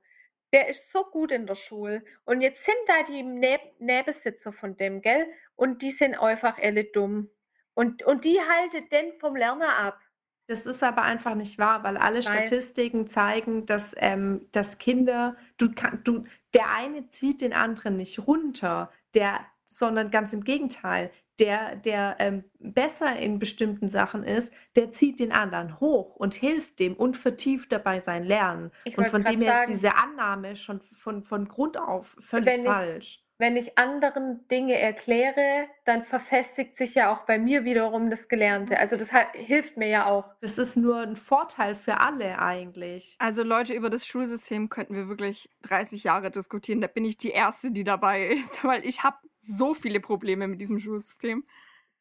[0.53, 2.03] der ist so gut in der Schule.
[2.25, 5.27] Und jetzt sind da die Neb Nebensitzer von dem, gell?
[5.55, 7.29] Und die sind einfach alle dumm.
[7.73, 9.99] Und, und die halten den vom Lerner ab.
[10.47, 15.71] Das ist aber einfach nicht wahr, weil alle Statistiken zeigen, dass, ähm, dass Kinder, du,
[15.71, 16.23] kann, du,
[16.55, 21.11] der eine zieht den anderen nicht runter, der, sondern ganz im Gegenteil.
[21.39, 26.79] Der, der ähm, besser in bestimmten Sachen ist, der zieht den anderen hoch und hilft
[26.79, 28.71] dem und vertieft dabei sein Lernen.
[28.83, 33.23] Ich und von dem her ist diese Annahme schon von, von Grund auf völlig falsch
[33.39, 38.77] wenn ich anderen Dinge erkläre, dann verfestigt sich ja auch bei mir wiederum das Gelernte.
[38.77, 40.35] Also das hat, hilft mir ja auch.
[40.41, 43.15] Das ist nur ein Vorteil für alle eigentlich.
[43.17, 46.81] Also Leute, über das Schulsystem könnten wir wirklich 30 Jahre diskutieren.
[46.81, 50.61] Da bin ich die Erste, die dabei ist, weil ich habe so viele Probleme mit
[50.61, 51.43] diesem Schulsystem.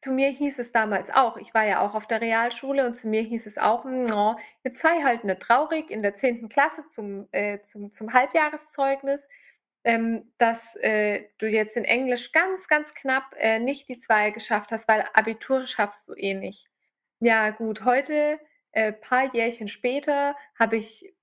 [0.01, 3.07] Zu mir hieß es damals auch, ich war ja auch auf der Realschule und zu
[3.07, 6.47] mir hieß es auch, oh, jetzt sei halt nicht traurig in der 10.
[6.47, 9.27] Klasse zum, äh, zum, zum Halbjahreszeugnis
[9.83, 14.71] ähm, dass äh, du jetzt in Englisch ganz, ganz knapp äh, nicht die zwei geschafft
[14.71, 16.67] hast, weil Abitur schaffst du eh nicht.
[17.21, 18.39] Ja, gut, heute,
[18.71, 21.13] äh, paar Jährchen später, habe ich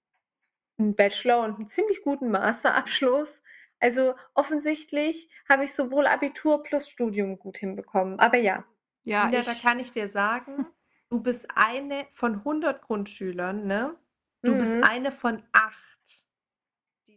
[0.78, 3.42] einen Bachelor und einen ziemlich guten Masterabschluss.
[3.78, 8.18] Also offensichtlich habe ich sowohl Abitur plus Studium gut hinbekommen.
[8.18, 8.64] Aber ja.
[9.04, 10.66] Ja, ja da kann ich dir sagen,
[11.10, 13.94] du bist eine von 100 Grundschülern, ne?
[14.42, 14.58] Du mhm.
[14.58, 15.96] bist eine von acht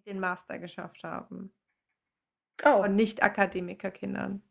[0.10, 1.54] den Master geschafft haben.
[2.64, 2.82] Oh.
[2.82, 4.42] Von Nicht-Akademikerkindern.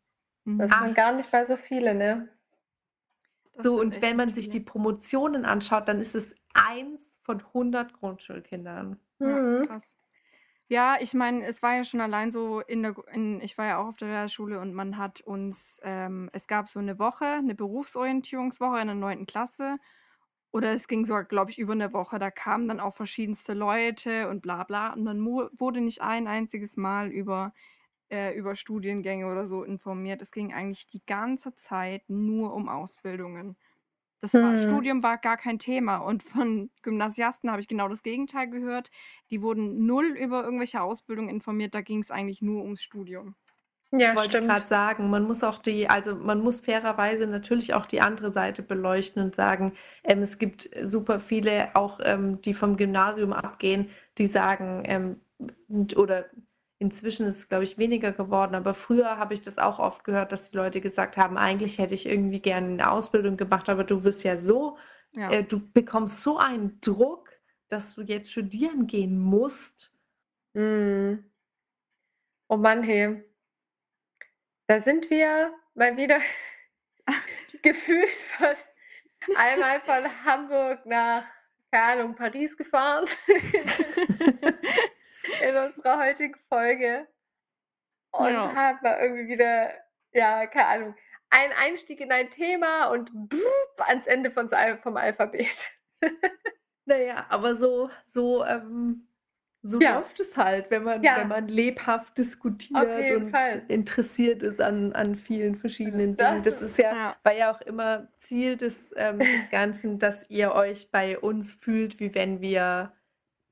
[0.45, 2.27] Das sind gar nicht mal so viele, ne?
[3.53, 7.93] Das so, und wenn man sich die Promotionen anschaut, dann ist es eins von 100
[7.93, 8.99] Grundschulkindern.
[9.19, 9.27] Mhm.
[9.27, 9.95] Ja, krass.
[10.71, 13.77] Ja, ich meine, es war ja schon allein so in der, in, ich war ja
[13.79, 17.55] auch auf der Realschule und man hat uns, ähm, es gab so eine Woche, eine
[17.55, 19.77] Berufsorientierungswoche in der neunten Klasse
[20.51, 22.19] oder es ging sogar, glaube ich, über eine Woche.
[22.19, 24.93] Da kamen dann auch verschiedenste Leute und bla bla.
[24.93, 27.53] Und dann wurde nicht ein einziges Mal über,
[28.11, 30.21] äh, über Studiengänge oder so informiert.
[30.21, 33.57] Es ging eigentlich die ganze Zeit nur um Ausbildungen.
[34.21, 34.63] Das war, hm.
[34.63, 35.97] Studium war gar kein Thema.
[35.97, 38.89] Und von Gymnasiasten habe ich genau das Gegenteil gehört.
[39.31, 41.73] Die wurden null über irgendwelche Ausbildungen informiert.
[41.73, 43.35] Da ging es eigentlich nur ums Studium.
[43.91, 45.09] Ja, das wollte ich gerade sagen.
[45.09, 49.35] Man muss auch die, also man muss fairerweise natürlich auch die andere Seite beleuchten und
[49.35, 49.73] sagen,
[50.03, 55.21] ähm, es gibt super viele, auch ähm, die vom Gymnasium abgehen, die sagen, ähm,
[55.95, 56.25] oder
[56.79, 60.31] inzwischen ist es, glaube ich, weniger geworden, aber früher habe ich das auch oft gehört,
[60.31, 64.03] dass die Leute gesagt haben, eigentlich hätte ich irgendwie gerne eine Ausbildung gemacht, aber du
[64.03, 64.77] wirst ja so,
[65.11, 65.31] ja.
[65.31, 67.29] Äh, du bekommst so einen Druck,
[67.67, 69.91] dass du jetzt studieren gehen musst.
[70.53, 71.15] Mm.
[72.47, 73.23] Oh Mann, hey.
[74.67, 76.19] Da sind wir mal wieder
[77.63, 78.55] gefühlt von
[79.35, 81.25] einmal von Hamburg nach,
[81.71, 83.05] keine Ahnung, Paris gefahren
[85.41, 87.07] in unserer heutigen Folge
[88.11, 88.53] und ja.
[88.55, 89.71] haben wir irgendwie wieder,
[90.13, 90.95] ja, keine Ahnung,
[91.29, 93.11] einen Einstieg in ein Thema und
[93.77, 94.49] ans Ende von,
[94.81, 95.71] vom Alphabet.
[96.85, 99.09] naja, aber so, so ähm,
[99.61, 99.97] so ja.
[99.97, 101.17] läuft es halt, wenn man, ja.
[101.17, 103.63] wenn man lebhaft diskutiert und Fall.
[103.67, 106.43] interessiert ist an, an vielen verschiedenen das Dingen.
[106.43, 110.53] Das ist ja, ja, war ja auch immer Ziel des, ähm, des Ganzen, dass ihr
[110.53, 112.93] euch bei uns fühlt, wie wenn wir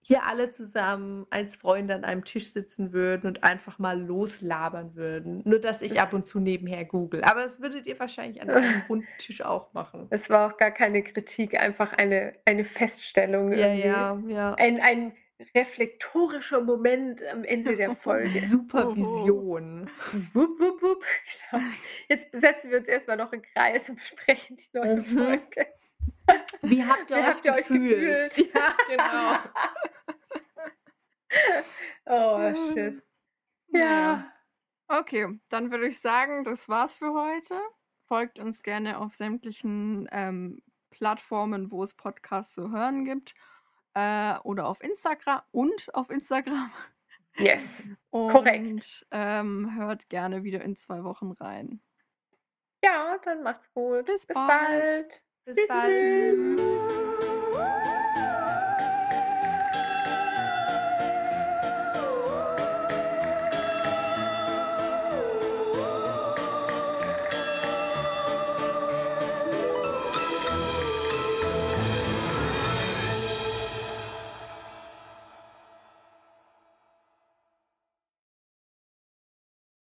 [0.07, 5.41] hier alle zusammen als Freunde an einem Tisch sitzen würden und einfach mal loslabern würden.
[5.43, 7.25] Nur, dass ich ab und zu nebenher google.
[7.25, 10.07] Aber das würdet ihr wahrscheinlich an einem runden Tisch auch machen.
[10.09, 13.51] Es war auch gar keine Kritik, einfach eine, eine Feststellung.
[13.51, 14.53] Ja, ja, ja.
[14.53, 15.11] Ein, ein
[15.55, 18.47] reflektorischer Moment am Ende der Folge.
[18.47, 19.89] Supervision.
[20.31, 21.03] Wupp, wupp, wupp.
[21.51, 21.63] Genau.
[22.09, 25.03] Jetzt setzen wir uns erstmal noch in Kreis und besprechen die neue Mhm.
[25.03, 25.67] Folge.
[26.61, 28.35] Wie habt ihr, Wie euch, habt ihr euch gefühlt?
[28.35, 28.53] gefühlt?
[28.55, 29.39] Ja, genau.
[32.09, 33.03] Oh, shit.
[33.67, 34.31] Naja.
[34.87, 37.59] Okay, dann würde ich sagen, das war's für heute.
[38.05, 43.35] Folgt uns gerne auf sämtlichen ähm, Plattformen, wo es Podcasts zu hören gibt.
[43.93, 46.71] Äh, oder auf Instagram und auf Instagram.
[47.37, 47.83] Yes.
[48.09, 49.05] Und Korrekt.
[49.11, 51.81] Ähm, hört gerne wieder in zwei Wochen rein.
[52.83, 54.05] Ja, dann macht's gut.
[54.05, 54.47] Bis Bis bald.
[54.47, 55.21] bald.
[55.47, 56.96] Bis bald.